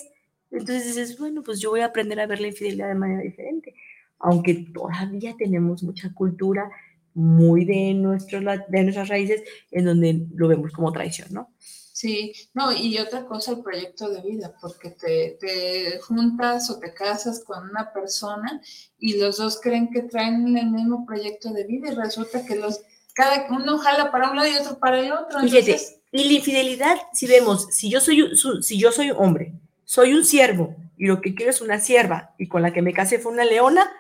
entonces 0.51 0.87
dices, 0.87 1.19
bueno, 1.19 1.43
pues 1.43 1.61
yo 1.61 1.71
voy 1.71 1.81
a 1.81 1.87
aprender 1.87 2.21
a 2.21 2.27
ver 2.27 2.41
la 2.41 2.49
infidelidad 2.49 2.89
de 2.89 2.95
manera 2.95 3.23
diferente. 3.23 3.75
Aunque 4.19 4.55
todavía 4.75 5.35
tenemos 5.39 5.83
mucha 5.83 6.13
cultura 6.13 6.71
muy 7.15 7.65
de, 7.65 7.95
nuestros, 7.95 8.45
de 8.69 8.83
nuestras 8.83 9.09
raíces 9.09 9.43
en 9.71 9.85
donde 9.87 10.27
lo 10.35 10.49
vemos 10.49 10.73
como 10.73 10.93
traición, 10.93 11.29
¿no? 11.33 11.51
Sí, 11.59 12.35
no, 12.53 12.73
y 12.77 12.99
otra 12.99 13.25
cosa, 13.25 13.53
el 13.53 13.63
proyecto 13.63 14.11
de 14.11 14.21
vida, 14.21 14.55
porque 14.61 14.91
te, 14.91 15.39
te 15.41 15.99
juntas 16.01 16.69
o 16.69 16.79
te 16.79 16.93
casas 16.93 17.43
con 17.43 17.71
una 17.71 17.91
persona 17.91 18.61
y 18.99 19.19
los 19.19 19.39
dos 19.39 19.59
creen 19.63 19.91
que 19.91 20.03
traen 20.03 20.59
el 20.59 20.71
mismo 20.71 21.07
proyecto 21.07 21.55
de 21.55 21.65
vida 21.65 21.91
y 21.91 21.95
resulta 21.95 22.45
que 22.45 22.57
los 22.57 22.83
cada 23.17 23.47
uno 23.49 23.79
jala 23.79 24.13
para 24.13 24.31
un 24.31 24.37
lado 24.37 24.49
y 24.49 24.57
otro 24.57 24.79
para 24.79 25.01
el 25.01 25.11
otro. 25.11 25.41
Fíjate, 25.41 25.71
Entonces, 25.71 26.01
y 26.13 26.25
la 26.25 26.33
infidelidad, 26.35 26.99
si 27.15 27.27
vemos, 27.27 27.67
si 27.71 27.89
yo 27.89 27.99
soy, 27.99 28.31
si 28.61 28.79
yo 28.79 28.93
soy 28.93 29.11
hombre, 29.11 29.55
soy 29.87 30.13
un 30.13 30.23
siervo 30.23 30.77
y 30.99 31.07
lo 31.07 31.23
que 31.23 31.35
quiero 31.35 31.51
es 31.51 31.63
una 31.63 31.81
sierva 31.81 32.35
y 32.37 32.47
con 32.47 32.61
la 32.61 32.75
que 32.75 32.83
me 32.83 32.93
casé 32.93 33.19
fue 33.19 33.33
una 33.33 33.47
leona, 33.47 33.91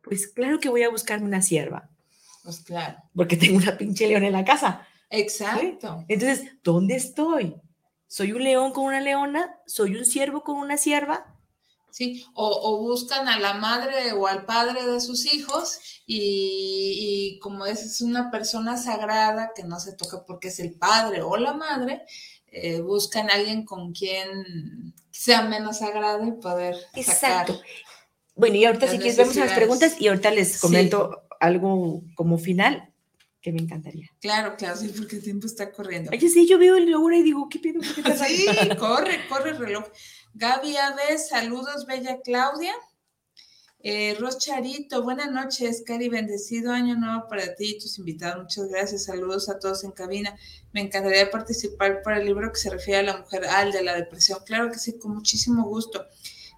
pues 0.00 0.26
claro 0.28 0.58
que 0.58 0.70
voy 0.70 0.82
a 0.84 0.88
buscarme 0.88 1.26
una 1.26 1.42
sierva, 1.42 1.90
pues 2.42 2.60
claro, 2.60 2.96
porque 3.14 3.36
tengo 3.36 3.58
una 3.58 3.76
pinche 3.76 4.08
leona 4.08 4.28
en 4.28 4.32
la 4.32 4.44
casa. 4.44 4.86
exacto. 5.10 6.06
Entonces, 6.08 6.50
¿dónde 6.64 6.96
estoy? 6.96 7.56
¿Soy 8.06 8.32
un 8.32 8.42
león 8.42 8.72
con 8.72 8.86
una 8.86 9.02
leona? 9.02 9.54
¿Soy 9.66 9.96
un 9.96 10.06
siervo 10.06 10.44
con 10.44 10.56
una 10.56 10.78
sierva? 10.78 11.29
Sí, 11.90 12.24
o, 12.34 12.48
o 12.48 12.78
buscan 12.82 13.28
a 13.28 13.38
la 13.38 13.54
madre 13.54 14.12
o 14.12 14.26
al 14.26 14.44
padre 14.46 14.86
de 14.86 15.00
sus 15.00 15.32
hijos 15.32 15.78
y, 16.06 17.34
y 17.34 17.38
como 17.40 17.66
es, 17.66 17.82
es 17.82 18.00
una 18.00 18.30
persona 18.30 18.76
sagrada 18.76 19.50
que 19.54 19.64
no 19.64 19.80
se 19.80 19.92
toca 19.94 20.24
porque 20.24 20.48
es 20.48 20.60
el 20.60 20.72
padre 20.74 21.22
o 21.22 21.36
la 21.36 21.52
madre, 21.52 22.02
eh, 22.52 22.80
buscan 22.80 23.30
a 23.30 23.34
alguien 23.34 23.64
con 23.64 23.92
quien 23.92 24.94
sea 25.10 25.42
menos 25.42 25.78
sagrado 25.78 26.26
y 26.26 26.32
poder 26.32 26.74
sacar. 26.76 26.94
Exacto. 26.96 27.60
Bueno, 28.34 28.56
y 28.56 28.64
ahorita 28.64 28.88
si 28.88 28.98
quieres 28.98 29.16
vamos 29.18 29.36
a 29.36 29.44
las 29.44 29.54
preguntas 29.54 30.00
y 30.00 30.08
ahorita 30.08 30.30
les 30.30 30.52
Sí. 30.52 30.60
comento 30.60 31.22
algo 31.40 32.02
como 32.14 32.38
final 32.38 32.86
que 33.42 33.52
me 33.52 33.60
encantaría. 33.62 34.08
Claro, 34.20 34.54
claro, 34.56 34.76
sí, 34.76 34.92
porque 34.96 35.16
el 35.16 35.22
tiempo 35.22 35.46
está 35.46 35.72
corriendo. 35.72 36.10
Oye, 36.12 36.28
sí, 36.28 36.46
yo 36.46 36.58
veo 36.58 36.76
el 36.76 36.94
hora 36.94 37.16
y 37.16 37.22
digo, 37.22 37.48
¿qué 37.48 37.58
pedo? 37.58 37.80
¿Qué 37.94 38.02
pasa? 38.02 38.26
Sí, 38.26 38.46
corre, 38.78 39.26
corre 39.28 39.50
el 39.50 39.58
reloj. 39.58 39.84
Gaby 40.34 40.76
Aves, 40.76 41.28
saludos, 41.28 41.86
bella 41.86 42.20
Claudia. 42.22 42.72
Eh, 43.82 44.14
Ros 44.20 44.38
Charito, 44.38 45.02
buenas 45.02 45.30
noches, 45.30 45.82
Cari, 45.84 46.08
bendecido 46.08 46.70
año 46.70 46.96
nuevo 46.96 47.26
para 47.28 47.54
ti 47.54 47.70
y 47.70 47.78
tus 47.78 47.98
invitados. 47.98 48.42
Muchas 48.42 48.68
gracias, 48.68 49.04
saludos 49.04 49.48
a 49.48 49.58
todos 49.58 49.82
en 49.84 49.90
cabina. 49.90 50.36
Me 50.72 50.82
encantaría 50.82 51.30
participar 51.30 52.02
para 52.02 52.18
el 52.18 52.26
libro 52.26 52.52
que 52.52 52.60
se 52.60 52.70
refiere 52.70 53.00
a 53.00 53.02
la 53.02 53.16
mujer, 53.18 53.44
al 53.46 53.72
de 53.72 53.82
la 53.82 53.96
depresión. 53.96 54.38
Claro 54.46 54.70
que 54.70 54.78
sí, 54.78 54.98
con 54.98 55.14
muchísimo 55.14 55.64
gusto. 55.64 56.06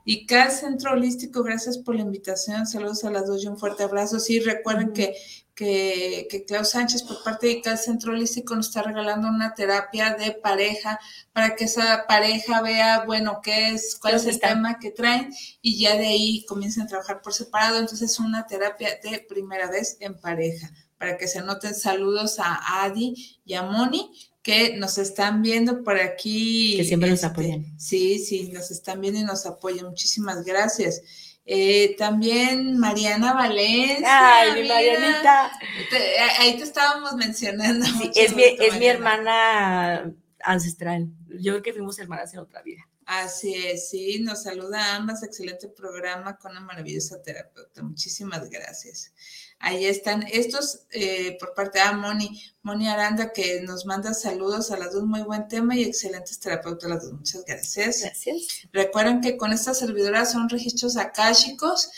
Y 0.05 0.27
Cal 0.27 0.51
Centro 0.51 0.93
Holístico, 0.93 1.43
gracias 1.43 1.79
por 1.79 1.95
la 1.95 2.03
invitación. 2.03 2.67
Saludos 2.67 3.05
a 3.05 3.11
las 3.11 3.27
dos 3.27 3.43
y 3.43 3.47
un 3.47 3.57
fuerte 3.57 3.85
abrazo. 3.85 4.19
Sí, 4.19 4.41
recuerden 4.41 4.93
que, 4.93 5.15
que, 5.55 6.27
que 6.31 6.45
Clau 6.45 6.65
Sánchez, 6.65 7.03
por 7.03 7.23
parte 7.23 7.47
de 7.47 7.61
Cal 7.61 7.79
Centro 7.79 8.13
Holístico, 8.13 8.55
nos 8.55 8.69
está 8.69 8.83
regalando 8.83 9.29
una 9.29 9.55
terapia 9.55 10.15
de 10.15 10.33
pareja 10.33 10.99
para 11.33 11.55
que 11.55 11.65
esa 11.65 12.07
pareja 12.07 12.63
vea, 12.63 13.05
bueno, 13.05 13.41
qué 13.43 13.71
es, 13.71 13.97
cuál 14.01 14.15
es 14.15 14.23
¿Dónde 14.23 14.35
el 14.35 14.41
tema 14.41 14.79
que 14.79 14.91
traen 14.91 15.33
y 15.61 15.79
ya 15.79 15.97
de 15.97 16.07
ahí 16.07 16.45
comiencen 16.47 16.85
a 16.85 16.87
trabajar 16.87 17.21
por 17.23 17.33
separado. 17.33 17.79
Entonces, 17.79 18.13
es 18.13 18.19
una 18.19 18.47
terapia 18.47 18.99
de 19.03 19.19
primera 19.21 19.71
vez 19.71 19.97
en 20.01 20.19
pareja. 20.19 20.71
Para 20.99 21.17
que 21.17 21.27
se 21.27 21.41
anoten 21.41 21.75
saludos 21.75 22.39
a 22.39 22.85
Adi 22.85 23.41
y 23.45 23.55
a 23.55 23.63
Moni 23.63 24.11
que 24.43 24.77
nos 24.77 24.99
están 24.99 25.41
viendo 25.43 25.83
por 25.85 25.99
aquí. 25.99 26.77
Que 26.77 26.85
siempre 26.85 27.09
nos 27.11 27.23
este, 27.23 27.27
apoyan. 27.29 27.79
Sí, 27.79 28.19
sí, 28.19 28.51
nos 28.53 28.71
están 28.71 29.01
viendo 29.01 29.21
y 29.21 29.25
nos 29.25 29.47
apoyan. 29.47 29.87
Muchísimas 29.87 30.45
gracias. 30.45 31.03
Eh, 31.45 31.97
también 31.99 32.79
Mariana 32.79 33.33
Valencia. 33.35 34.39
Ay, 34.41 34.63
mi. 34.63 34.69
Marianita. 34.69 35.53
Te- 35.91 36.19
ahí 36.39 36.57
te 36.57 36.63
estábamos 36.65 37.15
mencionando. 37.15 37.85
Sí, 37.85 38.13
es 38.15 38.35
mi, 38.35 38.43
es 38.45 38.79
mi 38.79 38.87
hermana 38.87 40.13
ancestral. 40.41 41.09
Yo 41.29 41.53
creo 41.53 41.63
que 41.63 41.73
fuimos 41.73 41.99
hermanas 41.99 42.33
en 42.35 42.41
otra 42.41 42.63
vida. 42.63 42.89
Así 43.05 43.53
es, 43.53 43.91
sí, 43.91 44.21
nos 44.21 44.45
saluda 44.45 44.81
a 44.81 44.97
ambas, 44.97 45.25
excelente 45.25 45.69
programa 45.69 46.39
con 46.39 46.53
una 46.53 46.61
maravillosa 46.61 47.21
terapeuta, 47.21 47.83
muchísimas 47.83 48.49
gracias. 48.49 49.13
Ahí 49.65 49.87
están 49.87 50.25
estos 50.31 50.81
eh, 50.91 51.37
por 51.39 51.55
parte 51.55 51.79
de 51.79 51.85
ah, 51.85 51.93
Moni, 51.93 52.43
Moni 52.63 52.89
Aranda, 52.89 53.33
que 53.33 53.61
nos 53.61 53.87
manda 53.87 54.13
saludos 54.13 54.73
a 54.73 54.77
las 54.77 54.93
dos, 54.93 55.05
muy 55.05 55.23
buen 55.23 55.47
tema 55.47 55.77
y 55.77 55.85
excelentes 55.85 56.41
terapeutas 56.41 56.91
las 56.91 57.03
dos, 57.05 57.13
muchas 57.13 57.45
gracias. 57.45 58.01
Gracias. 58.01 58.69
Recuerden 58.73 59.21
que 59.21 59.37
con 59.37 59.53
estas 59.53 59.79
servidoras 59.79 60.33
son 60.33 60.49
registros 60.49 60.97
akáshicos, 60.97 61.91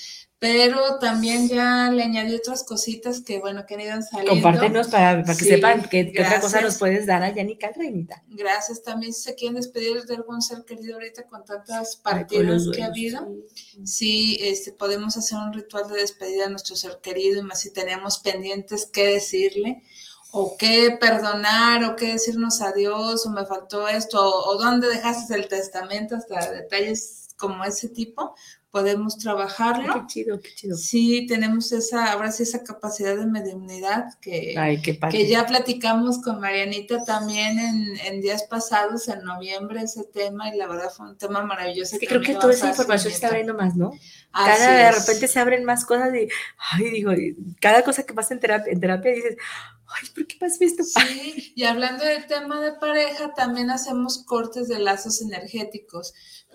pero 0.44 0.98
también 0.98 1.48
ya 1.48 1.90
le 1.90 2.02
añadí 2.02 2.34
otras 2.34 2.64
cositas 2.64 3.22
que, 3.22 3.40
bueno, 3.40 3.64
que 3.64 3.76
han 3.76 3.80
ido 3.80 4.02
saliendo. 4.02 4.32
Compártenos 4.32 4.88
para, 4.88 5.22
para 5.22 5.38
que 5.38 5.42
Sí, 5.42 5.48
sepan 5.48 5.88
qué, 5.88 6.12
otra 6.20 6.38
cosa 6.38 6.60
nos 6.60 6.76
puedes 6.76 7.06
dar 7.06 7.22
a 7.22 7.34
Yanica 7.34 7.70
Reinita. 7.74 8.22
Gracias. 8.28 8.82
También 8.82 9.14
si 9.14 9.22
se 9.22 9.34
quieren 9.36 9.54
despedir 9.54 10.04
de 10.04 10.16
algún 10.16 10.42
ser 10.42 10.66
querido 10.66 10.96
ahorita 10.96 11.22
con 11.28 11.46
tantas 11.46 11.96
partidas 11.96 12.64
que 12.74 12.82
ha 12.82 12.86
habido. 12.88 13.26
sí. 13.54 13.86
Sí, 13.86 14.38
este, 14.42 14.72
podemos 14.72 15.16
hacer 15.16 15.38
un 15.38 15.54
ritual 15.54 15.88
de 15.88 16.00
despedida 16.00 16.44
a 16.44 16.50
nuestro 16.50 16.76
ser 16.76 16.98
querido 17.02 17.40
y 17.40 17.42
más 17.42 17.62
si 17.62 17.72
tenemos 17.72 18.18
pendientes 18.18 18.84
qué 18.84 19.06
decirle 19.06 19.82
o 20.30 20.58
qué 20.58 20.98
perdonar 21.00 21.84
o 21.84 21.96
qué 21.96 22.12
decirnos 22.12 22.60
adiós 22.60 23.24
o 23.24 23.30
me 23.30 23.46
faltó 23.46 23.88
esto 23.88 24.20
o, 24.20 24.50
o 24.50 24.58
dónde 24.58 24.88
dejaste 24.88 25.36
el 25.36 25.48
testamento 25.48 26.16
hasta 26.16 26.52
detalles 26.52 27.28
como 27.36 27.64
ese 27.64 27.88
tipo, 27.88 28.34
podemos 28.74 29.14
Ay, 29.14 29.20
trabajarlo. 29.22 29.94
qué 29.94 30.06
chido, 30.08 30.40
qué 30.40 30.50
chido. 30.54 30.76
Sí, 30.76 31.26
tenemos 31.28 31.70
esa, 31.70 32.10
ahora 32.12 32.32
sí 32.32 32.42
esa 32.42 32.64
capacidad 32.64 33.16
de 33.16 33.24
mediunidad 33.26 34.18
que, 34.20 34.56
Ay, 34.58 34.82
qué 34.82 34.94
padre. 34.94 35.16
que 35.16 35.28
ya 35.28 35.46
platicamos 35.46 36.18
con 36.20 36.40
Marianita 36.40 37.04
también 37.04 37.58
en, 37.60 37.96
en 38.00 38.20
días 38.20 38.42
pasados, 38.42 39.06
en 39.06 39.22
noviembre, 39.22 39.80
ese 39.82 40.02
tema, 40.02 40.52
y 40.52 40.58
la 40.58 40.66
verdad 40.66 40.90
fue 40.90 41.08
un 41.08 41.16
tema 41.16 41.42
maravilloso. 41.44 41.98
Que 42.00 42.06
creo 42.08 42.20
que 42.20 42.34
toda 42.34 42.52
esa 42.52 42.68
información 42.70 43.12
está 43.12 43.28
seguimiento. 43.28 43.52
abriendo 43.52 43.54
más, 43.54 43.76
¿no? 43.76 43.98
Así 44.34 44.50
Cada 44.58 44.72
de 44.76 44.88
es. 44.88 44.94
repente 44.98 45.28
se 45.28 45.38
abren 45.40 45.64
más 45.64 45.84
cosas 45.86 46.14
y, 46.14 46.28
ay, 46.72 46.90
digo, 46.90 47.12
cada 47.60 47.82
cosa 47.84 48.04
que 48.04 48.14
pasa 48.14 48.34
en 48.34 48.40
terapia, 48.40 48.72
en 48.72 48.80
terapia 48.80 49.12
dices, 49.12 49.36
ay, 49.86 50.08
¿por 50.14 50.26
qué 50.26 50.36
pasa 50.40 50.64
esto? 50.64 50.82
Sí, 50.82 51.52
y 51.54 51.64
hablando 51.64 52.04
del 52.04 52.26
tema 52.26 52.60
de 52.60 52.72
pareja, 52.72 53.32
también 53.34 53.70
hacemos 53.70 54.24
cortes 54.24 54.68
de 54.68 54.80
lazos 54.80 55.22
energéticos, 55.22 56.14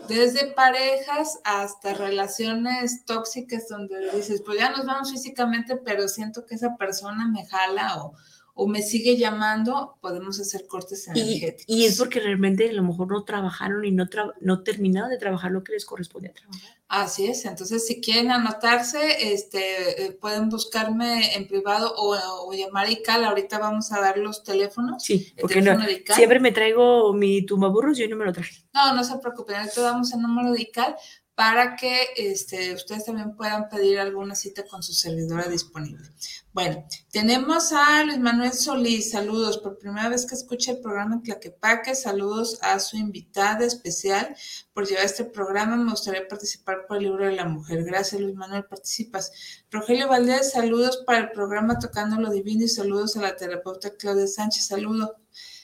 desde 0.10 0.48
parejas 0.54 1.40
hasta 1.44 1.94
relaciones 1.94 3.06
tóxicas 3.06 3.68
donde 3.70 4.12
dices, 4.12 4.42
pues 4.46 4.60
ya 4.60 4.72
nos 4.72 4.86
vamos 4.86 5.12
físicamente, 5.12 5.78
pero 5.78 6.08
siento 6.08 6.46
que 6.46 6.56
esa 6.56 6.76
persona 6.78 7.28
me 7.28 7.46
jala 7.48 8.04
o, 8.04 8.14
o 8.62 8.68
me 8.68 8.82
sigue 8.82 9.16
llamando, 9.18 9.98
podemos 10.02 10.40
hacer 10.40 10.68
cortes 10.68 11.08
Y, 11.16 11.20
energéticos. 11.20 11.66
y 11.68 11.86
es 11.86 11.98
porque 11.98 12.20
realmente 12.20 12.70
a 12.70 12.74
lo 12.74 12.84
mejor 12.84 13.12
no 13.12 13.24
trabajaron 13.24 13.86
y 13.86 13.92
no, 13.92 14.06
tra- 14.08 14.34
no 14.42 14.64
terminaron 14.64 15.10
de 15.10 15.18
trabajar 15.18 15.52
lo 15.52 15.64
que 15.64 15.72
les 15.74 15.86
correspondía 15.86 16.34
trabajar. 16.34 16.78
Así 16.90 17.28
es, 17.28 17.46
entonces 17.46 17.86
si 17.88 18.02
quieren 18.02 18.32
anotarse, 18.32 19.32
este, 19.34 20.06
eh, 20.06 20.12
pueden 20.12 20.50
buscarme 20.50 21.36
en 21.36 21.48
privado 21.48 21.94
o, 21.96 22.16
o 22.48 22.54
llamar 22.54 22.88
a 22.88 22.92
ICAL, 22.92 23.26
ahorita 23.26 23.60
vamos 23.60 23.92
a 23.92 24.02
dar 24.02 24.18
los 24.18 24.44
teléfonos. 24.44 25.04
Sí, 25.04 25.34
porque 25.40 25.58
no, 25.62 25.66
teléfono 25.72 25.86
de 25.88 25.94
ICAL. 25.94 26.16
siempre 26.16 26.40
me 26.40 26.52
traigo 26.52 27.14
mi 27.14 27.46
tumbaburros 27.46 27.98
y 28.00 28.04
hoy 28.04 28.10
no 28.10 28.16
me 28.18 28.26
lo 28.26 28.34
traje. 28.34 28.64
No, 28.74 28.94
no 28.94 29.04
se 29.04 29.18
preocupen, 29.20 29.56
ahorita 29.58 29.82
damos 29.82 30.12
el 30.14 30.22
número 30.22 30.52
de 30.52 30.62
ICAL 30.64 30.96
para 31.40 31.78
que 31.78 32.08
este, 32.18 32.74
ustedes 32.74 33.06
también 33.06 33.34
puedan 33.34 33.70
pedir 33.70 33.98
alguna 33.98 34.36
cita 34.36 34.66
con 34.66 34.84
su 34.84 34.92
servidora 34.92 35.48
disponible. 35.48 36.06
Bueno, 36.52 36.86
tenemos 37.14 37.72
a 37.72 38.04
Luis 38.04 38.20
Manuel 38.20 38.52
Solís, 38.52 39.12
saludos, 39.12 39.58
por 39.58 39.78
primera 39.78 40.10
vez 40.10 40.26
que 40.26 40.36
escucha 40.36 40.74
el 40.74 40.82
programa 40.82 41.16
en 41.16 41.24
Tlaquepaque, 41.24 41.96
saludos 41.96 42.60
a 42.62 42.78
su 42.80 42.98
invitada 42.98 43.66
especial 43.66 44.36
por 44.74 44.86
llevar 44.86 45.06
este 45.06 45.24
programa, 45.24 45.78
me 45.78 45.92
gustaría 45.92 46.28
participar 46.28 46.86
por 46.86 46.98
el 46.98 47.04
libro 47.04 47.26
de 47.26 47.32
la 47.32 47.46
mujer. 47.46 47.86
Gracias 47.86 48.20
Luis 48.20 48.36
Manuel, 48.36 48.66
participas. 48.66 49.32
Rogelio 49.72 50.10
Valdés, 50.10 50.52
saludos 50.52 51.04
para 51.06 51.20
el 51.20 51.32
programa 51.32 51.80
Tocando 51.80 52.20
lo 52.20 52.32
Divino 52.32 52.66
y 52.66 52.68
saludos 52.68 53.16
a 53.16 53.22
la 53.22 53.38
terapeuta 53.38 53.96
Claudia 53.96 54.28
Sánchez, 54.28 54.68
saludos. 54.68 55.12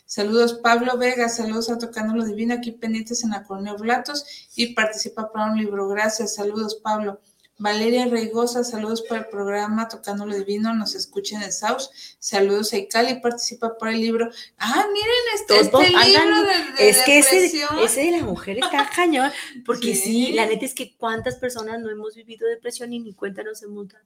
Saludos 0.06 0.54
Pablo 0.62 0.98
Vega, 0.98 1.30
saludos 1.30 1.70
a 1.70 1.80
Tocando 1.80 2.16
lo 2.16 2.26
Divino, 2.26 2.54
aquí 2.54 2.72
pendientes 2.72 3.24
en 3.24 3.32
la 3.32 3.44
colonia 3.44 3.74
Blatos 3.74 4.26
y 4.56 4.74
participa 4.74 5.32
para 5.32 5.52
un 5.52 5.58
libro. 5.58 5.88
Gracias, 5.88 6.36
saludos 6.36 6.76
Pablo. 6.76 7.20
Valeria 7.58 8.06
Reigosa, 8.06 8.66
saludos 8.66 9.02
para 9.04 9.22
el 9.22 9.28
programa 9.28 9.88
Tocando 9.88 10.26
lo 10.26 10.36
Divino, 10.36 10.74
nos 10.74 10.94
escucha 10.94 11.38
en 11.38 11.44
el 11.44 11.54
Saus. 11.54 11.90
Saludos 12.20 12.74
a 12.74 12.78
Icali, 12.78 13.22
participa 13.22 13.78
por 13.78 13.88
el 13.88 14.02
libro. 14.02 14.30
Ah, 14.58 14.86
miren, 14.92 15.10
este, 15.34 15.60
este 15.62 15.90
libro 15.90 16.42
de, 16.44 16.90
Es 16.90 17.02
que 17.04 17.20
ese, 17.20 17.46
ese, 17.82 18.02
de 18.02 18.12
la 18.12 18.24
mujer 18.24 18.58
está 18.58 18.90
cañón, 18.96 19.32
porque 19.66 19.96
sí. 19.96 20.34
la 20.34 20.46
neta 20.46 20.66
es 20.66 20.74
que 20.74 20.98
cuántas 20.98 21.38
personas 21.38 21.80
no 21.80 21.90
hemos 21.90 22.16
vivido 22.16 22.46
depresión 22.48 22.92
y 22.92 23.00
ni 23.00 23.14
cuenta 23.14 23.42
nos 23.42 23.64
hemos 23.64 23.88
dado. 23.88 24.06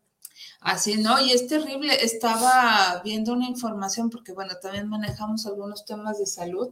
Así, 0.62 0.98
¿no? 0.98 1.22
Y 1.22 1.32
es 1.32 1.48
terrible. 1.48 2.04
Estaba 2.04 3.02
viendo 3.04 3.32
una 3.34 3.48
información, 3.48 4.10
porque 4.10 4.34
bueno, 4.34 4.56
también 4.62 4.90
manejamos 4.90 5.46
algunos 5.46 5.86
temas 5.86 6.20
de 6.20 6.26
salud 6.26 6.70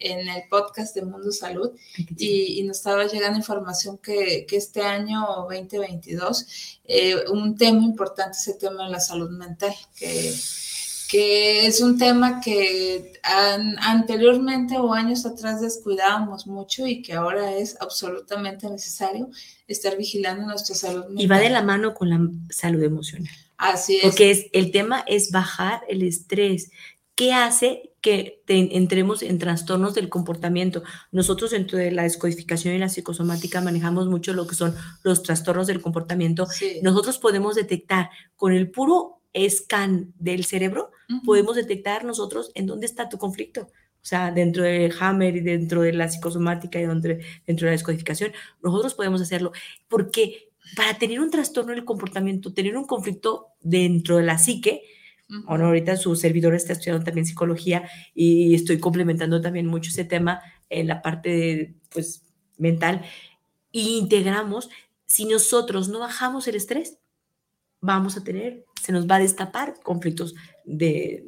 en 0.00 0.28
el 0.28 0.42
podcast 0.48 0.94
de 0.94 1.02
Mundo 1.02 1.30
Salud, 1.30 1.70
y, 2.16 2.62
nos 2.64 2.78
estaba 2.78 3.06
llegando 3.06 3.38
información 3.38 3.98
que, 3.98 4.46
este 4.50 4.82
año 4.82 5.24
2022, 5.48 6.78
eh, 6.84 7.24
un 7.30 7.56
tema 7.56 7.82
importante 7.82 8.38
es 8.38 8.48
el 8.48 8.58
tema 8.58 8.84
de 8.84 8.90
la 8.90 9.00
salud 9.00 9.30
mental, 9.30 9.74
que 9.96 10.34
que 11.08 11.66
es 11.66 11.80
un 11.80 11.98
tema 11.98 12.40
que 12.42 13.14
anteriormente 13.22 14.76
o 14.76 14.92
años 14.92 15.24
atrás 15.24 15.62
descuidábamos 15.62 16.46
mucho 16.46 16.86
y 16.86 17.00
que 17.00 17.14
ahora 17.14 17.56
es 17.56 17.78
absolutamente 17.80 18.68
necesario 18.68 19.30
estar 19.66 19.96
vigilando 19.96 20.46
nuestra 20.46 20.74
salud 20.74 21.06
mental. 21.06 21.24
Y 21.24 21.26
va 21.26 21.38
de 21.38 21.48
la 21.48 21.62
mano 21.62 21.94
con 21.94 22.10
la 22.10 22.20
salud 22.50 22.82
emocional. 22.82 23.32
Así 23.56 23.96
es. 23.96 24.02
Porque 24.02 24.30
es, 24.30 24.46
el 24.52 24.70
tema 24.70 25.02
es 25.06 25.30
bajar 25.30 25.80
el 25.88 26.02
estrés. 26.02 26.70
¿Qué 27.14 27.32
hace 27.32 27.90
que 28.02 28.42
entremos 28.46 29.22
en 29.22 29.38
trastornos 29.38 29.94
del 29.94 30.10
comportamiento? 30.10 30.82
Nosotros 31.10 31.52
dentro 31.52 31.78
de 31.78 31.90
la 31.90 32.02
descodificación 32.02 32.74
y 32.74 32.78
la 32.78 32.90
psicosomática 32.90 33.62
manejamos 33.62 34.08
mucho 34.08 34.34
lo 34.34 34.46
que 34.46 34.54
son 34.54 34.76
los 35.02 35.22
trastornos 35.22 35.66
del 35.66 35.80
comportamiento. 35.80 36.46
Nosotros 36.82 37.18
podemos 37.18 37.54
detectar 37.54 38.10
con 38.36 38.52
el 38.52 38.70
puro 38.70 39.22
scan 39.48 40.12
del 40.18 40.44
cerebro, 40.44 40.90
podemos 41.24 41.56
detectar 41.56 42.04
nosotros 42.04 42.50
en 42.54 42.66
dónde 42.66 42.86
está 42.86 43.08
tu 43.08 43.18
conflicto. 43.18 43.62
O 43.62 44.06
sea, 44.08 44.30
dentro 44.30 44.62
de 44.62 44.92
Hammer 45.00 45.36
y 45.36 45.40
dentro 45.40 45.82
de 45.82 45.92
la 45.92 46.08
psicosomática 46.08 46.80
y 46.80 46.86
dentro, 46.86 47.16
dentro 47.46 47.64
de 47.64 47.70
la 47.70 47.76
descodificación, 47.76 48.32
nosotros 48.62 48.94
podemos 48.94 49.20
hacerlo. 49.20 49.52
Porque 49.88 50.50
para 50.76 50.98
tener 50.98 51.20
un 51.20 51.30
trastorno 51.30 51.72
del 51.72 51.84
comportamiento, 51.84 52.52
tener 52.52 52.76
un 52.76 52.86
conflicto 52.86 53.48
dentro 53.60 54.16
de 54.16 54.22
la 54.22 54.38
psique, 54.38 54.82
bueno, 55.46 55.66
ahorita 55.66 55.96
su 55.96 56.16
servidor 56.16 56.54
está 56.54 56.72
estudiando 56.72 57.04
también 57.04 57.26
psicología 57.26 57.88
y 58.14 58.54
estoy 58.54 58.78
complementando 58.78 59.42
también 59.42 59.66
mucho 59.66 59.90
ese 59.90 60.04
tema 60.04 60.40
en 60.70 60.86
la 60.86 61.02
parte 61.02 61.74
pues, 61.90 62.22
mental. 62.56 63.02
Y 63.70 63.98
integramos, 63.98 64.70
si 65.04 65.26
nosotros 65.26 65.88
no 65.90 65.98
bajamos 65.98 66.48
el 66.48 66.54
estrés, 66.54 66.98
vamos 67.80 68.16
a 68.16 68.24
tener, 68.24 68.64
se 68.80 68.92
nos 68.92 69.06
va 69.06 69.16
a 69.16 69.20
destapar 69.20 69.74
conflictos 69.82 70.34
de, 70.64 71.24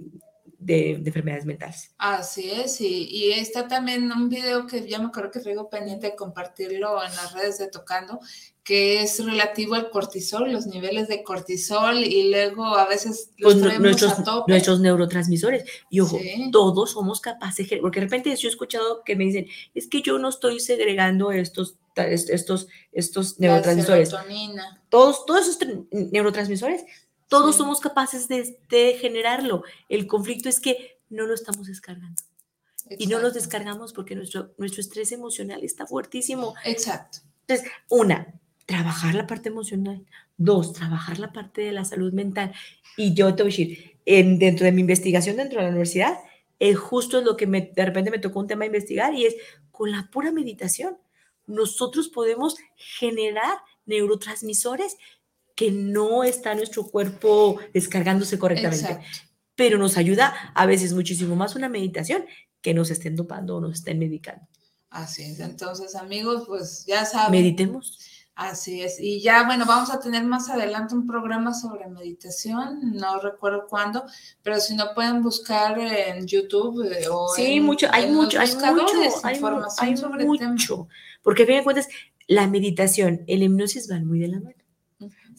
de, 0.58 0.90
enfermedades 0.92 1.46
mentales. 1.46 1.90
Así 1.98 2.50
es, 2.50 2.80
y, 2.80 3.08
y, 3.10 3.32
está 3.32 3.66
también 3.66 4.12
un 4.12 4.28
video 4.28 4.66
que 4.66 4.86
ya 4.88 4.98
me 4.98 5.06
acuerdo 5.06 5.30
que 5.30 5.40
traigo 5.40 5.70
pendiente 5.70 6.08
de 6.08 6.16
compartirlo 6.16 7.02
en 7.02 7.14
las 7.16 7.32
redes 7.32 7.58
de 7.58 7.68
Tocando, 7.68 8.20
que 8.62 9.02
es 9.02 9.24
relativo 9.24 9.74
al 9.74 9.90
cortisol, 9.90 10.52
los 10.52 10.66
niveles 10.66 11.08
de 11.08 11.24
cortisol 11.24 12.04
y 12.04 12.30
luego 12.30 12.64
a 12.76 12.86
veces 12.86 13.30
los 13.38 13.54
pues 13.54 13.80
nuestros, 13.80 14.14
nuestros 14.46 14.80
neurotransmisores. 14.80 15.64
Y 15.88 16.00
ojo, 16.00 16.18
todos 16.52 16.92
somos 16.92 17.20
capaces, 17.20 17.66
porque 17.80 18.00
de 18.00 18.06
repente 18.06 18.36
yo 18.36 18.48
he 18.48 18.50
escuchado 18.50 19.02
que 19.02 19.16
me 19.16 19.24
dicen, 19.24 19.46
es 19.74 19.88
que 19.88 20.02
yo 20.02 20.18
no 20.18 20.28
estoy 20.28 20.60
segregando 20.60 21.32
estos 21.32 21.78
estos, 21.96 22.68
estos 22.92 23.38
neurotransmisores. 23.38 24.14
Todos, 24.88 25.26
todos 25.26 25.48
esos 25.48 25.58
neurotransmisores, 25.90 26.84
todos 27.30 27.56
somos 27.56 27.78
capaces 27.80 28.26
de, 28.28 28.98
generarlo. 29.00 29.62
El 29.88 30.08
conflicto 30.08 30.48
es 30.48 30.58
que 30.58 30.98
no 31.08 31.26
lo 31.26 31.34
estamos 31.34 31.68
descargando. 31.68 32.20
Y 32.98 33.06
no 33.06 33.20
los 33.20 33.34
descargamos 33.34 33.92
porque 33.92 34.16
nuestro, 34.16 34.52
nuestro 34.58 34.80
estrés 34.80 35.12
emocional 35.12 35.62
está 35.62 35.86
fuertísimo. 35.86 36.54
Exacto. 36.64 37.18
Entonces, 37.42 37.70
una, 37.88 38.34
trabajar 38.66 39.14
la 39.14 39.28
parte 39.28 39.48
emocional. 39.48 40.04
Dos, 40.36 40.72
trabajar 40.72 41.20
la 41.20 41.32
parte 41.32 41.62
de 41.62 41.70
la 41.70 41.84
salud 41.84 42.12
mental. 42.12 42.52
Y 42.96 43.14
yo 43.14 43.32
te 43.36 43.44
voy 43.44 43.52
a 43.52 43.56
decir, 43.56 43.98
en, 44.06 44.40
dentro 44.40 44.64
de 44.64 44.72
mi 44.72 44.80
investigación 44.80 45.36
dentro 45.36 45.58
de 45.60 45.66
la 45.66 45.70
universidad, 45.70 46.18
es 46.58 46.76
justo 46.76 47.20
lo 47.20 47.36
que 47.36 47.46
me, 47.46 47.70
de 47.74 47.86
repente 47.86 48.10
me 48.10 48.18
tocó 48.18 48.40
un 48.40 48.48
tema 48.48 48.64
a 48.64 48.66
investigar 48.66 49.14
y 49.14 49.26
es 49.26 49.36
con 49.70 49.92
la 49.92 50.10
pura 50.10 50.32
meditación 50.32 50.98
nosotros 51.46 52.08
podemos 52.08 52.56
generar 52.76 53.58
neurotransmisores 53.86 54.96
que 55.60 55.70
no 55.70 56.24
está 56.24 56.54
nuestro 56.54 56.86
cuerpo 56.86 57.58
descargándose 57.74 58.38
correctamente. 58.38 58.98
Pero 59.54 59.76
nos 59.76 59.98
ayuda 59.98 60.32
a 60.54 60.64
veces 60.64 60.94
muchísimo 60.94 61.36
más 61.36 61.54
una 61.54 61.68
meditación 61.68 62.24
que 62.62 62.72
nos 62.72 62.90
estén 62.90 63.14
dopando 63.14 63.56
o 63.56 63.60
nos 63.60 63.74
estén 63.74 63.98
medicando. 63.98 64.48
Así 64.88 65.22
es. 65.22 65.38
Entonces, 65.38 65.96
amigos, 65.96 66.44
pues 66.46 66.86
ya 66.86 67.04
saben. 67.04 67.32
Meditemos. 67.32 67.98
Así 68.34 68.80
es. 68.80 68.98
Y 68.98 69.20
ya, 69.20 69.44
bueno, 69.44 69.66
vamos 69.66 69.90
a 69.90 70.00
tener 70.00 70.24
más 70.24 70.48
adelante 70.48 70.94
un 70.94 71.06
programa 71.06 71.52
sobre 71.52 71.86
meditación, 71.88 72.94
no 72.94 73.20
recuerdo 73.20 73.66
cuándo, 73.68 74.06
pero 74.42 74.60
si 74.60 74.74
no 74.74 74.94
pueden 74.94 75.22
buscar 75.22 75.78
en 75.78 76.26
YouTube 76.26 76.90
eh, 76.90 77.06
o 77.10 77.28
Sí, 77.36 77.60
mucho, 77.60 77.86
hay 77.92 78.10
mucho, 78.10 78.40
hay 78.40 78.48
mucho, 78.54 78.96
hay, 79.24 79.34
información 79.34 79.98
sobre 79.98 80.24
mucho. 80.24 80.88
Porque 81.22 81.42
a 81.42 81.46
fin 81.46 81.56
de 81.56 81.64
cuentas, 81.64 81.88
la 82.28 82.46
meditación, 82.46 83.24
el 83.26 83.42
hipnosis 83.42 83.88
van 83.88 84.06
muy 84.06 84.20
de 84.20 84.28
la 84.28 84.40
mano. 84.40 84.59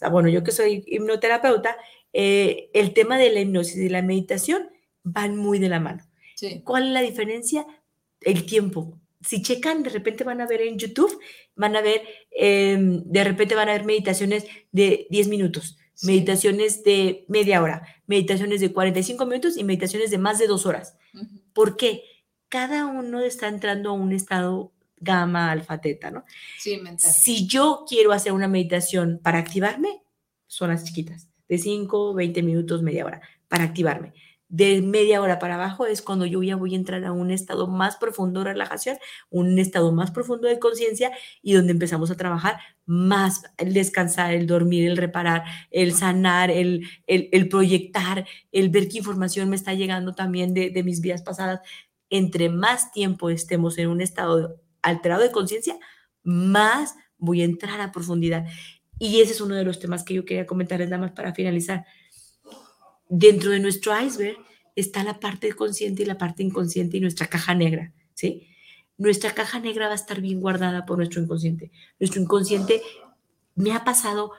Sea, 0.01 0.09
bueno, 0.09 0.29
yo 0.29 0.43
que 0.43 0.51
soy 0.51 0.83
hipnoterapeuta, 0.87 1.77
eh, 2.11 2.69
el 2.73 2.93
tema 2.93 3.17
de 3.17 3.29
la 3.29 3.39
hipnosis 3.39 3.77
y 3.77 3.87
la 3.87 4.01
meditación 4.01 4.69
van 5.03 5.37
muy 5.37 5.59
de 5.59 5.69
la 5.69 5.79
mano. 5.79 6.03
¿Cuál 6.63 6.87
es 6.87 6.89
la 6.89 7.01
diferencia? 7.01 7.67
El 8.19 8.45
tiempo. 8.45 8.99
Si 9.21 9.43
checan, 9.43 9.83
de 9.83 9.91
repente 9.91 10.23
van 10.23 10.41
a 10.41 10.47
ver 10.47 10.61
en 10.61 10.79
YouTube, 10.79 11.19
van 11.55 11.75
a 11.75 11.81
ver, 11.81 12.01
em, 12.31 13.03
de 13.05 13.23
repente 13.23 13.53
van 13.53 13.69
a 13.69 13.73
ver 13.73 13.85
meditaciones 13.85 14.45
de 14.71 15.05
10 15.11 15.27
minutos, 15.27 15.77
meditaciones 16.01 16.83
de 16.83 17.25
media 17.27 17.61
hora, 17.61 17.83
meditaciones 18.07 18.59
de 18.59 18.73
45 18.73 19.27
minutos 19.27 19.57
y 19.57 19.63
meditaciones 19.63 20.09
de 20.09 20.17
más 20.17 20.39
de 20.39 20.47
dos 20.47 20.65
horas. 20.65 20.97
¿Por 21.53 21.77
qué? 21.77 22.03
Cada 22.49 22.87
uno 22.87 23.21
está 23.21 23.47
entrando 23.47 23.91
a 23.91 23.93
un 23.93 24.11
estado 24.11 24.71
gamma, 25.01 25.51
alfa, 25.51 25.81
teta, 25.81 26.11
¿no? 26.11 26.23
Sí, 26.57 26.77
mental. 26.77 27.11
Si 27.11 27.47
yo 27.47 27.83
quiero 27.87 28.13
hacer 28.13 28.31
una 28.31 28.47
meditación 28.47 29.19
para 29.21 29.39
activarme, 29.39 30.03
son 30.47 30.69
las 30.69 30.83
chiquitas, 30.83 31.27
de 31.49 31.57
5, 31.57 32.13
20 32.13 32.43
minutos, 32.43 32.81
media 32.83 33.05
hora, 33.05 33.21
para 33.47 33.65
activarme. 33.65 34.13
De 34.47 34.81
media 34.81 35.21
hora 35.21 35.39
para 35.39 35.55
abajo 35.55 35.85
es 35.85 36.01
cuando 36.01 36.25
yo 36.25 36.43
ya 36.43 36.57
voy 36.57 36.73
a 36.73 36.77
entrar 36.77 37.05
a 37.05 37.13
un 37.13 37.31
estado 37.31 37.67
más 37.67 37.95
profundo 37.95 38.41
de 38.41 38.47
relajación, 38.47 38.97
un 39.29 39.57
estado 39.59 39.93
más 39.93 40.11
profundo 40.11 40.49
de 40.49 40.59
conciencia 40.59 41.11
y 41.41 41.53
donde 41.53 41.71
empezamos 41.71 42.11
a 42.11 42.17
trabajar 42.17 42.57
más 42.85 43.43
el 43.57 43.73
descansar, 43.73 44.33
el 44.33 44.47
dormir, 44.47 44.89
el 44.89 44.97
reparar, 44.97 45.45
el 45.71 45.93
sanar, 45.93 46.51
el, 46.51 46.85
el, 47.07 47.47
proyectar, 47.47 48.27
el 48.51 48.67
ver 48.69 48.89
qué 48.89 48.97
información 48.97 49.49
me 49.49 49.55
está 49.55 49.73
llegando 49.73 50.11
también 50.11 50.53
de, 50.53 50.69
de 50.69 50.83
mis 50.83 50.99
vidas 50.99 51.21
pasadas. 51.21 51.61
Entre 52.09 52.49
más 52.49 52.91
tiempo 52.91 53.29
estemos 53.29 53.77
en 53.77 53.87
un 53.87 54.01
estado 54.01 54.61
alterado 54.81 55.21
de 55.21 55.31
conciencia, 55.31 55.77
más 56.23 56.95
voy 57.17 57.41
a 57.41 57.45
entrar 57.45 57.79
a 57.81 57.91
profundidad. 57.91 58.45
Y 58.99 59.21
ese 59.21 59.33
es 59.33 59.41
uno 59.41 59.55
de 59.55 59.63
los 59.63 59.79
temas 59.79 60.03
que 60.03 60.13
yo 60.13 60.25
quería 60.25 60.45
comentarles 60.45 60.89
nada 60.89 61.01
más 61.01 61.11
para 61.11 61.33
finalizar. 61.33 61.85
Dentro 63.09 63.51
de 63.51 63.59
nuestro 63.59 63.99
iceberg 63.99 64.37
está 64.75 65.03
la 65.03 65.19
parte 65.19 65.53
consciente 65.53 66.03
y 66.03 66.05
la 66.05 66.17
parte 66.17 66.43
inconsciente 66.43 66.97
y 66.97 67.01
nuestra 67.01 67.27
caja 67.27 67.53
negra, 67.53 67.93
¿sí? 68.13 68.47
Nuestra 68.97 69.33
caja 69.33 69.59
negra 69.59 69.87
va 69.87 69.93
a 69.93 69.95
estar 69.95 70.21
bien 70.21 70.39
guardada 70.39 70.85
por 70.85 70.97
nuestro 70.97 71.21
inconsciente. 71.21 71.71
Nuestro 71.99 72.21
inconsciente 72.21 72.81
me 73.55 73.73
ha 73.73 73.83
pasado 73.83 74.31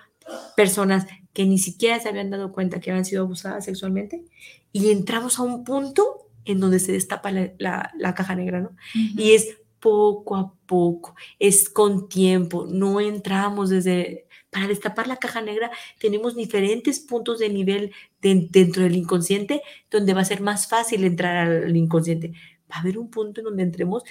personas 0.56 1.06
que 1.32 1.44
ni 1.44 1.58
siquiera 1.58 1.98
se 1.98 2.08
habían 2.08 2.30
dado 2.30 2.52
cuenta 2.52 2.80
que 2.80 2.90
habían 2.90 3.04
sido 3.04 3.24
abusadas 3.24 3.64
sexualmente 3.64 4.24
y 4.70 4.90
entramos 4.90 5.38
a 5.38 5.42
un 5.42 5.64
punto 5.64 6.30
en 6.44 6.60
donde 6.60 6.78
se 6.78 6.92
destapa 6.92 7.30
la, 7.30 8.14
caja 8.14 8.34
negra, 8.34 8.60
¿no? 8.60 8.76
Y 8.94 9.32
es 9.32 9.56
poco 9.82 10.36
a 10.36 10.54
poco, 10.64 11.14
es 11.38 11.68
con 11.68 12.08
tiempo, 12.08 12.66
no 12.66 13.00
entramos 13.00 13.68
desde... 13.68 14.26
Para 14.50 14.68
destapar 14.68 15.06
la 15.06 15.16
caja 15.16 15.40
negra 15.40 15.70
tenemos 15.98 16.36
diferentes 16.36 17.00
puntos 17.00 17.38
de 17.38 17.48
nivel 17.48 17.90
dentro 18.20 18.82
del 18.82 18.96
inconsciente 18.96 19.62
donde 19.90 20.12
va 20.12 20.20
a 20.20 20.26
ser 20.26 20.42
más 20.42 20.68
fácil 20.68 21.04
entrar 21.04 21.48
al 21.48 21.74
inconsciente. 21.74 22.32
Va 22.70 22.76
a 22.76 22.80
haber 22.80 22.98
un 22.98 23.10
punto 23.10 23.40
en 23.40 23.46
donde 23.46 23.62
entremos 23.62 24.04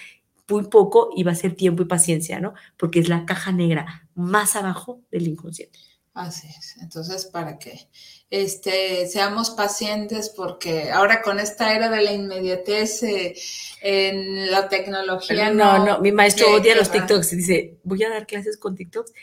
muy 0.50 0.64
poco 0.64 1.12
y 1.16 1.24
va 1.24 1.32
a 1.34 1.36
ser 1.36 1.56
tiempo 1.56 1.84
y 1.84 1.86
paciencia, 1.86 2.40
¿no? 2.40 2.56
Porque 2.76 3.00
es 3.00 3.08
la 3.08 3.26
caja 3.26 3.52
negra 3.52 4.10
más 4.16 4.56
abajo 4.56 5.02
del 5.12 5.28
inconsciente. 5.28 5.78
Así 6.14 6.48
es. 6.48 6.76
Entonces, 6.82 7.26
para 7.26 7.58
que 7.58 7.88
este, 8.30 9.08
seamos 9.08 9.52
pacientes, 9.52 10.30
porque 10.30 10.92
ahora 10.92 11.22
con 11.22 11.40
esta 11.40 11.74
era 11.74 11.90
de 11.90 12.02
la 12.02 12.12
inmediatez 12.12 13.04
eh, 13.04 13.36
en 13.82 14.52
la 14.52 14.68
tecnología. 14.68 15.52
No, 15.52 15.86
no, 15.86 16.00
mi 16.00 16.12
maestro 16.12 16.54
odia 16.54 16.76
los 16.76 16.92
TikToks. 16.92 17.32
Dice, 17.32 17.80
voy 17.84 18.04
a 18.04 18.10
dar 18.10 18.28
clases 18.28 18.58
con 18.58 18.76
TikToks. 18.76 19.14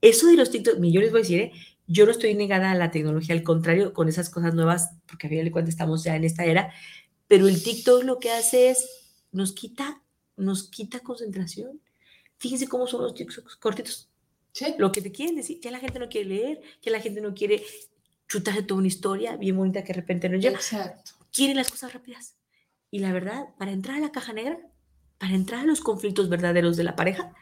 Eso 0.00 0.28
de 0.28 0.36
los 0.36 0.50
TikToks, 0.50 0.78
yo 0.80 1.00
les 1.00 1.10
voy 1.10 1.20
a 1.20 1.22
decir, 1.22 1.40
¿eh? 1.40 1.52
yo 1.88 2.04
no 2.04 2.12
estoy 2.12 2.34
negada 2.34 2.70
a 2.70 2.76
la 2.76 2.92
tecnología, 2.92 3.34
al 3.34 3.42
contrario, 3.42 3.92
con 3.92 4.08
esas 4.08 4.30
cosas 4.30 4.54
nuevas, 4.54 4.90
porque 5.08 5.26
a 5.26 5.30
fin 5.30 5.42
de 5.42 5.50
cuentas 5.50 5.74
estamos 5.74 6.04
ya 6.04 6.14
en 6.14 6.22
esta 6.22 6.44
era, 6.44 6.72
pero 7.26 7.48
el 7.48 7.60
TikTok 7.60 8.04
lo 8.04 8.20
que 8.20 8.30
hace 8.30 8.70
es, 8.70 8.88
nos 9.32 9.52
quita, 9.52 10.02
nos 10.36 10.68
quita 10.70 11.00
concentración. 11.00 11.80
Fíjense 12.36 12.68
cómo 12.68 12.86
son 12.86 13.02
los 13.02 13.14
TikToks 13.14 13.56
cortitos 13.56 14.07
lo 14.78 14.92
que 14.92 15.02
te 15.02 15.12
quieren 15.12 15.36
decir, 15.36 15.60
que 15.60 15.70
la 15.70 15.78
gente 15.78 15.98
no 15.98 16.08
quiere 16.08 16.28
leer, 16.28 16.60
que 16.80 16.90
la 16.90 17.00
gente 17.00 17.20
no 17.20 17.34
quiere 17.34 17.62
chutarse 18.28 18.62
toda 18.62 18.78
una 18.78 18.88
historia 18.88 19.36
bien 19.36 19.56
bonita 19.56 19.82
que 19.82 19.92
de 19.92 20.00
repente 20.00 20.28
no 20.28 20.36
llega. 20.36 20.56
Exacto. 20.56 21.12
Quieren 21.32 21.56
las 21.56 21.70
cosas 21.70 21.92
rápidas. 21.92 22.36
Y 22.90 23.00
la 23.00 23.12
verdad, 23.12 23.48
para 23.58 23.72
entrar 23.72 23.96
a 23.96 24.00
la 24.00 24.12
caja 24.12 24.32
negra, 24.32 24.58
para 25.18 25.34
entrar 25.34 25.60
a 25.60 25.66
los 25.66 25.80
conflictos 25.80 26.28
verdaderos 26.28 26.76
de 26.76 26.84
la 26.84 26.96
pareja 26.96 27.34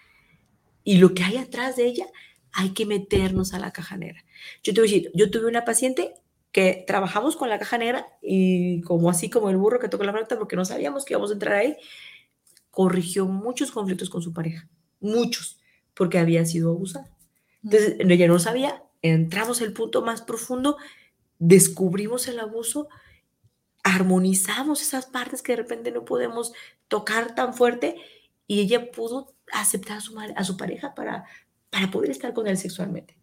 y 0.82 0.98
lo 0.98 1.14
que 1.14 1.22
hay 1.22 1.36
atrás 1.36 1.76
de 1.76 1.86
ella, 1.86 2.06
hay 2.52 2.70
que 2.70 2.86
meternos 2.86 3.52
a 3.52 3.58
la 3.58 3.72
caja 3.72 3.96
negra. 3.96 4.24
Yo 4.62 4.72
te 4.72 4.80
voy 4.80 4.88
a 4.88 4.92
decir, 4.92 5.10
yo 5.14 5.30
tuve 5.30 5.46
una 5.46 5.64
paciente 5.64 6.14
que 6.52 6.84
trabajamos 6.86 7.36
con 7.36 7.50
la 7.50 7.58
caja 7.58 7.76
negra 7.76 8.06
y 8.22 8.80
como 8.82 9.10
así 9.10 9.28
como 9.28 9.50
el 9.50 9.56
burro 9.56 9.78
que 9.78 9.88
tocó 9.88 10.04
la 10.04 10.12
flauta 10.12 10.38
porque 10.38 10.56
no 10.56 10.64
sabíamos 10.64 11.04
que 11.04 11.12
íbamos 11.12 11.30
a 11.30 11.34
entrar 11.34 11.54
ahí, 11.54 11.76
corrigió 12.70 13.26
muchos 13.26 13.70
conflictos 13.70 14.08
con 14.08 14.22
su 14.22 14.32
pareja, 14.32 14.68
muchos 15.00 15.58
porque 15.96 16.18
había 16.18 16.44
sido 16.44 16.70
abusada. 16.70 17.10
Entonces, 17.64 17.96
ella 17.98 18.28
no 18.28 18.38
sabía, 18.38 18.84
entramos 19.02 19.62
al 19.62 19.72
punto 19.72 20.02
más 20.02 20.22
profundo, 20.22 20.76
descubrimos 21.38 22.28
el 22.28 22.38
abuso, 22.38 22.88
armonizamos 23.82 24.82
esas 24.82 25.06
partes 25.06 25.42
que 25.42 25.52
de 25.52 25.56
repente 25.56 25.90
no 25.90 26.04
podemos 26.04 26.52
tocar 26.88 27.34
tan 27.34 27.54
fuerte 27.54 27.96
y 28.46 28.60
ella 28.60 28.90
pudo 28.90 29.34
aceptar 29.52 29.98
a 29.98 30.00
su, 30.00 30.18
a 30.18 30.44
su 30.44 30.56
pareja 30.56 30.94
para, 30.94 31.24
para 31.70 31.90
poder 31.90 32.10
estar 32.10 32.34
con 32.34 32.46
él 32.46 32.58
sexualmente. 32.58 33.16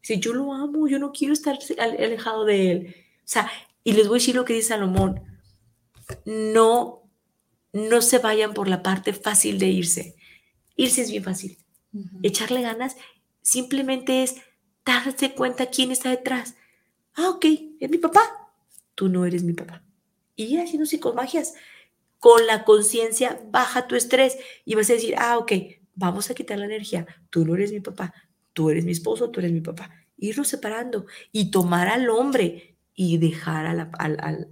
Si 0.00 0.20
yo 0.20 0.32
lo 0.32 0.52
amo, 0.54 0.86
yo 0.88 0.98
no 0.98 1.12
quiero 1.12 1.32
estar 1.32 1.58
alejado 1.78 2.44
de 2.44 2.70
él. 2.70 2.96
O 3.18 3.22
sea, 3.24 3.50
y 3.84 3.92
les 3.92 4.06
voy 4.06 4.16
a 4.16 4.20
decir 4.20 4.36
lo 4.36 4.44
que 4.44 4.54
dice 4.54 4.68
Salomón, 4.68 5.22
no, 6.24 7.02
no 7.72 8.02
se 8.02 8.18
vayan 8.18 8.54
por 8.54 8.68
la 8.68 8.82
parte 8.82 9.12
fácil 9.12 9.58
de 9.58 9.66
irse. 9.68 10.16
Irse 10.76 11.02
es 11.02 11.10
bien 11.10 11.24
fácil 11.24 11.61
echarle 12.22 12.62
ganas, 12.62 12.96
simplemente 13.42 14.22
es 14.22 14.36
darse 14.84 15.34
cuenta 15.34 15.66
quién 15.66 15.90
está 15.90 16.10
detrás. 16.10 16.56
Ah, 17.14 17.30
ok, 17.30 17.46
es 17.80 17.90
mi 17.90 17.98
papá. 17.98 18.50
Tú 18.94 19.08
no 19.08 19.24
eres 19.24 19.42
mi 19.42 19.52
papá. 19.52 19.82
Y 20.36 20.44
ir 20.44 20.60
haciendo 20.60 20.86
psicomagias. 20.86 21.54
Con 22.18 22.46
la 22.46 22.64
conciencia 22.64 23.40
baja 23.50 23.88
tu 23.88 23.96
estrés 23.96 24.38
y 24.64 24.76
vas 24.76 24.88
a 24.90 24.92
decir, 24.92 25.14
ah, 25.18 25.38
ok, 25.38 25.52
vamos 25.94 26.30
a 26.30 26.34
quitar 26.34 26.58
la 26.58 26.66
energía. 26.66 27.06
Tú 27.30 27.44
no 27.44 27.54
eres 27.54 27.72
mi 27.72 27.80
papá, 27.80 28.14
tú 28.52 28.70
eres 28.70 28.84
mi 28.84 28.92
esposo, 28.92 29.30
tú 29.30 29.40
eres 29.40 29.52
mi 29.52 29.60
papá. 29.60 29.90
Irlo 30.16 30.44
separando 30.44 31.06
y 31.32 31.50
tomar 31.50 31.88
al 31.88 32.08
hombre 32.10 32.76
y 32.94 33.18
dejar 33.18 33.66
al, 33.66 33.90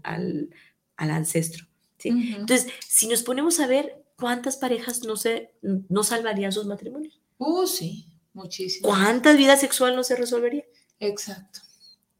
al, 0.02 0.50
ancestro. 0.96 1.66
¿sí? 1.98 2.08
Entonces, 2.08 2.72
si 2.86 3.06
nos 3.06 3.22
ponemos 3.22 3.60
a 3.60 3.68
ver 3.68 4.04
cuántas 4.16 4.56
parejas 4.56 5.04
no, 5.04 5.16
se, 5.16 5.52
no 5.62 6.02
salvarían 6.02 6.50
sus 6.52 6.66
matrimonios. 6.66 7.20
Uh, 7.40 7.66
sí, 7.66 8.06
muchísimo. 8.34 8.86
¿Cuántas 8.86 9.36
vidas 9.38 9.60
sexuales 9.60 9.96
no 9.96 10.04
se 10.04 10.14
resolvería? 10.14 10.64
Exacto. 10.98 11.60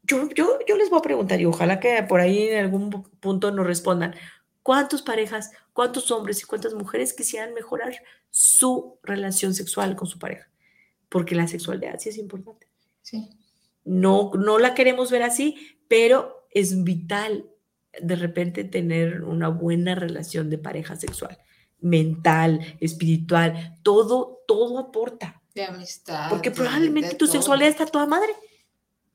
Yo, 0.01 0.27
yo, 0.29 0.57
yo 0.67 0.75
les 0.77 0.89
voy 0.89 0.97
a 0.97 1.03
preguntar 1.03 1.39
y 1.39 1.45
ojalá 1.45 1.79
que 1.79 2.01
por 2.01 2.19
ahí 2.19 2.49
en 2.49 2.65
algún 2.65 2.89
punto 2.89 3.51
nos 3.51 3.67
respondan. 3.67 4.15
¿Cuántas 4.63 5.03
parejas, 5.03 5.51
cuántos 5.73 6.09
hombres 6.09 6.41
y 6.41 6.45
cuántas 6.45 6.73
mujeres 6.73 7.13
quisieran 7.13 7.53
mejorar 7.53 7.93
su 8.31 8.97
relación 9.03 9.53
sexual 9.53 9.95
con 9.95 10.07
su 10.07 10.17
pareja? 10.17 10.49
Porque 11.07 11.35
la 11.35 11.47
sexualidad 11.47 11.99
sí 11.99 12.09
es 12.09 12.17
importante. 12.17 12.67
Sí. 13.03 13.29
No, 13.85 14.31
no 14.33 14.57
la 14.57 14.73
queremos 14.73 15.11
ver 15.11 15.21
así, 15.21 15.77
pero 15.87 16.47
es 16.49 16.83
vital 16.83 17.47
de 18.01 18.15
repente 18.15 18.63
tener 18.63 19.21
una 19.21 19.49
buena 19.49 19.93
relación 19.93 20.49
de 20.49 20.57
pareja 20.57 20.95
sexual 20.95 21.37
mental, 21.81 22.77
espiritual, 22.79 23.77
todo, 23.83 24.43
todo 24.47 24.79
aporta. 24.79 25.41
De 25.53 25.65
amistad. 25.65 26.29
Porque 26.29 26.51
probablemente 26.51 27.15
tu 27.15 27.27
sexualidad 27.27 27.69
está 27.69 27.85
toda 27.85 28.05
madre, 28.05 28.33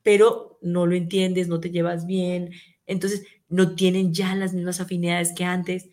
pero 0.03 0.59
no 0.61 0.87
lo 0.87 0.95
entiendes, 0.95 1.49
no 1.49 1.61
te 1.61 1.71
llevas 1.71 2.07
bien, 2.07 2.51
entonces 2.87 3.25
no 3.49 3.75
tienen 3.75 4.13
ya 4.13 4.35
las 4.35 4.53
mismas 4.53 4.81
afinidades 4.81 5.33
que 5.33 5.45
antes. 5.45 5.89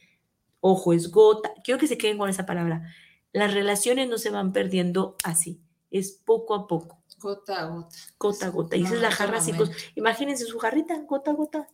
Ojo, 0.59 0.93
es 0.93 1.11
gota. 1.11 1.53
Quiero 1.63 1.79
que 1.79 1.87
se 1.87 1.97
queden 1.97 2.17
con 2.17 2.29
esa 2.29 2.45
palabra. 2.45 2.93
Las 3.31 3.53
relaciones 3.53 4.09
no 4.09 4.17
se 4.17 4.29
van 4.29 4.51
perdiendo 4.51 5.15
así, 5.23 5.61
es 5.91 6.11
poco 6.11 6.55
a 6.55 6.67
poco. 6.67 7.01
Gota 7.19 7.61
a 7.61 7.65
gota. 7.65 7.97
Gota 8.19 8.45
a 8.47 8.49
gota. 8.49 8.75
Y 8.75 8.83
esa 8.83 8.95
es 8.95 9.01
la 9.01 9.11
jarra 9.11 9.37
así. 9.37 9.53
Imagínense 9.95 10.45
su 10.45 10.59
jarrita, 10.59 10.99
gota 11.07 11.31
a 11.31 11.33
gota. 11.33 11.69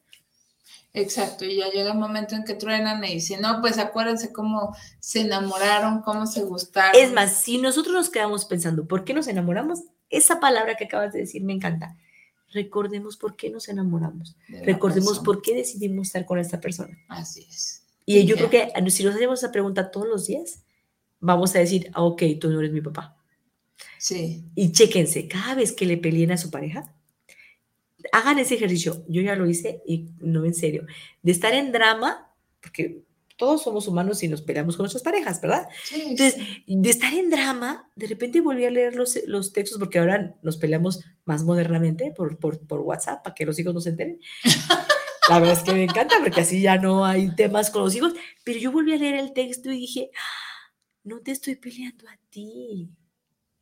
Exacto, 0.93 1.45
y 1.45 1.57
ya 1.57 1.69
llega 1.69 1.91
un 1.91 1.99
momento 1.99 2.35
en 2.35 2.43
que 2.43 2.55
truenan 2.55 3.03
y 3.03 3.13
dicen, 3.15 3.41
no, 3.41 3.61
pues 3.61 3.77
acuérdense 3.77 4.33
cómo 4.33 4.75
se 4.99 5.21
enamoraron, 5.21 6.01
cómo 6.01 6.25
se 6.25 6.43
gustaron. 6.43 6.99
Es 6.99 7.13
más, 7.13 7.41
si 7.41 7.59
nosotros 7.59 7.93
nos 7.93 8.09
quedamos 8.09 8.45
pensando, 8.45 8.87
¿por 8.87 9.03
qué 9.03 9.13
nos 9.13 9.27
enamoramos? 9.27 9.81
Esa 10.09 10.39
palabra 10.39 10.75
que 10.75 10.85
acabas 10.85 11.13
de 11.13 11.19
decir 11.19 11.43
me 11.43 11.53
encanta. 11.53 11.95
Recordemos 12.51 13.17
por 13.17 13.35
qué 13.35 13.51
nos 13.51 13.69
enamoramos. 13.69 14.35
Recordemos 14.63 15.19
por 15.19 15.43
qué 15.43 15.53
decidimos 15.53 16.07
estar 16.07 16.25
con 16.25 16.39
esta 16.39 16.59
persona. 16.59 16.97
Así 17.07 17.45
es. 17.47 17.83
Y 18.07 18.25
yo 18.25 18.35
creo 18.37 18.49
que 18.49 18.71
si 18.89 19.03
nos 19.03 19.13
hacemos 19.13 19.37
esa 19.43 19.51
pregunta 19.51 19.91
todos 19.91 20.07
los 20.07 20.25
días, 20.25 20.63
vamos 21.19 21.55
a 21.55 21.59
decir, 21.59 21.91
ah, 21.93 22.01
ok, 22.01 22.23
tú 22.41 22.49
no 22.49 22.59
eres 22.59 22.71
mi 22.71 22.81
papá. 22.81 23.15
Sí. 23.99 24.43
Y 24.55 24.71
chéquense, 24.71 25.27
cada 25.27 25.53
vez 25.53 25.71
que 25.71 25.85
le 25.85 25.97
peleen 25.97 26.31
a 26.31 26.37
su 26.37 26.49
pareja, 26.49 26.91
hagan 28.11 28.39
ese 28.39 28.55
ejercicio. 28.55 29.03
Yo 29.07 29.21
ya 29.21 29.35
lo 29.35 29.47
hice 29.47 29.81
y 29.85 30.09
no 30.19 30.45
en 30.45 30.53
serio. 30.53 30.85
De 31.21 31.31
estar 31.31 31.53
en 31.53 31.71
drama, 31.71 32.33
porque 32.61 33.03
todos 33.39 33.63
somos 33.63 33.87
humanos 33.87 34.21
y 34.21 34.27
nos 34.27 34.41
peleamos 34.41 34.75
con 34.75 34.83
nuestras 34.83 35.01
parejas, 35.01 35.39
¿verdad? 35.39 35.67
Entonces, 35.93 36.35
de 36.67 36.89
estar 36.89 37.13
en 37.13 37.29
drama, 37.29 37.89
de 37.95 38.07
repente 38.07 38.41
volví 38.41 38.65
a 38.65 38.69
leer 38.69 38.95
los, 38.95 39.17
los 39.27 39.53
textos, 39.53 39.79
porque 39.79 39.97
ahora 39.97 40.35
nos 40.41 40.57
peleamos 40.57 41.05
más 41.23 41.43
modernamente 41.43 42.11
por, 42.15 42.37
por, 42.37 42.59
por 42.67 42.81
WhatsApp, 42.81 43.23
para 43.23 43.33
que 43.33 43.45
los 43.45 43.57
hijos 43.57 43.73
no 43.73 43.79
se 43.79 43.91
enteren. 43.91 44.19
La 45.29 45.39
verdad 45.39 45.57
es 45.57 45.63
que 45.63 45.73
me 45.73 45.83
encanta, 45.83 46.15
porque 46.19 46.41
así 46.41 46.61
ya 46.61 46.77
no 46.77 47.05
hay 47.05 47.33
temas 47.35 47.69
con 47.69 47.83
los 47.83 47.95
hijos. 47.95 48.13
Pero 48.43 48.59
yo 48.59 48.71
volví 48.71 48.93
a 48.93 48.97
leer 48.97 49.15
el 49.15 49.31
texto 49.31 49.71
y 49.71 49.77
dije, 49.77 50.09
ah, 50.17 50.73
no 51.03 51.21
te 51.21 51.31
estoy 51.31 51.55
peleando 51.55 52.09
a 52.09 52.17
ti. 52.29 52.89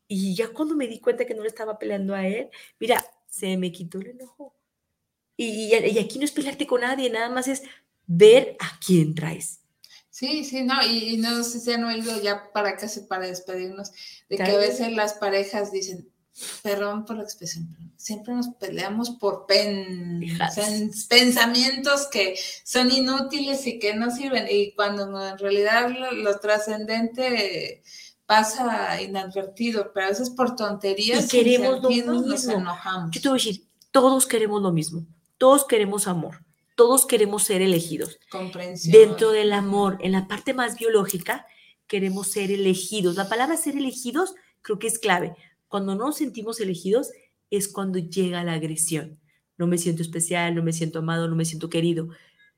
Y 0.08 0.34
ya 0.34 0.48
cuando 0.48 0.76
me 0.76 0.88
di 0.88 1.00
cuenta 1.00 1.26
que 1.26 1.36
no 1.36 1.44
le 1.44 1.50
estaba 1.50 1.78
peleando 1.78 2.16
a 2.16 2.26
él, 2.26 2.50
mira, 2.80 3.06
se 3.38 3.58
me 3.58 3.72
quitó 3.72 4.00
el 4.00 4.08
enojo. 4.08 4.56
Y, 5.36 5.74
y, 5.74 6.00
aquí 6.00 6.18
no 6.18 6.26
es 6.26 6.32
pelearte 6.32 6.66
con 6.66 6.82
nadie, 6.82 7.10
nada 7.10 7.30
más 7.30 7.48
es 7.48 7.62
ver 8.08 8.58
a 8.60 8.80
quién 8.80 9.14
traes. 9.14 9.60
Sí, 10.10 10.44
sí, 10.44 10.64
no, 10.64 10.84
y, 10.84 11.18
no 11.18 11.44
sé 11.44 11.60
si 11.60 11.72
han 11.72 11.84
oído 11.84 12.20
ya 12.20 12.52
para 12.52 12.76
casi 12.76 13.02
para 13.02 13.28
despedirnos, 13.28 13.92
de 14.30 14.38
que 14.38 14.44
a 14.44 14.58
veces 14.58 14.92
las 14.94 15.14
parejas 15.14 15.72
dicen, 15.72 16.12
perdón 16.64 17.06
por 17.06 17.18
la 17.18 17.24
expresión, 17.24 17.68
siempre 17.98 18.34
nos 18.34 18.48
peleamos 18.56 19.12
por 19.12 19.46
pensamientos 21.08 22.08
que 22.08 22.36
son 22.64 22.92
inútiles 22.92 23.68
y 23.68 23.78
que 23.78 23.94
no 23.94 24.10
sirven, 24.10 24.48
y 24.50 24.74
cuando 24.74 25.04
en 25.28 25.38
realidad 25.38 25.92
lo 26.14 26.40
trascendente 26.40 27.84
pasa 28.28 29.02
inadvertido, 29.02 29.92
pero 29.94 30.06
a 30.06 30.10
veces 30.10 30.30
por 30.30 30.56
tonterías 30.56 31.26
y 31.26 31.28
queremos 31.30 31.82
lo 31.82 31.90
mismo. 31.90 32.14
nos 32.14 32.46
enojamos. 32.46 33.12
Yo 33.12 33.22
te 33.22 33.30
voy 33.30 33.40
a 33.40 33.44
decir, 33.44 33.64
todos 33.92 34.28
queremos 34.28 34.62
lo 34.62 34.72
mismo, 34.72 35.08
todos 35.38 35.66
queremos 35.66 36.08
amor, 36.08 36.44
todos 36.76 37.08
queremos 37.08 37.44
ser 37.44 37.62
elegidos. 37.62 38.20
Comprensión. 38.30 38.92
Dentro 38.92 39.32
del 39.32 39.54
amor, 39.54 39.98
en 40.02 40.12
la 40.12 40.28
parte 40.28 40.54
más 40.54 40.78
biológica, 40.78 41.48
queremos 41.88 42.28
ser 42.28 42.52
elegidos. 42.52 43.16
La 43.16 43.30
palabra 43.30 43.56
ser 43.56 43.78
elegidos 43.78 44.36
creo 44.62 44.78
que 44.78 44.88
es 44.88 45.00
clave. 45.00 45.36
Cuando 45.70 45.96
no 45.96 46.08
nos 46.08 46.18
sentimos 46.18 46.60
elegidos 46.60 47.10
es 47.50 47.70
cuando 47.70 47.98
llega 47.98 48.44
la 48.44 48.54
agresión. 48.54 49.20
No 49.58 49.68
me 49.68 49.78
siento 49.78 50.02
especial, 50.02 50.54
no 50.54 50.64
me 50.64 50.74
siento 50.74 51.00
amado, 51.00 51.28
no 51.28 51.36
me 51.36 51.46
siento 51.46 51.70
querido. 51.70 52.10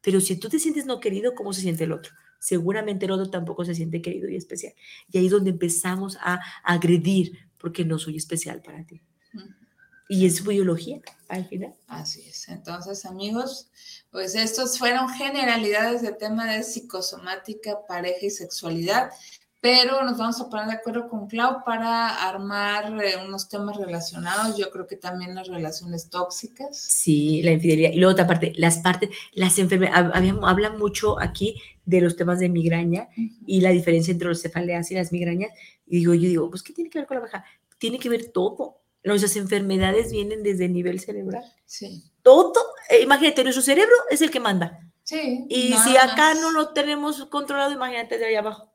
Pero 0.01 0.19
si 0.19 0.35
tú 0.35 0.49
te 0.49 0.59
sientes 0.59 0.85
no 0.85 0.99
querido, 0.99 1.35
¿cómo 1.35 1.53
se 1.53 1.61
siente 1.61 1.83
el 1.83 1.91
otro? 1.91 2.11
Seguramente 2.39 3.05
el 3.05 3.11
otro 3.11 3.29
tampoco 3.29 3.65
se 3.65 3.75
siente 3.75 4.01
querido 4.01 4.29
y 4.29 4.35
especial. 4.35 4.73
Y 5.11 5.17
ahí 5.17 5.25
es 5.25 5.31
donde 5.31 5.51
empezamos 5.51 6.17
a 6.21 6.39
agredir 6.63 7.49
porque 7.57 7.85
no 7.85 7.99
soy 7.99 8.17
especial 8.17 8.61
para 8.61 8.85
ti. 8.85 9.01
Y 10.11 10.25
es 10.25 10.43
biología 10.43 11.01
al 11.27 11.45
final. 11.45 11.75
Así 11.87 12.21
es. 12.27 12.49
Entonces, 12.49 13.05
amigos, 13.05 13.69
pues 14.09 14.33
estos 14.33 14.79
fueron 14.79 15.07
generalidades 15.09 16.01
del 16.01 16.17
tema 16.17 16.51
de 16.51 16.63
psicosomática, 16.63 17.85
pareja 17.87 18.25
y 18.25 18.31
sexualidad 18.31 19.11
pero 19.61 20.03
nos 20.03 20.17
vamos 20.17 20.39
a 20.39 20.49
poner 20.49 20.67
de 20.67 20.73
acuerdo 20.73 21.09
con 21.09 21.27
Clau 21.27 21.63
para 21.65 22.27
armar 22.29 23.03
eh, 23.03 23.15
unos 23.25 23.49
temas 23.49 23.75
relacionados. 23.75 24.55
Yo 24.57 24.69
creo 24.71 24.87
que 24.87 24.95
también 24.95 25.35
las 25.35 25.49
relaciones 25.49 26.09
tóxicas. 26.09 26.77
Sí, 26.77 27.41
la 27.43 27.51
infidelidad. 27.51 27.91
Y 27.91 27.97
luego 27.97 28.13
otra 28.13 28.25
parte, 28.25 28.53
las 28.55 28.77
partes, 28.77 29.09
las 29.33 29.59
enfermedades, 29.59 30.13
hablan 30.43 30.77
mucho 30.77 31.19
aquí 31.19 31.61
de 31.83 31.99
los 31.99 32.15
temas 32.15 32.39
de 32.39 32.47
migraña 32.47 33.09
y 33.45 33.59
la 33.59 33.71
diferencia 33.71 34.13
entre 34.13 34.29
los 34.29 34.41
cefaleas 34.41 34.91
y 34.91 34.95
las 34.95 35.11
migrañas. 35.11 35.51
Y 35.85 35.97
digo, 35.99 36.13
yo 36.13 36.21
digo, 36.21 36.49
pues, 36.49 36.63
¿qué 36.63 36.71
tiene 36.71 36.89
que 36.89 36.99
ver 36.99 37.07
con 37.07 37.15
la 37.15 37.21
baja? 37.21 37.43
Tiene 37.79 37.99
que 37.99 38.07
ver 38.07 38.31
todo. 38.31 38.81
Nuestras 39.03 39.35
enfermedades 39.35 40.11
vienen 40.11 40.41
desde 40.41 40.65
el 40.65 40.73
nivel 40.73 41.01
cerebral. 41.01 41.43
Sí. 41.65 42.03
Todo, 42.21 42.53
eh, 42.89 43.01
imagínate, 43.01 43.43
nuestro 43.43 43.63
cerebro 43.63 43.95
es 44.09 44.21
el 44.21 44.31
que 44.31 44.39
manda. 44.39 44.79
Sí. 45.03 45.45
Y 45.49 45.73
si 45.73 45.97
acá 45.97 46.35
no 46.35 46.51
lo 46.51 46.69
tenemos 46.69 47.25
controlado, 47.25 47.71
imagínate 47.71 48.17
de 48.17 48.25
ahí 48.25 48.35
abajo. 48.35 48.68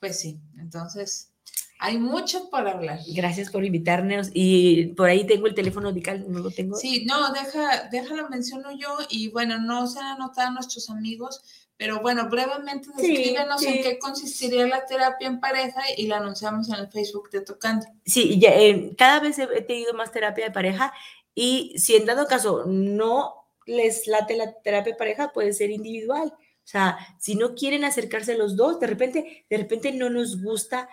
Pues 0.00 0.20
sí, 0.20 0.40
entonces 0.58 1.32
hay 1.78 1.98
mucho 1.98 2.48
por 2.50 2.66
hablar. 2.66 3.00
Gracias 3.06 3.50
por 3.50 3.64
invitarnos 3.64 4.30
y 4.32 4.86
por 4.88 5.08
ahí 5.08 5.26
tengo 5.26 5.46
el 5.46 5.54
teléfono 5.54 5.92
Dical, 5.92 6.30
no 6.30 6.40
lo 6.40 6.50
tengo. 6.50 6.76
Sí, 6.76 7.04
no, 7.06 7.32
deja, 7.32 7.88
déjalo 7.90 8.28
menciono 8.28 8.70
yo 8.72 8.98
y 9.10 9.28
bueno, 9.28 9.58
no 9.58 9.86
se 9.86 9.98
han 9.98 10.16
anotado 10.16 10.52
nuestros 10.52 10.88
amigos, 10.88 11.42
pero 11.76 12.00
bueno, 12.00 12.28
brevemente 12.30 12.88
descríbenos 12.96 13.62
en 13.62 13.82
qué 13.82 13.98
consistiría 13.98 14.66
la 14.66 14.86
terapia 14.86 15.28
en 15.28 15.40
pareja 15.40 15.82
y 15.96 16.06
la 16.06 16.18
anunciamos 16.18 16.68
en 16.70 16.76
el 16.76 16.88
Facebook 16.90 17.30
de 17.30 17.42
Tocando. 17.42 17.86
Sí, 18.06 18.38
ya, 18.38 18.54
eh, 18.54 18.94
cada 18.96 19.20
vez 19.20 19.38
he 19.38 19.62
tenido 19.62 19.92
más 19.92 20.12
terapia 20.12 20.46
de 20.46 20.52
pareja 20.52 20.94
y 21.34 21.74
si 21.78 21.94
en 21.94 22.06
dado 22.06 22.26
caso 22.26 22.64
no 22.66 23.34
les 23.66 24.06
late 24.06 24.36
la 24.36 24.54
terapia 24.62 24.92
de 24.92 24.98
pareja, 24.98 25.32
puede 25.32 25.52
ser 25.52 25.70
individual. 25.70 26.32
O 26.66 26.68
sea, 26.68 26.98
si 27.20 27.36
no 27.36 27.54
quieren 27.54 27.84
acercarse 27.84 28.36
los 28.36 28.56
dos, 28.56 28.80
de 28.80 28.88
repente, 28.88 29.46
de 29.48 29.56
repente 29.56 29.92
no 29.92 30.10
nos 30.10 30.42
gusta 30.42 30.88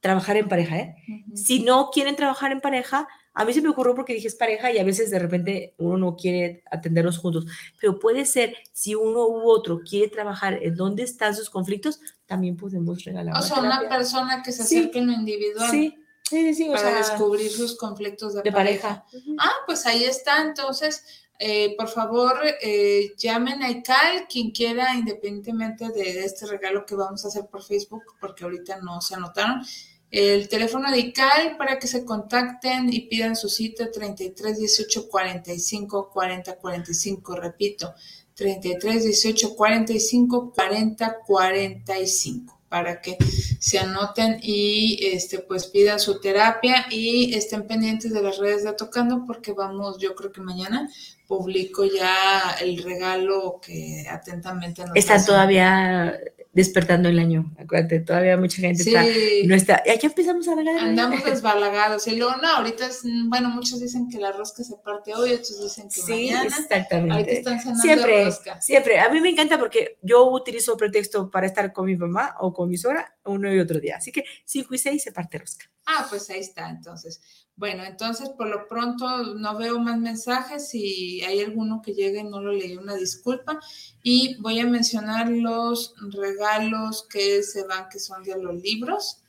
trabajar 0.00 0.38
en 0.38 0.48
pareja, 0.48 0.78
¿eh? 0.78 0.96
Si 1.34 1.60
no 1.60 1.90
quieren 1.92 2.16
trabajar 2.16 2.50
en 2.50 2.62
pareja, 2.62 3.06
a 3.34 3.44
mí 3.44 3.52
se 3.52 3.60
me 3.60 3.68
ocurrió 3.68 3.94
porque 3.94 4.14
dije 4.14 4.26
es 4.26 4.36
pareja 4.36 4.72
y 4.72 4.78
a 4.78 4.84
veces 4.84 5.10
de 5.10 5.18
repente 5.18 5.74
uno 5.76 5.98
no 5.98 6.16
quiere 6.16 6.62
atenderlos 6.70 7.18
juntos, 7.18 7.44
pero 7.78 7.98
puede 7.98 8.24
ser 8.24 8.56
si 8.72 8.94
uno 8.94 9.26
u 9.26 9.50
otro 9.50 9.80
quiere 9.80 10.08
trabajar 10.08 10.60
en 10.62 10.74
dónde 10.74 11.02
están 11.02 11.36
sus 11.36 11.50
conflictos, 11.50 12.00
también 12.24 12.56
podemos 12.56 13.04
regalar. 13.04 13.36
O 13.36 13.42
sea, 13.42 13.60
una 13.60 13.86
persona 13.86 14.42
que 14.42 14.52
se 14.52 14.62
acerque 14.62 14.98
en 14.98 15.08
lo 15.08 15.12
individual. 15.12 15.70
Sí. 15.70 15.94
Sí, 16.22 16.52
sí, 16.52 16.68
o 16.68 16.72
para 16.72 16.98
descubrir 16.98 17.50
sus 17.50 17.78
conflictos 17.78 18.34
de, 18.34 18.52
pareja. 18.52 19.02
Ah, 19.38 19.52
pues 19.64 19.86
ahí 19.86 20.04
está. 20.04 20.42
Entonces, 20.42 21.02
eh, 21.38 21.76
por 21.76 21.88
favor, 21.88 22.40
eh, 22.60 23.14
llamen 23.16 23.62
a 23.62 23.70
ICAL, 23.70 24.26
quien 24.28 24.50
quiera, 24.50 24.94
independientemente 24.96 25.88
de 25.90 26.24
este 26.24 26.46
regalo 26.46 26.84
que 26.84 26.96
vamos 26.96 27.24
a 27.24 27.28
hacer 27.28 27.46
por 27.46 27.62
Facebook, 27.62 28.02
porque 28.20 28.44
ahorita 28.44 28.80
no 28.80 29.00
se 29.00 29.14
anotaron. 29.14 29.62
El 30.10 30.48
teléfono 30.48 30.90
de 30.90 30.98
ICAL 30.98 31.56
para 31.56 31.78
que 31.78 31.86
se 31.86 32.04
contacten 32.04 32.92
y 32.92 33.02
pidan 33.08 33.36
su 33.36 33.48
cita 33.48 33.90
33 33.90 34.58
18 34.58 35.08
45 35.08 36.10
40 36.10 36.56
45. 36.56 37.36
Repito, 37.36 37.94
33 38.34 39.04
18 39.04 39.54
45 39.54 40.52
40 40.52 41.18
45 41.26 42.57
para 42.68 43.00
que 43.00 43.16
se 43.60 43.78
anoten 43.78 44.38
y 44.42 44.98
este 45.06 45.38
pues 45.38 45.66
pidan 45.66 45.98
su 45.98 46.20
terapia 46.20 46.86
y 46.90 47.34
estén 47.34 47.66
pendientes 47.66 48.12
de 48.12 48.22
las 48.22 48.38
redes 48.38 48.64
de 48.64 48.72
Tocando 48.74 49.24
porque 49.26 49.52
vamos, 49.52 49.98
yo 49.98 50.14
creo 50.14 50.30
que 50.30 50.40
mañana 50.40 50.88
publico 51.26 51.84
ya 51.84 52.56
el 52.60 52.82
regalo 52.82 53.60
que 53.60 54.06
atentamente 54.10 54.82
nos 54.84 54.96
Está 54.96 55.24
todavía 55.24 56.18
despertando 56.58 57.08
el 57.08 57.20
año, 57.20 57.54
acuérdate, 57.56 58.00
todavía 58.00 58.36
mucha 58.36 58.56
gente 58.56 58.82
está, 58.82 59.04
no 59.46 59.54
está, 59.54 59.80
ya 59.84 59.94
empezamos 60.02 60.48
a 60.48 60.56
regalar. 60.56 60.82
Andamos 60.82 61.24
desbalagados, 61.24 62.04
y 62.08 62.16
luego 62.16 62.34
no, 62.42 62.48
ahorita 62.48 62.88
es, 62.88 63.02
bueno, 63.26 63.48
muchos 63.50 63.80
dicen 63.80 64.08
que 64.08 64.18
la 64.18 64.32
rosca 64.32 64.64
se 64.64 64.74
parte 64.78 65.14
hoy, 65.14 65.34
otros 65.34 65.62
dicen 65.62 65.84
que 65.84 66.00
sí, 66.00 66.30
mañana. 66.30 66.56
exactamente. 66.56 67.14
Ahorita 67.14 67.30
están 67.30 67.60
cenando 67.60 67.82
siempre, 67.82 68.24
rosca. 68.24 68.60
Siempre, 68.60 68.98
a 68.98 69.08
mí 69.08 69.20
me 69.20 69.28
encanta 69.28 69.56
porque 69.56 69.98
yo 70.02 70.28
utilizo 70.32 70.76
pretexto 70.76 71.30
para 71.30 71.46
estar 71.46 71.72
con 71.72 71.86
mi 71.86 71.96
mamá 71.96 72.34
o 72.40 72.52
con 72.52 72.68
mi 72.68 72.76
suegra 72.76 73.16
uno 73.24 73.54
y 73.54 73.60
otro 73.60 73.78
día, 73.78 73.98
así 73.98 74.10
que 74.10 74.24
5 74.44 74.74
y 74.74 74.78
6 74.78 75.00
se 75.00 75.12
parte 75.12 75.38
rosca. 75.38 75.70
Ah, 75.86 76.08
pues 76.10 76.28
ahí 76.30 76.40
está, 76.40 76.68
entonces. 76.68 77.20
Bueno, 77.58 77.82
entonces 77.82 78.28
por 78.28 78.46
lo 78.46 78.68
pronto 78.68 79.34
no 79.34 79.58
veo 79.58 79.80
más 79.80 79.98
mensajes. 79.98 80.68
Si 80.68 81.22
hay 81.24 81.40
alguno 81.40 81.82
que 81.82 81.92
llegue 81.92 82.20
y 82.20 82.24
no 82.24 82.40
lo 82.40 82.52
leí, 82.52 82.76
una 82.76 82.94
disculpa. 82.94 83.58
Y 84.00 84.36
voy 84.40 84.60
a 84.60 84.66
mencionar 84.66 85.28
los 85.28 85.92
regalos 86.12 87.04
que 87.10 87.42
se 87.42 87.64
van, 87.64 87.88
que 87.88 87.98
son 87.98 88.22
de 88.22 88.40
los 88.40 88.54
libros. 88.62 89.22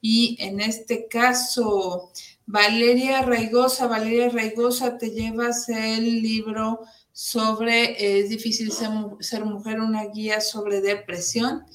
Y 0.00 0.38
en 0.40 0.60
este 0.60 1.08
caso, 1.08 2.10
Valeria 2.46 3.20
Raigosa, 3.20 3.86
Valeria 3.86 4.30
Raigosa, 4.30 4.96
te 4.96 5.10
llevas 5.10 5.68
el 5.68 6.22
libro 6.22 6.80
sobre 7.12 8.18
Es 8.18 8.30
difícil 8.30 8.72
ser, 8.72 8.88
ser 9.20 9.44
mujer, 9.44 9.80
una 9.80 10.06
guía 10.06 10.40
sobre 10.40 10.80
depresión. 10.80 11.66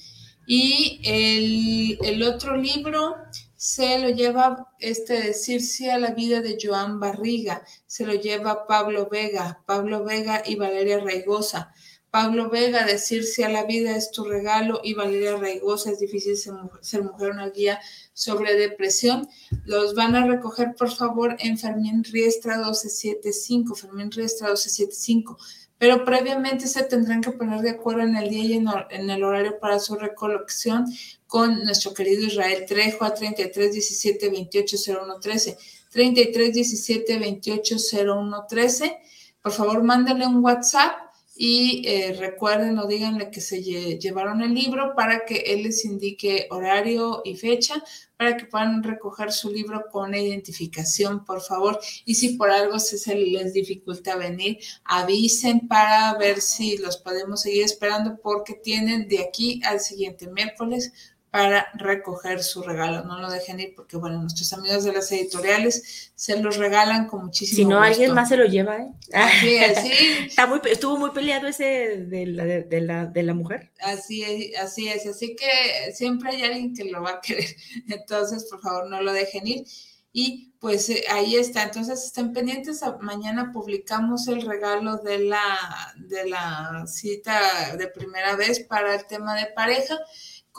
Y 0.47 1.01
el, 1.03 1.99
el 2.03 2.24
otro 2.24 2.57
libro 2.57 3.16
se 3.60 3.99
lo 3.99 4.10
lleva 4.10 4.70
este 4.80 5.22
decirse 5.22 5.91
a 5.91 5.97
la 5.99 6.12
vida 6.12 6.39
de 6.39 6.57
Joan 6.62 6.97
Barriga, 6.97 7.62
se 7.88 8.05
lo 8.05 8.14
lleva 8.14 8.66
Pablo 8.66 9.10
Vega, 9.12 9.62
Pablo 9.66 10.05
Vega 10.05 10.41
y 10.45 10.55
Valeria 10.55 11.01
Raigosa. 11.01 11.74
Pablo 12.10 12.49
Vega, 12.49 12.86
decirse 12.86 13.43
a 13.43 13.49
la 13.49 13.66
vida 13.66 13.97
es 13.97 14.12
tu 14.12 14.24
regalo 14.24 14.80
y 14.82 14.93
Valeria 14.93 15.36
Raigosa, 15.36 15.91
es 15.91 15.99
difícil 15.99 16.38
ser 16.38 17.03
mujer, 17.03 17.32
una 17.32 17.49
guía 17.49 17.82
sobre 18.14 18.55
depresión. 18.55 19.28
Los 19.66 19.93
van 19.93 20.16
a 20.16 20.26
recoger, 20.26 20.74
por 20.76 20.89
favor, 20.89 21.36
en 21.39 21.57
Fermín 21.57 22.05
Riestra 22.05 22.55
1275, 22.55 23.76
Fermín 23.76 24.10
Riestra 24.10 24.47
1275 24.47 25.38
pero 25.80 26.03
previamente 26.03 26.67
se 26.67 26.84
tendrán 26.84 27.21
que 27.21 27.32
poner 27.32 27.61
de 27.61 27.71
acuerdo 27.71 28.01
en 28.01 28.17
el 28.17 28.30
día 28.30 28.43
y 28.43 28.53
en, 28.53 29.09
el 29.09 29.23
horario 29.23 29.59
para 29.59 29.80
su 29.80 29.95
recolección 29.95 30.86
con 31.25 31.63
nuestro 31.63 31.93
querido 31.93 32.25
Israel 32.25 32.65
Trejo 32.67 33.05
a 33.05 33.13
33 33.13 33.71
17 33.71 34.30
28 34.30 34.77
01 35.01 35.19
13. 35.19 35.57
33 35.89 36.53
17 36.53 37.19
28 37.19 37.75
01 38.05 38.45
13. 38.47 38.97
Por 39.41 39.51
favor, 39.53 39.82
mándenle 39.82 40.27
un 40.27 40.43
WhatsApp 40.43 41.09
y 41.42 41.88
eh, 41.88 42.18
recuerden 42.20 42.78
o 42.80 42.86
díganle 42.86 43.32
que 43.32 43.40
se 43.40 43.64
llevaron 43.64 44.42
el 44.42 44.54
libro 44.54 44.94
para 44.94 45.24
que 45.26 45.38
él 45.48 45.64
les 45.64 45.86
indique 45.86 46.48
horario 46.52 47.22
y 47.24 47.38
fecha 47.38 47.82
para 48.18 48.36
que 48.36 48.46
puedan 48.46 48.84
recoger 48.84 49.32
su 49.32 49.50
libro 49.50 49.86
con 49.90 50.14
identificación, 50.14 51.24
por 51.24 51.40
favor. 51.40 51.80
Y 52.04 52.16
si 52.16 52.36
por 52.36 52.52
algo 52.52 52.78
se 52.78 53.16
les 53.16 53.54
dificulta 53.54 54.18
venir, 54.18 54.60
avisen 54.84 55.70
para 55.70 56.14
ver 56.18 56.42
si 56.42 56.78
los 56.78 56.98
podemos 56.98 57.44
seguir 57.44 57.64
esperando 57.64 58.20
porque 58.22 58.56
tienen 58.56 59.08
de 59.08 59.20
aquí 59.20 59.62
al 59.64 59.80
siguiente 59.80 60.28
miércoles 60.28 60.92
para 61.32 61.67
recoger 61.75 62.43
su 62.43 62.63
regalo. 62.63 63.03
No 63.03 63.19
lo 63.19 63.30
dejen 63.30 63.59
ir 63.59 63.73
porque, 63.75 63.97
bueno, 63.97 64.19
nuestros 64.19 64.51
amigos 64.53 64.84
de 64.84 64.93
las 64.93 65.11
editoriales 65.11 66.11
se 66.15 66.39
los 66.39 66.57
regalan 66.57 67.07
con 67.07 67.25
muchísimo 67.25 67.57
Si 67.57 67.65
no, 67.65 67.82
alguien 67.82 68.13
más 68.13 68.30
se 68.30 68.38
lo 68.38 68.45
lleva, 68.45 68.77
¿eh? 68.77 68.91
Así 69.13 69.55
es, 69.55 69.80
sí. 69.82 69.91
Está 70.25 70.47
muy, 70.47 70.59
estuvo 70.65 70.97
muy 70.97 71.11
peleado 71.11 71.47
ese 71.47 72.05
de 72.07 72.25
la, 72.25 72.45
de, 72.45 72.82
la, 72.82 73.05
de 73.05 73.23
la 73.23 73.34
mujer. 73.34 73.71
Así 73.80 74.23
es, 74.23 74.59
así 74.59 74.88
es. 74.88 75.05
Así 75.05 75.36
que 75.36 75.93
siempre 75.93 76.32
hay 76.32 76.43
alguien 76.43 76.73
que 76.73 76.86
lo 76.86 77.03
va 77.03 77.11
a 77.11 77.21
querer. 77.21 77.55
Entonces, 77.88 78.45
por 78.49 78.61
favor, 78.61 78.89
no 78.89 79.01
lo 79.01 79.13
dejen 79.13 79.45
ir. 79.45 79.65
Y 80.11 80.55
pues 80.59 80.89
eh, 80.89 81.03
ahí 81.11 81.36
está. 81.36 81.61
Entonces, 81.61 82.03
estén 82.05 82.34
pendientes. 82.34 82.82
Mañana 83.01 83.51
publicamos 83.53 84.27
el 84.27 84.41
regalo 84.41 84.97
de 84.97 85.19
la, 85.19 85.93
de 85.95 86.27
la 86.27 86.86
cita 86.88 87.75
de 87.77 87.88
primera 87.88 88.36
vez 88.36 88.61
para 88.61 88.95
el 88.95 89.05
tema 89.05 89.36
de 89.36 89.45
pareja 89.45 89.95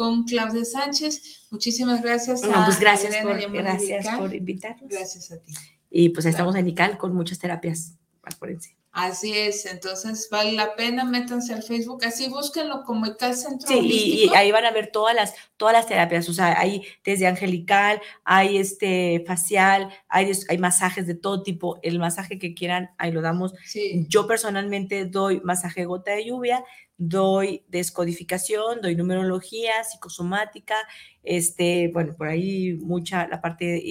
con 0.01 0.24
Claudia 0.24 0.64
Sánchez. 0.64 1.44
Muchísimas 1.51 2.01
gracias. 2.01 2.42
a 2.42 2.64
pues 2.64 2.80
gracias, 2.80 3.14
por, 3.16 3.38
gracias 3.53 4.16
por 4.16 4.34
invitarnos. 4.34 4.88
Gracias 4.88 5.30
a 5.30 5.36
ti. 5.42 5.53
Y 5.90 6.09
pues 6.09 6.24
estamos 6.24 6.57
en 6.57 6.66
ICAL 6.68 6.96
con 6.96 7.14
muchas 7.14 7.38
terapias. 7.38 7.98
Acuérdense. 8.22 8.78
Así 8.92 9.36
es, 9.36 9.66
entonces 9.66 10.26
vale 10.32 10.53
la 10.53 10.74
pena, 10.74 11.05
métanse 11.05 11.55
al 11.55 11.62
Facebook, 11.62 12.05
así 12.05 12.28
búsquenlo 12.28 12.82
como 12.82 13.07
ICAL 13.07 13.36
Centro 13.36 13.68
Sí, 13.68 13.78
y, 13.78 14.24
y, 14.24 14.28
ahí 14.34 14.51
van 14.51 14.64
a 14.64 14.72
ver 14.72 14.90
todas 14.90 15.14
las, 15.14 15.32
todas 15.57 15.72
las 15.72 15.86
terapias, 15.86 16.28
o 16.28 16.32
sea, 16.32 16.59
hay 16.59 16.82
desde 17.05 17.28
angelical, 17.28 18.01
hay 18.24 18.57
este 18.59 19.22
facial, 19.28 19.90
hay, 20.09 20.32
hay 20.48 20.59
masajes 20.59 21.07
de 21.07 21.14
todo 21.14 21.44
tipo, 21.44 21.78
el 21.82 22.01
masaje 22.01 22.40
que 22.40 22.53
quieran, 22.53 22.90
ahí 22.98 23.12
lo 23.12 23.20
damos. 23.20 23.55
Sí. 23.64 24.07
Yo 24.09 24.26
personalmente 24.26 25.05
doy 25.05 25.40
masaje 25.44 25.84
gota 25.84 26.11
de 26.11 26.24
lluvia, 26.24 26.64
doy 27.03 27.64
descodificación, 27.68 28.82
doy 28.82 28.94
numerología, 28.94 29.82
psicosomática, 29.84 30.74
este, 31.22 31.88
bueno, 31.94 32.14
por 32.14 32.28
ahí 32.28 32.74
mucha 32.74 33.26
la 33.26 33.40
parte 33.40 33.82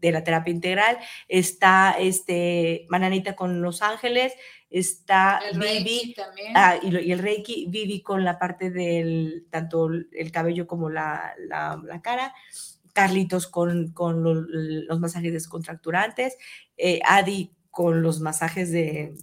de 0.00 0.12
la 0.12 0.22
terapia 0.22 0.52
integral, 0.54 0.96
está 1.26 1.96
este 1.98 2.86
Mananita 2.88 3.34
con 3.34 3.62
Los 3.62 3.82
Ángeles, 3.82 4.32
está 4.70 5.40
El 5.50 5.60
Reiki 5.60 6.14
también. 6.14 6.52
ah, 6.54 6.76
y, 6.80 7.10
el 7.10 7.18
Reiki, 7.18 7.66
Vivi 7.68 8.00
con 8.00 8.24
la 8.24 8.38
parte 8.38 8.70
del, 8.70 9.44
tanto 9.50 9.88
el 9.88 10.30
cabello 10.30 10.68
como 10.68 10.88
la, 10.88 11.34
la- 11.48 11.82
la 11.84 12.00
cara, 12.00 12.32
Carlitos 12.92 13.48
con, 13.48 13.92
con 13.92 14.22
lo- 14.22 14.34
los 14.34 15.00
masajes 15.00 15.32
descontracturantes, 15.32 16.36
eh, 16.76 17.00
Adi 17.08 17.50
con 17.70 18.02
los 18.02 18.20
masajes 18.20 18.70
de, 18.70 19.14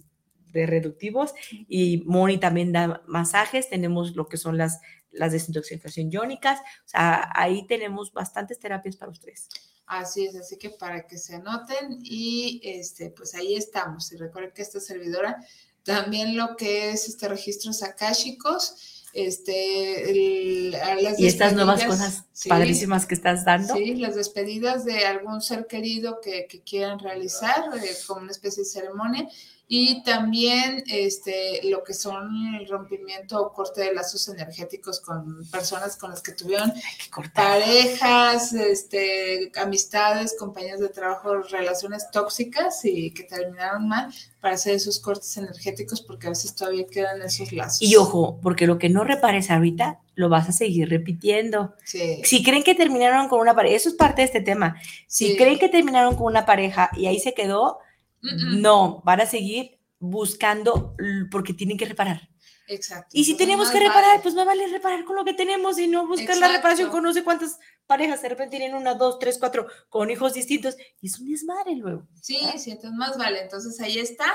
de 0.52 0.66
reductivos 0.66 1.32
y 1.68 2.02
Moni 2.06 2.38
también 2.38 2.72
da 2.72 3.02
masajes, 3.06 3.68
tenemos 3.68 4.16
lo 4.16 4.26
que 4.26 4.36
son 4.36 4.56
las, 4.58 4.80
las 5.10 5.32
desintoxicación 5.32 6.10
iónicas, 6.10 6.60
o 6.60 6.88
sea, 6.88 7.30
ahí 7.34 7.66
tenemos 7.66 8.12
bastantes 8.12 8.58
terapias 8.58 8.96
para 8.96 9.10
ustedes. 9.10 9.48
Así 9.86 10.24
es, 10.26 10.36
así 10.36 10.56
que 10.56 10.70
para 10.70 11.06
que 11.06 11.18
se 11.18 11.34
anoten 11.34 11.98
y 12.02 12.60
este, 12.62 13.10
pues 13.10 13.34
ahí 13.34 13.56
estamos. 13.56 14.12
Y 14.12 14.16
recuerden 14.16 14.52
que 14.54 14.62
esta 14.62 14.78
servidora 14.78 15.36
también 15.82 16.36
lo 16.36 16.54
que 16.56 16.90
es 16.90 17.08
este 17.08 17.26
registros 17.26 17.82
akáshicos, 17.82 19.08
este, 19.12 20.10
el- 20.10 20.70
las 20.70 21.18
Y 21.18 21.26
estas 21.26 21.54
nuevas 21.54 21.82
cosas 21.84 22.24
sí, 22.32 22.48
padrísimas 22.48 23.06
que 23.06 23.14
estás 23.14 23.44
dando. 23.44 23.74
Sí, 23.74 23.94
las 23.96 24.14
despedidas 24.14 24.84
de 24.84 25.06
algún 25.06 25.40
ser 25.42 25.66
querido 25.66 26.20
que, 26.20 26.46
que 26.48 26.60
quieran 26.62 27.00
realizar 27.00 27.64
eh, 27.82 27.90
como 28.06 28.20
una 28.20 28.30
especie 28.30 28.62
de 28.62 28.68
ceremonia 28.68 29.28
y 29.72 30.02
también 30.02 30.82
este, 30.88 31.60
lo 31.70 31.84
que 31.84 31.94
son 31.94 32.56
el 32.56 32.68
rompimiento 32.68 33.40
o 33.40 33.52
corte 33.52 33.82
de 33.82 33.94
lazos 33.94 34.28
energéticos 34.28 35.00
con 35.00 35.48
personas 35.48 35.96
con 35.96 36.10
las 36.10 36.22
que 36.22 36.32
tuvieron 36.32 36.72
que 36.72 37.28
parejas, 37.32 38.52
este, 38.52 39.52
amistades, 39.62 40.34
compañeros 40.36 40.80
de 40.80 40.88
trabajo, 40.88 41.34
relaciones 41.42 42.10
tóxicas 42.10 42.84
y 42.84 43.12
que 43.12 43.22
terminaron 43.22 43.86
mal 43.86 44.12
para 44.40 44.54
hacer 44.56 44.74
esos 44.74 44.98
cortes 44.98 45.36
energéticos 45.36 46.02
porque 46.02 46.26
a 46.26 46.30
veces 46.30 46.52
todavía 46.56 46.84
quedan 46.88 47.22
esos 47.22 47.52
lazos. 47.52 47.80
Y 47.80 47.94
ojo, 47.94 48.40
porque 48.42 48.66
lo 48.66 48.76
que 48.76 48.88
no 48.88 49.04
repares 49.04 49.52
ahorita, 49.52 50.00
lo 50.16 50.28
vas 50.28 50.48
a 50.48 50.52
seguir 50.52 50.88
repitiendo. 50.88 51.74
Sí, 51.84 52.20
Si 52.24 52.42
creen 52.42 52.64
que 52.64 52.74
terminaron 52.74 53.28
con 53.28 53.38
una 53.38 53.54
pareja, 53.54 53.76
eso 53.76 53.88
es 53.88 53.94
parte 53.94 54.22
de 54.22 54.26
este 54.26 54.40
tema. 54.40 54.80
Si 55.06 55.28
Sí. 55.28 55.36
creen 55.36 55.60
que 55.60 55.68
terminaron 55.68 56.16
con 56.16 56.26
una 56.26 56.44
pareja 56.44 56.90
y 56.96 57.06
ahí 57.06 57.20
se 57.20 57.34
quedó, 57.34 57.78
no, 58.22 59.02
van 59.04 59.20
a 59.20 59.26
seguir 59.26 59.80
buscando 59.98 60.96
porque 61.30 61.54
tienen 61.54 61.76
que 61.78 61.86
reparar. 61.86 62.29
Exacto. 62.74 63.08
Y 63.12 63.24
si 63.24 63.36
tenemos 63.36 63.66
más 63.66 63.72
que 63.72 63.80
reparar, 63.80 64.10
vale. 64.10 64.22
pues 64.22 64.34
no 64.34 64.44
vale 64.44 64.66
reparar 64.68 65.04
con 65.04 65.16
lo 65.16 65.24
que 65.24 65.34
tenemos 65.34 65.78
y 65.78 65.86
no 65.86 66.06
buscar 66.06 66.36
la 66.38 66.48
reparación 66.48 66.90
con 66.90 67.02
no 67.02 67.12
sé 67.12 67.24
cuántas 67.24 67.58
parejas. 67.86 68.22
De 68.22 68.28
repente 68.28 68.56
tienen 68.56 68.76
una, 68.76 68.94
dos, 68.94 69.18
tres, 69.18 69.36
cuatro 69.38 69.66
con 69.88 70.10
hijos 70.10 70.34
distintos 70.34 70.76
y 71.00 71.08
es 71.08 71.18
un 71.18 71.28
desmadre 71.28 71.74
luego. 71.74 72.06
Sí, 72.22 72.38
sí, 72.56 72.70
entonces 72.70 72.96
más 72.96 73.18
vale. 73.18 73.42
Entonces 73.42 73.80
ahí 73.80 73.98
está. 73.98 74.26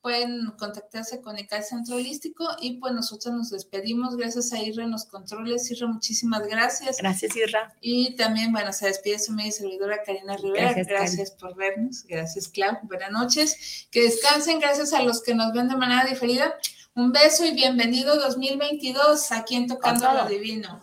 Pueden 0.00 0.50
contactarse 0.58 1.20
con 1.20 1.38
ICAL 1.38 1.62
Centro 1.62 1.96
Holístico 1.96 2.44
y 2.60 2.78
pues 2.78 2.92
nosotros 2.92 3.34
nos 3.34 3.50
despedimos. 3.50 4.16
Gracias 4.16 4.52
a 4.52 4.60
Irra 4.60 4.84
en 4.84 4.90
los 4.90 5.04
controles. 5.04 5.70
Irra, 5.70 5.86
muchísimas 5.86 6.46
gracias. 6.46 6.96
Gracias, 6.98 7.36
Irra. 7.36 7.76
Y 7.80 8.16
también, 8.16 8.50
bueno, 8.50 8.72
se 8.72 8.86
despide 8.86 9.18
su 9.18 9.32
media 9.32 9.52
servidora 9.52 10.02
Karina 10.04 10.36
Rivera. 10.36 10.72
Gracias, 10.72 10.86
Gracias, 10.88 11.30
por 11.32 11.54
vernos. 11.54 12.04
Gracias, 12.04 12.48
Clau. 12.48 12.78
Buenas 12.82 13.12
noches. 13.12 13.86
Que 13.90 14.02
descansen. 14.02 14.58
Gracias 14.58 14.92
a 14.92 15.02
los 15.02 15.22
que 15.22 15.34
nos 15.34 15.52
ven 15.52 15.68
de 15.68 15.76
manera 15.76 16.04
diferida. 16.04 16.54
Un 16.94 17.10
beso 17.10 17.46
y 17.46 17.54
bienvenido 17.54 18.16
2022 18.16 19.32
aquí 19.32 19.54
en 19.54 19.66
Tocando 19.66 20.12
lo. 20.12 20.26
Divino. 20.26 20.82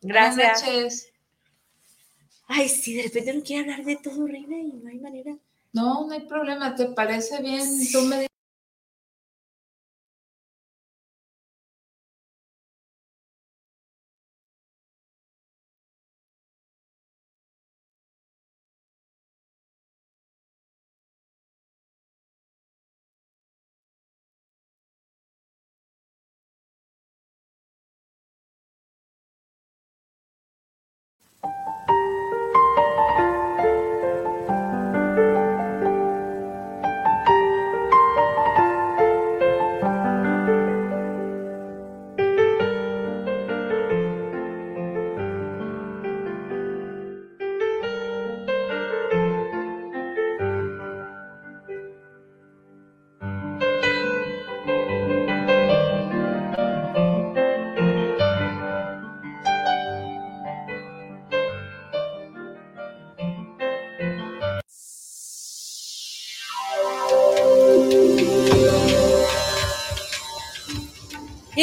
Gracias. 0.00 0.62
Buenas 0.62 0.62
noches. 0.62 1.12
Ay, 2.48 2.70
sí, 2.70 2.94
de 2.94 3.02
repente 3.02 3.34
no 3.34 3.42
quiere 3.42 3.62
hablar 3.62 3.84
de 3.84 3.96
todo, 3.96 4.26
Reina, 4.26 4.56
y 4.56 4.72
no 4.72 4.88
hay 4.88 4.98
manera. 4.98 5.36
No, 5.74 6.06
no 6.06 6.12
hay 6.12 6.20
problema. 6.20 6.74
¿Te 6.74 6.86
parece 6.86 7.42
bien? 7.42 7.68
Tú 7.92 8.00
me 8.00 8.28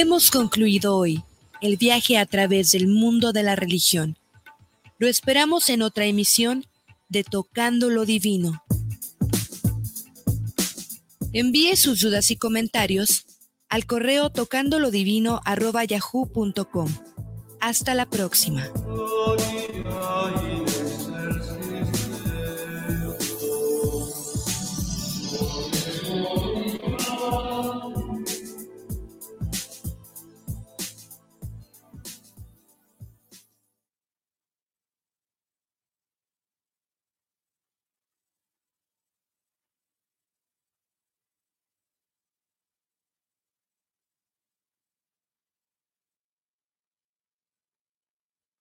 Hemos 0.01 0.31
concluido 0.31 0.95
hoy 0.95 1.25
el 1.59 1.75
viaje 1.75 2.17
a 2.17 2.25
través 2.25 2.71
del 2.71 2.87
mundo 2.87 3.33
de 3.33 3.43
la 3.43 3.57
religión. 3.57 4.17
Lo 4.97 5.09
esperamos 5.09 5.67
en 5.67 5.81
otra 5.81 6.05
emisión 6.05 6.65
de 7.09 7.25
Tocando 7.25 7.89
lo 7.89 8.05
Divino. 8.05 8.63
Envíe 11.33 11.75
sus 11.75 11.99
dudas 11.99 12.31
y 12.31 12.37
comentarios 12.37 13.25
al 13.67 13.85
correo 13.85 14.29
tocandolodivino.yahoo.com. 14.29 16.93
Hasta 17.59 17.93
la 17.93 18.09
próxima. 18.09 18.71